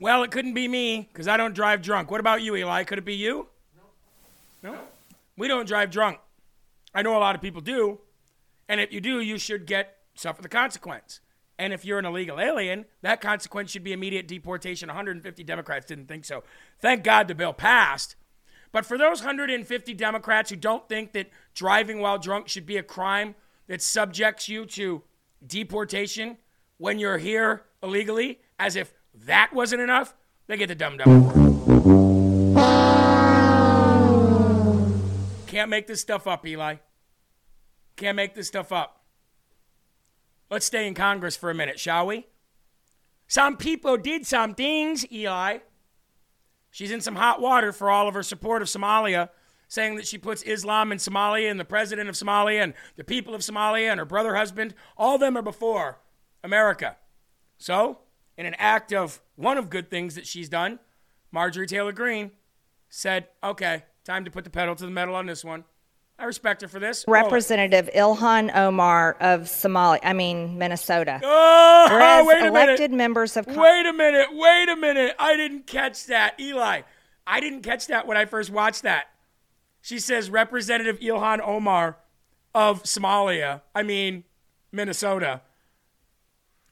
[0.00, 2.10] Well, it couldn't be me because I don't drive drunk.
[2.10, 2.84] What about you, Eli?
[2.84, 3.48] Could it be you?
[4.62, 4.72] No.
[4.72, 4.78] No?
[5.36, 6.18] We don't drive drunk.
[6.94, 8.00] I know a lot of people do.
[8.68, 11.20] And if you do, you should get suffer the consequence.
[11.58, 14.88] And if you're an illegal alien, that consequence should be immediate deportation.
[14.88, 16.42] 150 Democrats didn't think so.
[16.80, 18.16] Thank God the bill passed.
[18.74, 22.82] But for those 150 Democrats who don't think that driving while drunk should be a
[22.82, 23.36] crime
[23.68, 25.04] that subjects you to
[25.46, 26.38] deportation
[26.78, 30.16] when you're here illegally, as if that wasn't enough,
[30.48, 31.30] they get the dumb dumb.
[35.46, 36.78] Can't make this stuff up, Eli.
[37.94, 39.04] Can't make this stuff up.
[40.50, 42.26] Let's stay in Congress for a minute, shall we?
[43.28, 45.58] Some people did some things, Eli.
[46.74, 49.28] She's in some hot water for all of her support of Somalia,
[49.68, 53.32] saying that she puts Islam in Somalia and the president of Somalia and the people
[53.32, 54.74] of Somalia and her brother husband.
[54.96, 56.00] All of them are before
[56.42, 56.96] America.
[57.58, 58.00] So,
[58.36, 60.80] in an act of one of good things that she's done,
[61.30, 62.32] Marjorie Taylor Greene
[62.88, 65.62] said, okay, time to put the pedal to the metal on this one.
[66.18, 67.04] I respect her for this.
[67.08, 67.12] Oh.
[67.12, 71.20] Representative Ilhan Omar of Somalia, I mean Minnesota.
[71.22, 72.96] Oh, Whereas wait a elected minute.
[72.96, 74.28] members of Con- Wait a minute.
[74.32, 75.16] Wait a minute.
[75.18, 76.38] I didn't catch that.
[76.38, 76.82] Eli,
[77.26, 79.06] I didn't catch that when I first watched that.
[79.82, 81.96] She says Representative Ilhan Omar
[82.54, 84.24] of Somalia, I mean
[84.70, 85.42] Minnesota.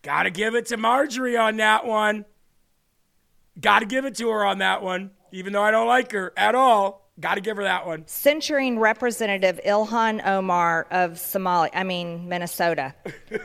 [0.03, 2.25] Got to give it to Marjorie on that one.
[3.61, 6.33] Got to give it to her on that one, even though I don't like her
[6.37, 7.02] at all.
[7.21, 8.05] Got to give her that one.
[8.07, 12.95] censuring Representative Ilhan Omar of Somalia, I mean Minnesota.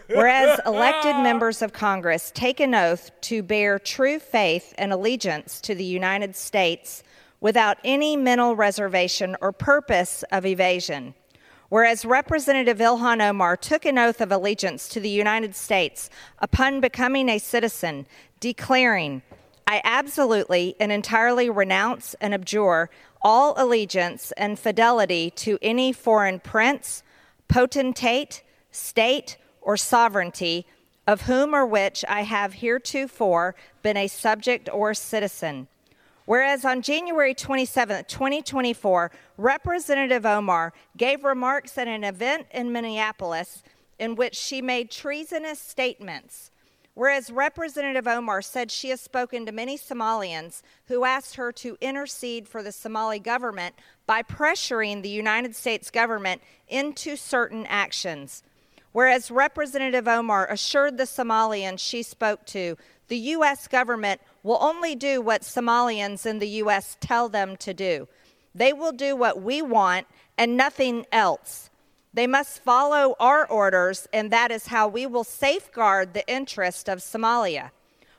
[0.07, 5.75] Whereas elected members of Congress take an oath to bear true faith and allegiance to
[5.75, 7.03] the United States
[7.41, 11.13] without any mental reservation or purpose of evasion.
[11.67, 17.27] Whereas Representative Ilhan Omar took an oath of allegiance to the United States upon becoming
[17.27, 18.07] a citizen,
[18.39, 19.23] declaring,
[19.69, 22.89] I absolutely and entirely renounce and abjure
[23.21, 27.03] all allegiance and fidelity to any foreign prince,
[27.47, 30.65] potentate, state, or sovereignty
[31.05, 35.67] of whom or which I have heretofore been a subject or citizen.
[36.25, 43.63] Whereas on January 27, 2024, Representative Omar gave remarks at an event in Minneapolis
[43.97, 46.51] in which she made treasonous statements.
[46.97, 52.47] Whereas Representative Omar said she has spoken to many Somalians who asked her to intercede
[52.47, 53.75] for the Somali government
[54.07, 58.41] by pressuring the United States government into certain actions.
[58.93, 62.77] Whereas Representative Omar assured the Somalians she spoke to
[63.09, 63.67] the U.S.
[63.67, 66.97] government will only do what Somalians in the U.S.
[66.99, 68.07] tell them to do.
[68.55, 71.69] They will do what we want and nothing else.
[72.17, 76.97] They must follow our orders, and that is how we will safeguard the interest of
[76.97, 77.69] Somalia.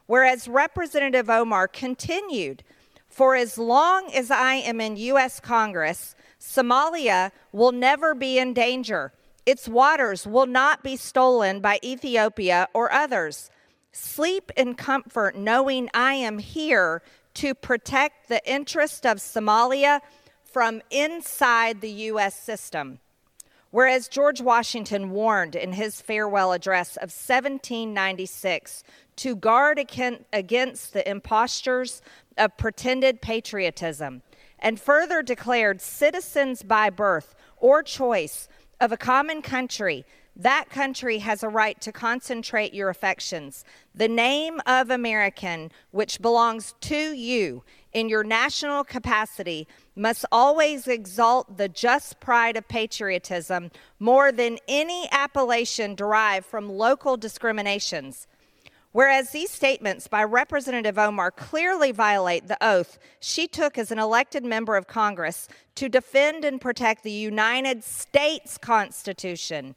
[0.07, 2.63] Whereas Representative Omar continued,
[3.09, 5.41] For as long as I am in U.S.
[5.41, 9.13] Congress, Somalia will never be in danger.
[9.45, 13.51] Its waters will not be stolen by Ethiopia or others.
[13.91, 17.03] Sleep in comfort knowing I am here
[17.35, 20.03] to protect the interest of Somalia
[20.45, 22.39] from inside the U.S.
[22.41, 23.01] system.
[23.71, 28.83] Whereas George Washington warned in his farewell address of 1796
[29.17, 32.01] to guard against the impostures
[32.39, 34.23] of pretended patriotism,
[34.59, 38.49] and further declared citizens by birth or choice
[38.81, 43.65] of a common country, that country has a right to concentrate your affections.
[43.95, 47.65] The name of American, which belongs to you
[47.99, 49.67] in your national capacity,
[49.97, 57.17] must always exalt the just pride of patriotism more than any appellation derived from local
[57.17, 58.29] discriminations.
[58.93, 64.45] Whereas these statements by Representative Omar clearly violate the oath she took as an elected
[64.45, 69.75] member of Congress to defend and protect the United States Constitution.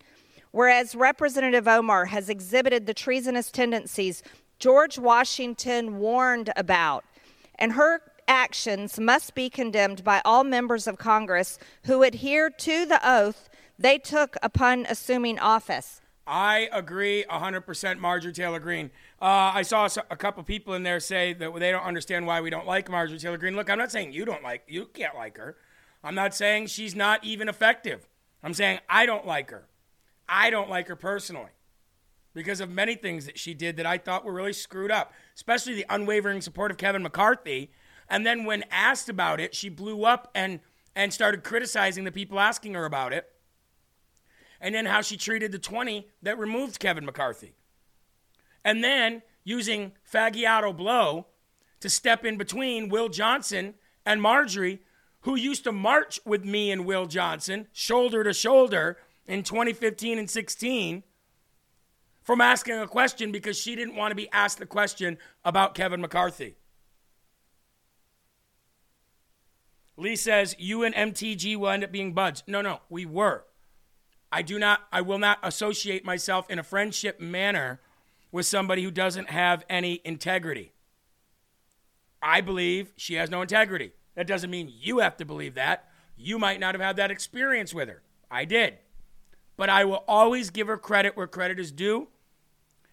[0.52, 4.22] Whereas Representative Omar has exhibited the treasonous tendencies
[4.60, 7.04] George Washington warned about,
[7.56, 8.02] and her
[8.32, 13.98] actions must be condemned by all members of Congress who adhere to the oath they
[13.98, 16.00] took upon assuming office.
[16.26, 18.90] I agree 100%, Marjorie Taylor Greene.
[19.22, 22.50] Uh, I saw a couple people in there say that they don't understand why we
[22.50, 23.58] don't like Marjorie Taylor Greene.
[23.58, 25.58] Look, I'm not saying you don't like, you can't like her.
[26.02, 28.08] I'm not saying she's not even effective.
[28.44, 29.68] I'm saying I don't like her.
[30.30, 31.52] I don't like her personally
[32.34, 35.74] because of many things that she did that I thought were really screwed up, especially
[35.74, 37.72] the unwavering support of Kevin McCarthy.
[38.12, 40.60] And then when asked about it, she blew up and
[40.94, 43.26] and started criticizing the people asking her about it.
[44.60, 47.54] And then how she treated the 20 that removed Kevin McCarthy.
[48.66, 51.28] And then using Fagiato Blow
[51.80, 53.76] to step in between Will Johnson
[54.06, 54.82] and Marjorie,
[55.22, 60.30] who used to march with me and Will Johnson, shoulder to shoulder, in 2015 and
[60.30, 61.04] 16,
[62.22, 66.02] from asking a question because she didn't want to be asked the question about Kevin
[66.02, 66.58] McCarthy.
[70.02, 72.44] Lee says, You and MTG will end up being buds.
[72.48, 73.46] No, no, we were.
[74.32, 77.80] I do not, I will not associate myself in a friendship manner
[78.32, 80.72] with somebody who doesn't have any integrity.
[82.22, 83.92] I believe she has no integrity.
[84.16, 85.88] That doesn't mean you have to believe that.
[86.18, 88.02] You might not have had that experience with her.
[88.30, 88.78] I did.
[89.56, 92.08] But I will always give her credit where credit is due,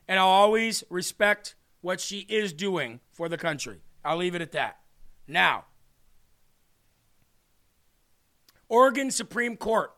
[0.06, 3.80] and I'll always respect what she is doing for the country.
[4.04, 4.78] I'll leave it at that.
[5.26, 5.64] Now,
[8.68, 9.92] Oregon Supreme Court.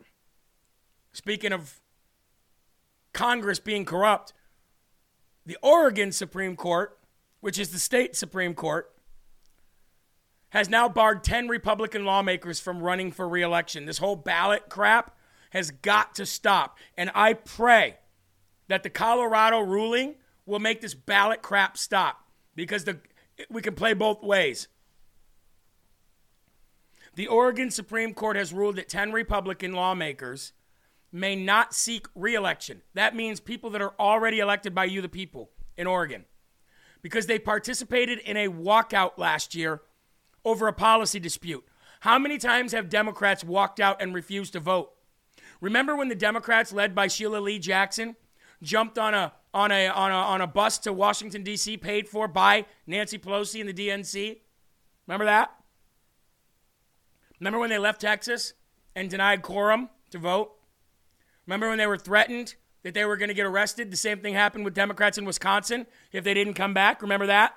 [1.13, 1.81] Speaking of
[3.13, 4.33] Congress being corrupt,
[5.45, 6.99] the Oregon Supreme Court,
[7.41, 8.93] which is the state Supreme Court,
[10.51, 13.87] has now barred 10 Republican lawmakers from running for reelection.
[13.87, 15.17] This whole ballot crap
[15.51, 16.79] has got to stop.
[16.97, 17.97] And I pray
[18.69, 20.17] that the Colorado ruling
[20.47, 22.25] will make this ballot crap stop
[22.55, 22.99] because the,
[23.49, 24.69] we can play both ways.
[27.15, 30.53] The Oregon Supreme Court has ruled that 10 Republican lawmakers
[31.13, 32.83] may not seek reelection.
[32.95, 36.25] That means people that are already elected by you, the people, in Oregon,
[37.03, 39.83] because they participated in a walkout last year
[40.45, 41.65] over a policy dispute.
[42.01, 44.93] How many times have Democrats walked out and refused to vote?
[45.61, 48.17] Remember when the Democrats, led by Sheila Lee Jackson,
[48.63, 51.77] jumped on a on a on a on a bus to Washington D.C.
[51.77, 54.39] paid for by Nancy Pelosi and the DNC?
[55.07, 55.60] Remember that?
[57.41, 58.53] Remember when they left Texas
[58.95, 60.53] and denied quorum to vote?
[61.47, 63.91] Remember when they were threatened that they were going to get arrested?
[63.91, 67.03] The same thing happened with Democrats in Wisconsin if they didn't come back.
[67.03, 67.55] Remember that?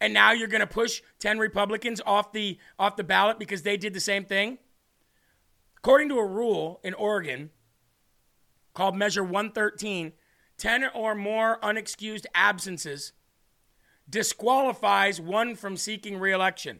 [0.00, 3.76] And now you're going to push 10 Republicans off the off the ballot because they
[3.76, 4.58] did the same thing?
[5.76, 7.50] According to a rule in Oregon
[8.74, 10.12] called Measure 113,
[10.56, 13.12] 10 or more unexcused absences
[14.08, 16.78] disqualifies one from seeking reelection.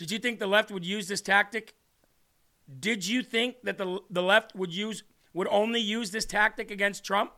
[0.00, 1.74] Did you think the left would use this tactic?
[2.80, 5.02] Did you think that the, the left would use
[5.34, 7.32] would only use this tactic against Trump?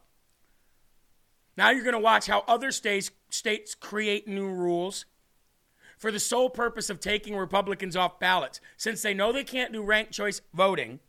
[1.57, 5.07] Now you're going to watch how other states states create new rules
[5.99, 8.61] for the sole purpose of taking Republicans off ballots.
[8.77, 11.01] Since they know they can't do ranked choice voting,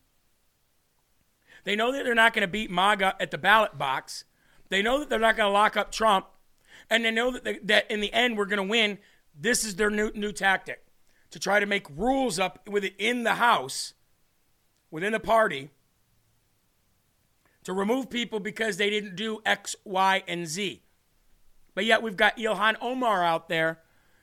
[1.66, 4.26] they know that they're not going to beat MAGA at the ballot box.
[4.70, 6.26] They know that they're not going to lock up Trump,
[6.90, 8.98] and they know that they, that in the end we're going to win.
[9.40, 10.83] This is their new new tactic
[11.34, 13.96] to try to make rules up within the House,
[14.92, 15.72] within the party,
[17.64, 20.84] to remove people because they didn't do X, Y, and Z.
[21.74, 23.80] But yet we've got Ilhan Omar out there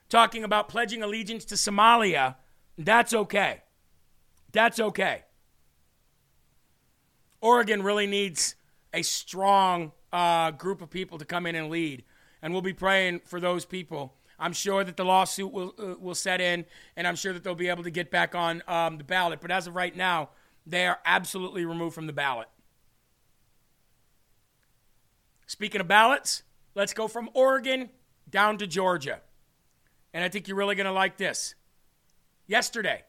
[0.09, 2.37] talking about pledging allegiance to Somalia.
[2.79, 3.63] That's okay.
[4.53, 5.25] That's okay.
[7.41, 8.55] Oregon really needs
[8.95, 12.05] a strong uh, group of people to come in and lead.
[12.41, 14.15] And we'll be praying for those people.
[14.41, 16.65] I'm sure that the lawsuit will uh, will set in,
[16.97, 19.41] and I'm sure that they'll be able to get back on um, the ballot.
[19.41, 20.31] But as of right now,
[20.67, 22.49] they are absolutely removed from the ballot.
[25.47, 26.43] Speaking of ballots,
[26.75, 27.91] let's go from Oregon
[28.31, 29.21] down to Georgia.
[30.15, 31.55] And I think you're really going to like this.
[32.47, 33.05] Yesterday,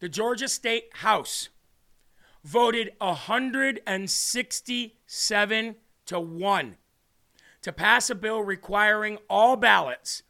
[0.00, 1.48] the Georgia State House
[2.44, 5.76] voted 167
[6.06, 6.76] to 1
[7.62, 10.22] to pass a bill requiring all ballots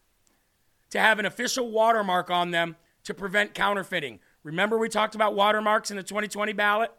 [0.91, 4.21] to have an official watermark on them to prevent counterfeiting.
[4.43, 6.93] Remember, we talked about watermarks in the 2020 ballot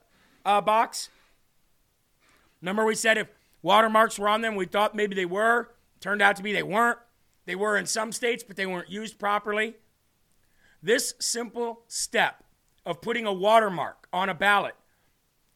[0.46, 1.10] uh, box?
[2.62, 3.28] Remember, we said if
[3.62, 5.70] watermarks were on them, we thought maybe they were.
[6.00, 7.00] Turned out to be they weren't.
[7.46, 9.76] They were in some states, but they weren't used properly.
[10.84, 12.44] This simple step
[12.86, 14.76] of putting a watermark on a ballot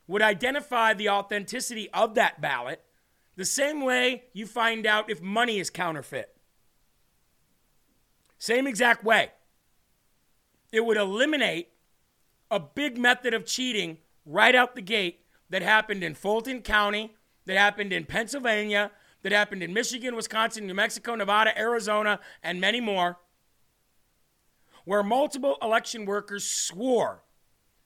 [0.07, 2.81] would identify the authenticity of that ballot
[3.35, 6.30] the same way you find out if money is counterfeit.
[8.41, 9.29] Same exact way.
[10.71, 11.67] It would eliminate
[12.49, 15.19] a big method of cheating right out the gate
[15.51, 17.13] that happened in Fulton County,
[17.45, 18.89] that happened in Pennsylvania,
[19.21, 23.19] that happened in Michigan, Wisconsin, New Mexico, Nevada, Arizona, and many more,
[24.85, 27.21] where multiple election workers swore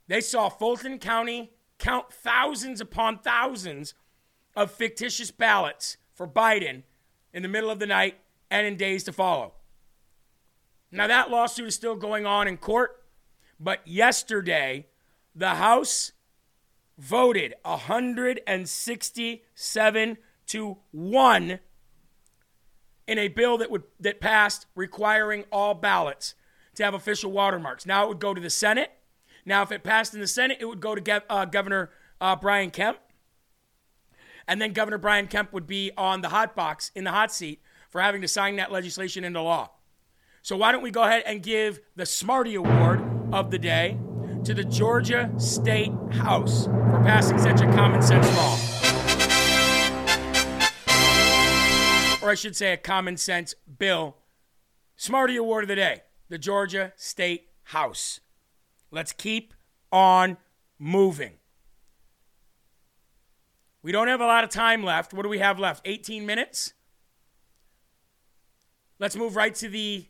[0.07, 3.93] they saw Fulton County count thousands upon thousands
[4.55, 6.83] of fictitious ballots for Biden
[7.33, 8.19] in the middle of the night
[8.49, 9.55] and in days to follow.
[10.95, 13.03] Now, that lawsuit is still going on in court,
[13.59, 14.87] but yesterday,
[15.35, 16.13] the House
[16.97, 20.17] voted 167
[20.47, 21.59] to 1
[23.07, 26.33] in a bill that would that passed requiring all ballots
[26.75, 27.85] to have official watermarks.
[27.85, 28.93] Now it would go to the Senate.
[29.45, 31.89] Now, if it passed in the Senate, it would go to uh, Governor
[32.21, 32.99] uh, Brian Kemp.
[34.47, 37.61] And then Governor Brian Kemp would be on the hot box, in the hot seat,
[37.89, 39.74] for having to sign that legislation into law.
[40.45, 43.01] So why don't we go ahead and give the Smarty Award
[43.33, 43.97] of the day
[44.43, 48.53] to the Georgia State House for passing such a common sense law.
[52.21, 54.17] Or I should say a common sense bill.
[54.95, 58.19] Smarty Award of the day, the Georgia State House.
[58.91, 59.51] Let's keep
[59.91, 60.37] on
[60.77, 61.39] moving.
[63.81, 65.11] We don't have a lot of time left.
[65.11, 65.81] What do we have left?
[65.85, 66.75] 18 minutes?
[68.99, 70.05] Let's move right to the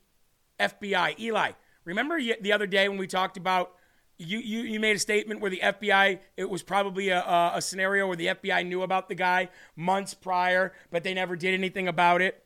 [0.59, 1.19] FBI.
[1.19, 1.51] Eli,
[1.83, 3.75] remember the other day when we talked about
[4.17, 7.61] you, you, you made a statement where the FBI, it was probably a, a, a
[7.61, 11.87] scenario where the FBI knew about the guy months prior, but they never did anything
[11.87, 12.41] about it.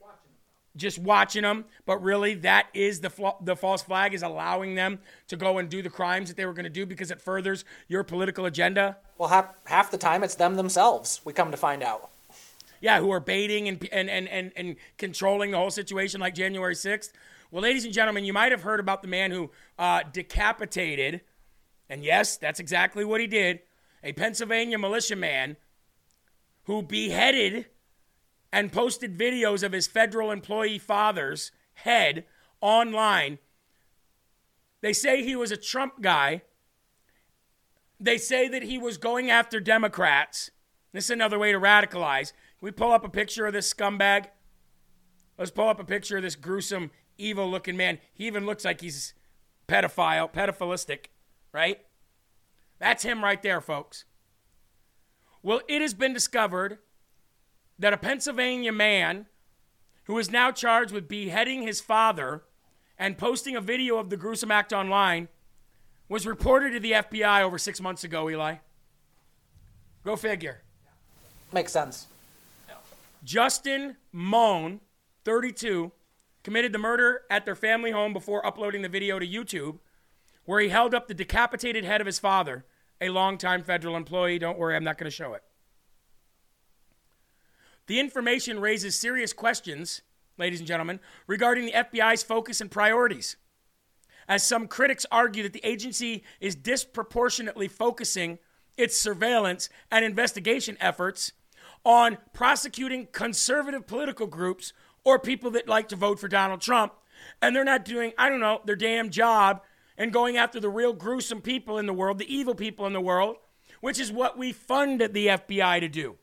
[0.75, 4.99] Just watching them, but really, that is the fl- the false flag is allowing them
[5.27, 7.65] to go and do the crimes that they were going to do because it furthers
[7.87, 8.95] your political agenda.
[9.17, 12.11] Well, half, half the time it's them themselves, we come to find out.
[12.81, 16.75] Yeah, who are baiting and, and, and, and, and controlling the whole situation like January
[16.75, 17.11] 6th.
[17.51, 19.49] Well, ladies and gentlemen, you might have heard about the man who
[19.79, 21.21] uh, decapitated,
[21.89, 23.61] and yes, that's exactly what he did,
[24.03, 25.57] a Pennsylvania militiaman
[26.65, 27.65] who beheaded
[28.51, 32.25] and posted videos of his federal employee father's head
[32.61, 33.39] online.
[34.81, 36.43] They say he was a Trump guy.
[37.99, 40.51] They say that he was going after Democrats.
[40.93, 42.31] This is another way to radicalize.
[42.59, 44.27] Can we pull up a picture of this scumbag?
[45.37, 47.99] Let's pull up a picture of this gruesome, evil looking man.
[48.13, 49.13] He even looks like he's
[49.67, 51.05] pedophile, pedophilistic,
[51.53, 51.79] right?
[52.79, 54.05] That's him right there, folks.
[55.43, 56.79] Well, it has been discovered
[57.77, 59.27] that a Pennsylvania man
[60.05, 62.43] who is now charged with beheading his father
[62.97, 65.27] and posting a video of the gruesome act online
[66.09, 68.55] was reported to the FBI over six months ago, Eli.
[70.03, 70.61] Go figure.
[71.53, 72.07] Makes sense.
[73.23, 74.79] Justin Mohn,
[75.25, 75.91] 32,
[76.49, 79.77] committed the murder at their family home before uploading the video to YouTube,
[80.45, 82.65] where he held up the decapitated head of his father,
[82.99, 84.39] a longtime federal employee.
[84.39, 85.43] Don't worry, I'm not going to show it.
[87.85, 90.01] The information raises serious questions,
[90.39, 93.35] ladies and gentlemen, regarding the FBI's focus and priorities.
[94.27, 98.39] As some critics argue that the agency is disproportionately focusing
[98.75, 101.31] its surveillance and investigation efforts
[101.85, 104.73] on prosecuting conservative political groups
[105.03, 106.93] or people that like to vote for Donald Trump,
[107.41, 109.61] and they're not doing, I don't know, their damn job
[109.97, 113.01] and going after the real gruesome people in the world, the evil people in the
[113.01, 113.35] world,
[113.81, 116.15] which is what we funded the FBI to do.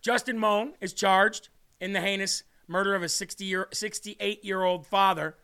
[0.00, 1.48] Justin Mohn is charged
[1.80, 5.36] in the heinous murder of a 60 year, 68 year old father.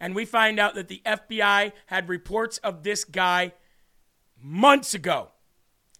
[0.00, 3.52] And we find out that the FBI had reports of this guy
[4.40, 5.28] months ago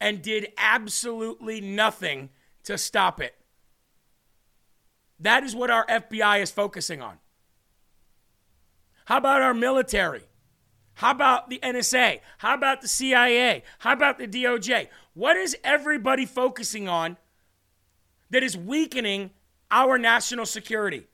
[0.01, 2.31] and did absolutely nothing
[2.65, 3.35] to stop it.
[5.23, 7.19] That is what our FBI is focusing on.
[9.07, 10.23] How about our military?
[10.95, 12.21] How about the NSA?
[12.39, 13.63] How about the CIA?
[13.79, 14.89] How about the DOJ?
[15.15, 17.17] What is everybody focusing on
[18.31, 19.31] that is weakening
[19.71, 21.07] our national security?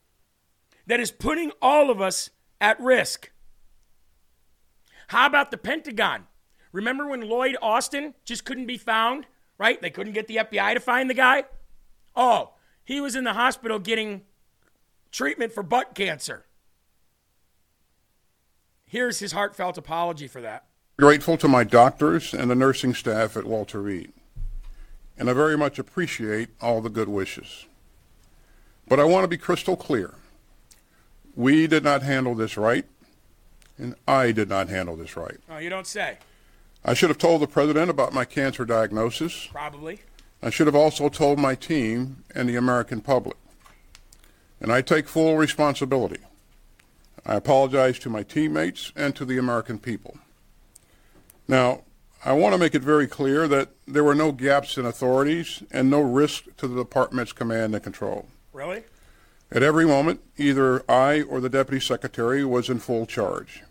[0.86, 2.30] That is putting all of us
[2.60, 3.30] at risk?
[5.08, 6.26] How about the Pentagon?
[6.72, 9.26] Remember when Lloyd Austin just couldn't be found,
[9.58, 9.80] right?
[9.80, 11.44] They couldn't get the FBI to find the guy?
[12.16, 12.54] Oh,
[12.88, 14.22] he was in the hospital getting
[15.12, 16.46] treatment for butt cancer.
[18.86, 20.64] Here's his heartfelt apology for that.
[20.96, 24.14] Grateful to my doctors and the nursing staff at Walter Reed,
[25.18, 27.66] and I very much appreciate all the good wishes.
[28.88, 30.14] But I want to be crystal clear.
[31.36, 32.86] We did not handle this right,
[33.76, 35.36] and I did not handle this right.
[35.50, 36.16] Oh, you don't say.
[36.86, 39.46] I should have told the president about my cancer diagnosis.
[39.52, 40.00] Probably.
[40.42, 43.36] I should have also told my team and the American public.
[44.60, 46.20] And I take full responsibility.
[47.26, 50.18] I apologize to my teammates and to the American people.
[51.46, 51.82] Now,
[52.24, 55.88] I want to make it very clear that there were no gaps in authorities and
[55.88, 58.26] no risk to the department's command and control.
[58.52, 58.84] Really?
[59.50, 63.62] At every moment, either I or the deputy secretary was in full charge.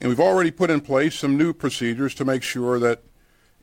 [0.00, 3.02] And we've already put in place some new procedures to make sure that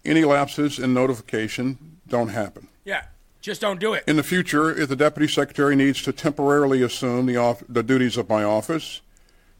[0.05, 2.67] any lapses in notification don't happen.
[2.85, 3.03] Yeah.
[3.41, 4.05] Just don't do it.
[4.07, 8.15] In the future, if the deputy secretary needs to temporarily assume the, off- the duties
[8.15, 9.01] of my office,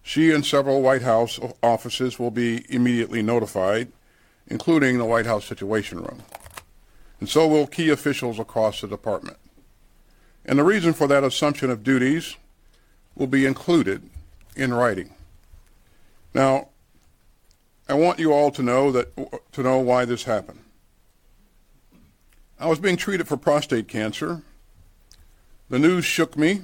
[0.02, 3.92] she and several White House offices will be immediately notified,
[4.48, 6.24] including the White House Situation Room.
[7.20, 9.38] And so will key officials across the department.
[10.46, 12.38] And the reason for that assumption of duties
[13.16, 14.10] will be included
[14.56, 15.14] in writing.
[16.34, 16.70] Now,
[17.88, 19.16] I want you all to know that
[19.52, 20.63] to know why this happened.
[22.64, 24.42] I was being treated for prostate cancer.
[25.70, 26.62] The news shook me,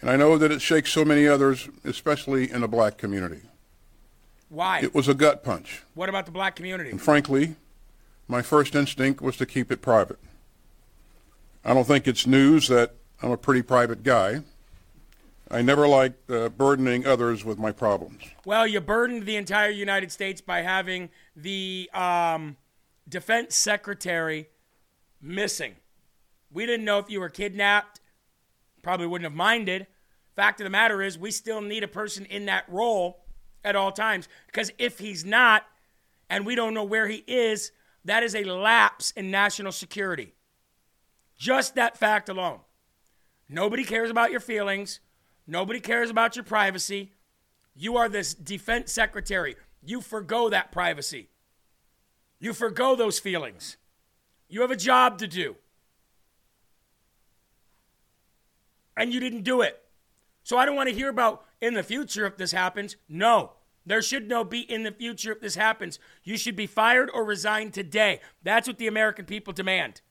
[0.00, 3.42] and I know that it shakes so many others, especially in the black community.
[4.48, 4.80] Why?
[4.80, 5.84] It was a gut punch.
[5.94, 6.90] What about the black community?
[6.90, 7.54] And frankly,
[8.26, 10.18] my first instinct was to keep it private.
[11.64, 14.42] I don't think it's news that I'm a pretty private guy.
[15.52, 18.24] I never liked uh, burdening others with my problems.
[18.44, 22.56] Well, you burdened the entire United States by having the um,
[23.08, 24.48] defense secretary
[25.20, 25.76] missing.
[26.50, 28.00] We didn't know if you were kidnapped.
[28.82, 29.86] Probably wouldn't have minded.
[30.34, 33.24] Fact of the matter is, we still need a person in that role
[33.64, 34.28] at all times.
[34.46, 35.64] Because if he's not,
[36.28, 37.72] and we don't know where he is,
[38.04, 40.34] that is a lapse in national security.
[41.36, 42.60] Just that fact alone.
[43.48, 45.00] Nobody cares about your feelings.
[45.46, 47.12] Nobody cares about your privacy.
[47.74, 49.56] You are this defense secretary.
[49.82, 51.30] You forgo that privacy.
[52.38, 53.76] You forgo those feelings.
[54.50, 55.56] You have a job to do.
[58.96, 59.82] And you didn't do it.
[60.42, 62.96] So I don't want to hear about in the future if this happens.
[63.08, 63.52] No.
[63.86, 65.98] There should no be in the future if this happens.
[66.24, 68.20] You should be fired or resigned today.
[68.42, 70.02] That's what the American people demand.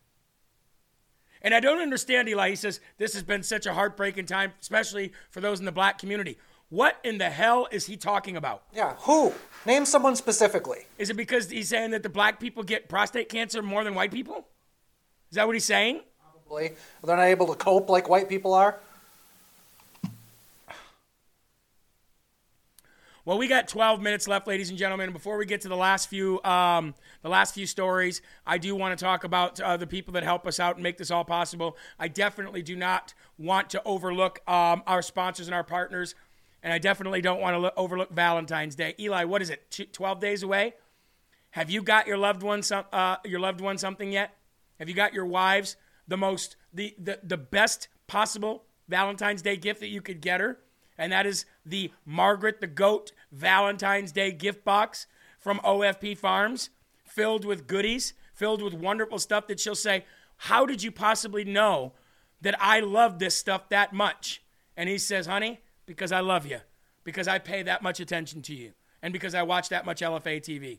[1.41, 2.49] And I don't understand, Eli.
[2.49, 5.97] He says this has been such a heartbreaking time, especially for those in the black
[5.97, 6.37] community.
[6.69, 8.63] What in the hell is he talking about?
[8.73, 9.33] Yeah, who?
[9.65, 10.85] Name someone specifically.
[10.99, 14.11] Is it because he's saying that the black people get prostate cancer more than white
[14.11, 14.45] people?
[15.31, 16.01] Is that what he's saying?
[16.21, 16.73] Probably.
[17.03, 18.79] They're not able to cope like white people are.
[23.25, 25.11] Well, we got 12 minutes left, ladies and gentlemen.
[25.11, 28.97] Before we get to the last few, um, the last few stories, I do want
[28.97, 31.77] to talk about uh, the people that help us out and make this all possible.
[31.99, 36.15] I definitely do not want to overlook um, our sponsors and our partners,
[36.63, 38.95] and I definitely don't want to lo- overlook Valentine's Day.
[38.99, 39.69] Eli, what is it?
[39.71, 40.73] Tw- 12 days away.
[41.51, 44.35] Have you got your loved one some, uh, your loved one something yet?
[44.77, 45.75] Have you got your wives
[46.07, 50.59] the most the, the the best possible Valentine's Day gift that you could get her?
[50.99, 55.07] and that is the Margaret the Goat Valentine's Day gift box
[55.39, 56.69] from OFP Farms,
[57.05, 60.03] filled with goodies, filled with wonderful stuff that she'll say,
[60.35, 61.93] How did you possibly know
[62.41, 64.43] that I love this stuff that much?
[64.75, 66.59] And he says, Honey, because I love you,
[67.03, 70.39] because I pay that much attention to you, and because I watch that much LFA
[70.39, 70.77] TV.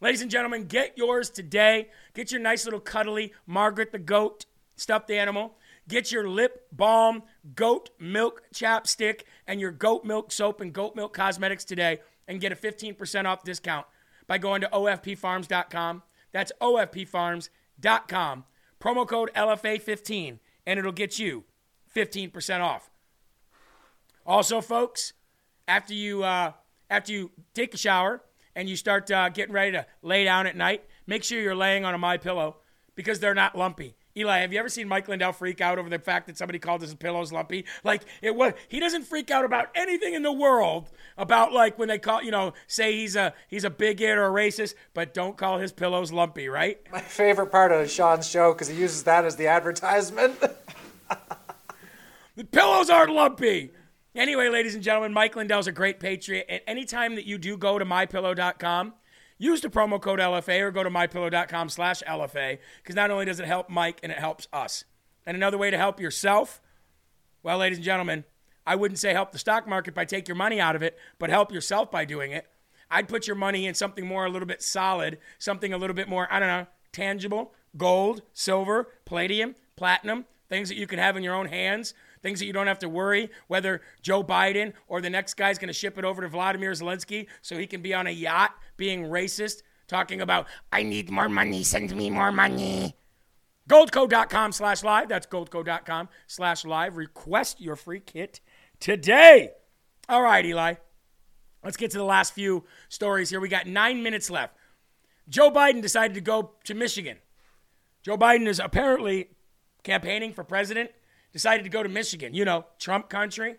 [0.00, 1.88] Ladies and gentlemen, get yours today.
[2.14, 4.46] Get your nice little cuddly Margaret the Goat
[4.76, 5.58] stuffed animal.
[5.88, 7.24] Get your lip balm,
[7.56, 11.98] goat milk chapstick, and your goat milk soap and goat milk cosmetics today
[12.28, 13.86] and get a 15% off discount
[14.28, 16.02] by going to OFPfarms.com.
[16.30, 18.44] That's OFPfarms.com.
[18.80, 21.44] Promo code LFA15, and it'll get you
[21.96, 22.90] 15% off.
[24.26, 25.12] Also, folks,
[25.68, 26.52] after you uh,
[26.90, 28.20] after you take a shower
[28.56, 31.84] and you start uh, getting ready to lay down at night, make sure you're laying
[31.84, 32.56] on a my pillow
[32.96, 33.94] because they're not lumpy.
[34.18, 36.80] Eli, have you ever seen Mike Lindell freak out over the fact that somebody called
[36.80, 37.66] his pillows lumpy?
[37.84, 41.88] Like it was he doesn't freak out about anything in the world about like when
[41.88, 45.36] they call you know say he's a he's a bigot or a racist, but don't
[45.36, 46.80] call his pillows lumpy, right?
[46.90, 50.40] My favorite part of Sean's show because he uses that as the advertisement.
[52.36, 53.70] the pillows aren't lumpy.
[54.16, 57.78] Anyway, ladies and gentlemen, Mike Lindell's a great patriot, and anytime that you do go
[57.78, 58.94] to mypillow.com
[59.36, 63.38] use the promo code LFA or go to mypillow.com slash LFA because not only does
[63.38, 64.84] it help Mike and it helps us.
[65.26, 66.62] And another way to help yourself,
[67.42, 68.24] well, ladies and gentlemen,
[68.66, 71.28] I wouldn't say help the stock market by take your money out of it, but
[71.28, 72.46] help yourself by doing it.
[72.90, 76.08] I'd put your money in something more a little bit solid, something a little bit
[76.08, 81.22] more, I don't know, tangible, gold, silver, palladium, platinum, things that you can have in
[81.22, 85.10] your own hands, things that you don't have to worry whether Joe Biden or the
[85.10, 88.06] next guy's going to ship it over to Vladimir Zelensky so he can be on
[88.06, 92.94] a yacht being racist, talking about, I need more money, send me more money.
[93.68, 95.08] Goldco.com slash live.
[95.08, 96.96] That's goldco.com slash live.
[96.96, 98.40] Request your free kit
[98.78, 99.50] today.
[100.08, 100.74] All right, Eli.
[101.64, 103.40] Let's get to the last few stories here.
[103.40, 104.54] We got nine minutes left.
[105.28, 107.18] Joe Biden decided to go to Michigan.
[108.04, 109.30] Joe Biden is apparently
[109.82, 110.90] campaigning for president,
[111.36, 112.32] decided to go to Michigan.
[112.32, 113.56] You know, Trump country.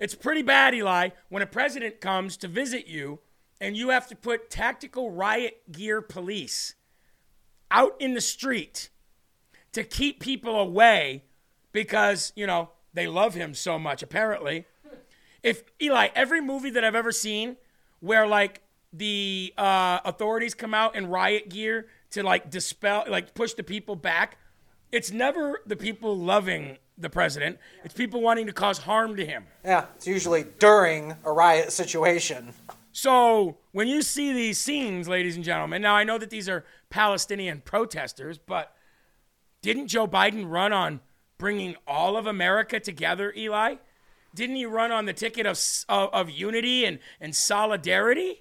[0.00, 3.20] It's pretty bad, Eli, when a president comes to visit you
[3.60, 6.74] and you have to put tactical riot gear police
[7.70, 8.88] out in the street
[9.72, 11.24] to keep people away
[11.72, 14.64] because, you know, they love him so much, apparently.
[15.42, 17.56] If, Eli, every movie that I've ever seen
[18.00, 18.62] where, like,
[18.94, 23.94] the uh, authorities come out in riot gear to, like, dispel, like, push the people
[23.94, 24.38] back,
[24.96, 27.58] it's never the people loving the president.
[27.84, 29.44] It's people wanting to cause harm to him.
[29.62, 32.54] Yeah, it's usually during a riot situation.
[32.92, 36.64] So when you see these scenes, ladies and gentlemen, now I know that these are
[36.88, 38.72] Palestinian protesters, but
[39.60, 41.00] didn't Joe Biden run on
[41.36, 43.74] bringing all of America together, Eli?
[44.34, 45.60] Didn't he run on the ticket of,
[45.90, 48.40] of, of unity and, and solidarity?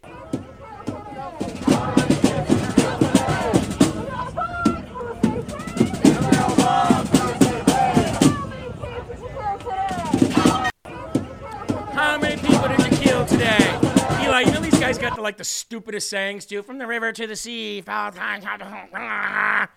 [15.24, 16.62] Like the stupidest sayings too.
[16.62, 19.70] From the river to the sea, they're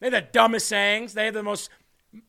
[0.00, 1.14] the dumbest sayings.
[1.14, 1.70] They have the most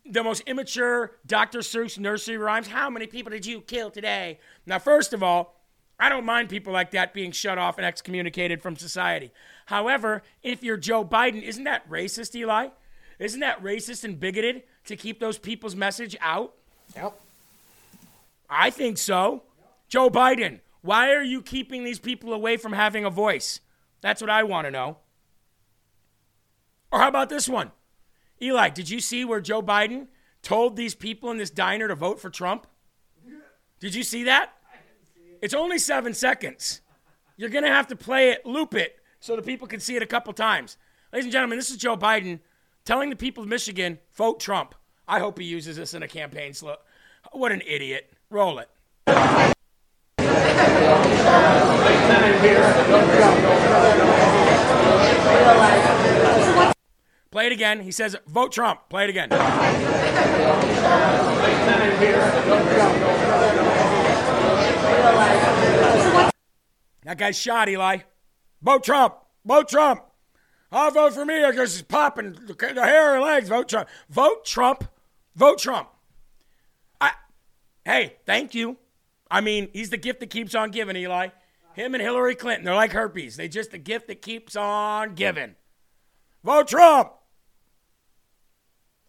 [0.05, 1.59] the most immature Dr.
[1.59, 2.67] Seuss nursery rhymes.
[2.67, 4.39] How many people did you kill today?
[4.65, 5.59] Now, first of all,
[5.99, 9.31] I don't mind people like that being shut off and excommunicated from society.
[9.67, 12.69] However, if you're Joe Biden, isn't that racist, Eli?
[13.19, 16.55] Isn't that racist and bigoted to keep those people's message out?
[16.95, 17.19] Yep.
[18.49, 19.43] I think so.
[19.87, 23.59] Joe Biden, why are you keeping these people away from having a voice?
[24.01, 24.97] That's what I want to know.
[26.91, 27.71] Or how about this one?
[28.41, 30.07] Eli, did you see where Joe Biden
[30.41, 32.65] told these people in this diner to vote for Trump?
[33.79, 34.53] Did you see that?
[35.41, 36.81] It's only seven seconds.
[37.37, 40.03] You're going to have to play it, loop it, so the people can see it
[40.03, 40.77] a couple times.
[41.11, 42.39] Ladies and gentlemen, this is Joe Biden
[42.85, 44.75] telling the people of Michigan, vote Trump.
[45.07, 46.75] I hope he uses this in a campaign slow.
[47.31, 48.13] What an idiot.
[48.29, 49.55] Roll it.
[57.31, 57.79] Play it again.
[57.79, 58.81] He says, vote Trump.
[58.89, 59.29] Play it again.
[67.03, 67.99] That guy's shot, Eli.
[68.61, 69.15] Vote Trump.
[69.45, 70.03] Vote Trump.
[70.71, 73.49] I'll vote for me because he's popping the hair and legs.
[73.49, 73.89] Vote Trump.
[74.09, 74.83] Vote Trump.
[75.35, 75.89] Vote Trump.
[76.99, 77.11] I,
[77.85, 78.77] hey, thank you.
[79.31, 81.29] I mean, he's the gift that keeps on giving, Eli.
[81.73, 83.37] Him and Hillary Clinton, they're like herpes.
[83.37, 85.55] They just the gift that keeps on giving.
[86.43, 87.13] Vote Trump.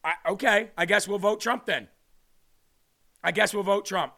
[0.04, 1.88] I, okay, I guess we'll vote Trump then.
[3.22, 4.12] I guess we'll vote Trump.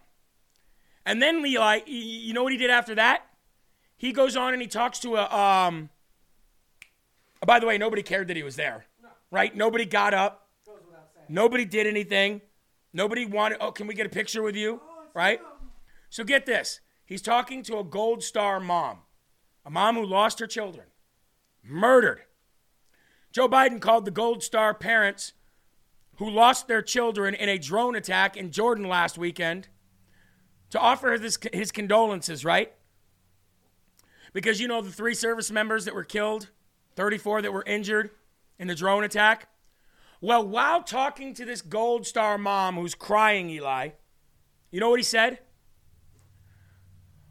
[1.06, 3.22] And then Eli, you know what he did after that?
[3.96, 5.34] He goes on and he talks to a.
[5.34, 5.88] Um,
[7.42, 8.84] oh, by the way, nobody cared that he was there,
[9.30, 9.54] right?
[9.54, 10.48] Nobody got up.
[11.28, 12.42] Nobody did anything.
[12.92, 13.58] Nobody wanted.
[13.60, 14.80] Oh, can we get a picture with you?
[15.14, 15.40] Right.
[16.14, 16.78] So get this.
[17.04, 18.98] He's talking to a Gold Star mom,
[19.66, 20.86] a mom who lost her children,
[21.60, 22.20] murdered.
[23.32, 25.32] Joe Biden called the Gold Star parents
[26.18, 29.66] who lost their children in a drone attack in Jordan last weekend
[30.70, 32.72] to offer his, his condolences, right?
[34.32, 36.50] Because you know the three service members that were killed,
[36.94, 38.10] 34 that were injured
[38.56, 39.48] in the drone attack?
[40.20, 43.88] Well, while talking to this Gold Star mom who's crying, Eli,
[44.70, 45.40] you know what he said?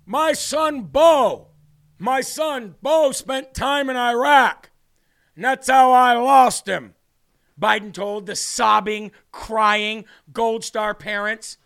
[0.05, 1.47] My son Beau,
[1.97, 4.69] my son Beau spent time in Iraq,
[5.35, 6.95] and that's how I lost him.
[7.59, 11.57] Biden told the sobbing, crying Gold Star parents.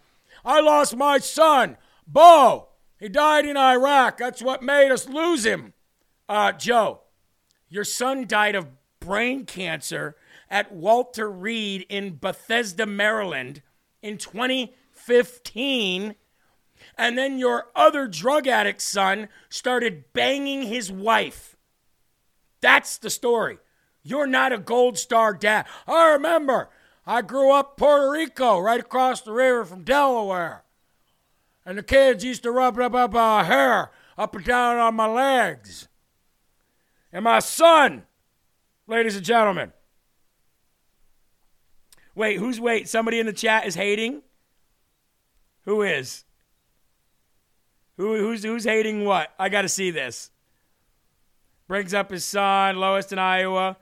[0.45, 2.69] I lost my son, Beau.
[2.99, 4.17] He died in Iraq.
[4.17, 5.73] That's what made us lose him.
[6.29, 7.01] Uh, Joe,
[7.69, 8.67] your son died of
[8.99, 10.15] brain cancer
[10.49, 13.61] at Walter Reed in Bethesda, Maryland
[14.01, 16.15] in 2015.
[16.97, 21.55] And then your other drug addict son started banging his wife.
[22.59, 23.59] That's the story.
[24.01, 25.67] You're not a gold star dad.
[25.85, 26.69] I remember
[27.05, 30.63] I grew up Puerto Rico, right across the river from Delaware.
[31.65, 35.07] And the kids used to rub up, up uh, hair up and down on my
[35.07, 35.87] legs.
[37.13, 38.03] And my son,
[38.87, 39.73] ladies and gentlemen.
[42.15, 42.89] Wait, who's wait?
[42.89, 44.23] Somebody in the chat is hating?
[45.65, 46.25] Who is?
[47.97, 49.33] Who, who's, who's hating what?
[49.39, 50.31] I got to see this.
[51.67, 53.77] Brings up his son, lowest in Iowa.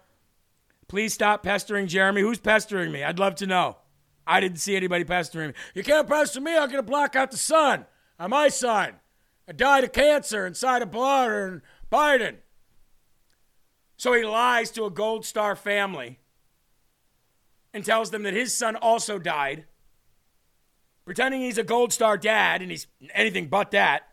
[0.87, 2.21] Please stop pestering Jeremy.
[2.21, 3.03] Who's pestering me?
[3.03, 3.77] I'd love to know.
[4.25, 5.53] I didn't see anybody pestering me.
[5.73, 6.53] You can't pester me.
[6.53, 7.85] I'm going to block out the sun.
[8.17, 8.93] I'm uh, my son.
[9.47, 11.61] I died of cancer inside of blood and
[11.91, 12.37] Biden.
[13.97, 16.19] So he lies to a Gold Star family
[17.73, 19.65] and tells them that his son also died,
[21.05, 24.09] pretending he's a Gold Star dad and he's anything but that.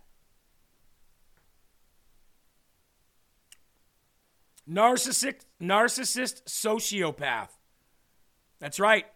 [4.69, 7.49] Narcissist, narcissist sociopath.
[8.61, 9.07] That's right.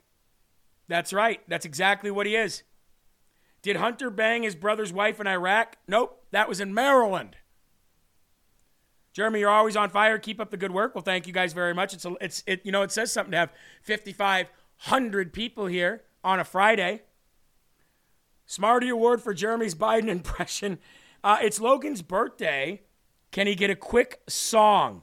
[0.89, 1.41] That's right.
[1.49, 2.63] That's exactly what he is.
[3.63, 5.77] Did Hunter bang his brother's wife in Iraq?
[5.87, 6.25] Nope.
[6.31, 7.37] That was in Maryland.
[9.13, 10.19] Jeremy, you're always on fire.
[10.19, 10.95] Keep up the good work.
[10.95, 11.95] Well, thank you guys very much.
[11.95, 16.39] It's, a, it's it, you know, it says something to have 5,500 people here on
[16.39, 17.03] a Friday.
[18.47, 20.79] Smarty Award for Jeremy's Biden impression.
[21.23, 22.83] Uh, it's Logan's birthday.
[23.33, 25.03] Can he get a quick song?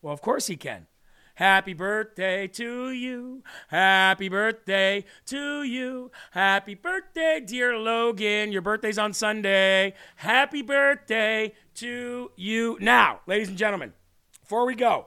[0.00, 0.86] Well, of course he can.
[1.34, 3.42] Happy birthday to you.
[3.68, 6.10] Happy birthday to you.
[6.32, 8.52] Happy birthday, dear Logan.
[8.52, 9.94] Your birthday's on Sunday.
[10.16, 12.76] Happy birthday to you.
[12.80, 13.94] Now, ladies and gentlemen,
[14.42, 15.06] before we go,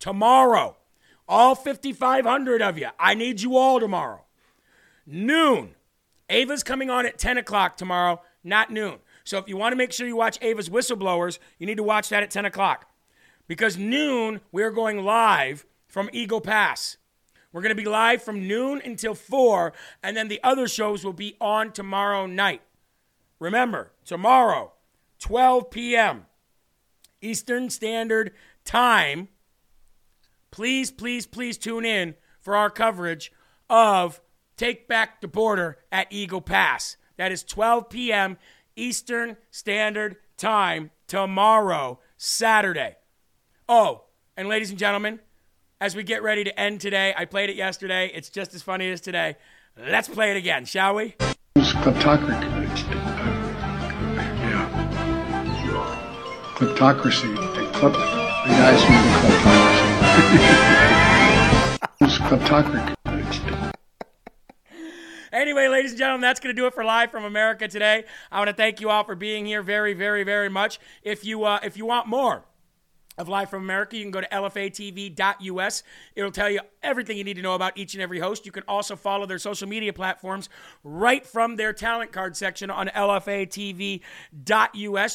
[0.00, 0.76] tomorrow,
[1.28, 4.24] all 5,500 of you, I need you all tomorrow.
[5.06, 5.76] Noon.
[6.32, 8.98] Ava's coming on at 10 o'clock tomorrow, not noon.
[9.22, 12.08] So if you want to make sure you watch Ava's Whistleblowers, you need to watch
[12.08, 12.90] that at 10 o'clock.
[13.46, 16.96] Because noon, we're going live from Eagle Pass.
[17.52, 21.12] We're going to be live from noon until 4, and then the other shows will
[21.12, 22.62] be on tomorrow night.
[23.38, 24.72] Remember, tomorrow,
[25.18, 26.26] 12 p.m.
[27.20, 28.32] Eastern Standard
[28.64, 29.28] Time.
[30.50, 33.32] Please, please, please tune in for our coverage
[33.68, 34.20] of
[34.62, 36.96] Take Back the Border at Eagle Pass.
[37.16, 38.38] That is 12 p.m.
[38.76, 42.94] Eastern Standard Time tomorrow, Saturday.
[43.68, 44.04] Oh,
[44.36, 45.18] and ladies and gentlemen,
[45.80, 48.12] as we get ready to end today, I played it yesterday.
[48.14, 49.34] It's just as funny as today.
[49.76, 51.16] Let's play it again, shall we?
[51.56, 52.30] Kleptocracy.
[54.38, 54.68] Yeah.
[56.54, 57.34] Kleptocracy.
[57.34, 57.64] The
[58.46, 59.10] guys from the
[61.98, 62.18] kleptocracy.
[62.28, 63.01] kleptocracy.
[65.32, 68.04] Anyway, ladies and gentlemen, that's going to do it for Live from America today.
[68.30, 70.78] I want to thank you all for being here very, very, very much.
[71.02, 72.44] If you uh, if you want more
[73.16, 75.82] of Live from America, you can go to lfatv.us.
[76.14, 78.46] It'll tell you everything you need to know about each and every host.
[78.46, 80.48] You can also follow their social media platforms
[80.84, 84.02] right from their talent card section on lfatv.us.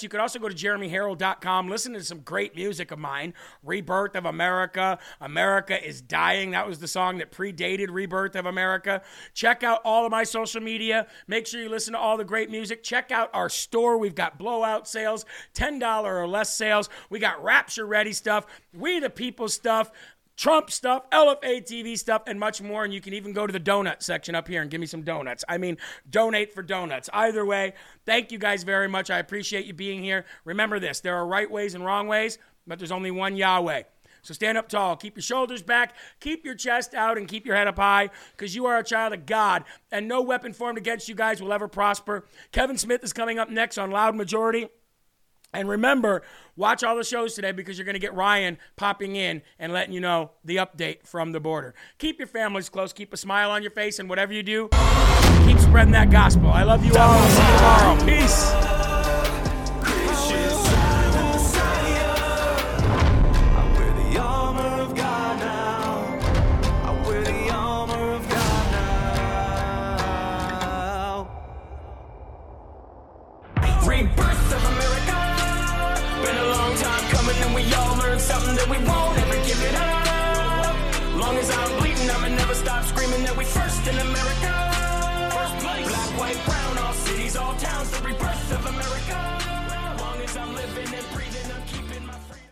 [0.04, 3.34] You can also go to jeremyherrell.com, listen to some great music of mine
[3.64, 6.52] Rebirth of America, America is Dying.
[6.52, 9.02] That was the song that predated Rebirth of America.
[9.34, 11.08] Check out all of my social media.
[11.28, 12.84] Make sure you listen to all the great music.
[12.84, 13.98] Check out our store.
[13.98, 16.90] We've got blowout sales, $10 or less sales.
[17.10, 19.92] We got Rapture Ready stuff, We the People stuff.
[20.38, 22.86] Trump stuff, LFA TV stuff, and much more.
[22.86, 25.02] And you can even go to the donut section up here and give me some
[25.02, 25.44] donuts.
[25.50, 25.78] I mean,
[26.10, 27.10] donate for donuts.
[27.12, 27.74] Either way,
[28.06, 29.10] thank you guys very much.
[29.10, 30.26] I appreciate you being here.
[30.46, 32.38] Remember this there are right ways and wrong ways,
[32.68, 33.84] but there's only one Yahweh.
[34.22, 37.56] So stand up tall, keep your shoulders back, keep your chest out, and keep your
[37.56, 41.08] head up high because you are a child of God, and no weapon formed against
[41.08, 42.26] you guys will ever prosper.
[42.52, 44.68] Kevin Smith is coming up next on Loud Majority.
[45.58, 46.22] And remember,
[46.56, 49.92] watch all the shows today because you're going to get Ryan popping in and letting
[49.92, 51.74] you know the update from the border.
[51.98, 54.70] Keep your families close, keep a smile on your face, and whatever you do,
[55.48, 56.52] keep spreading that gospel.
[56.52, 57.28] I love you all.
[57.28, 58.06] See you tomorrow.
[58.06, 59.27] Peace.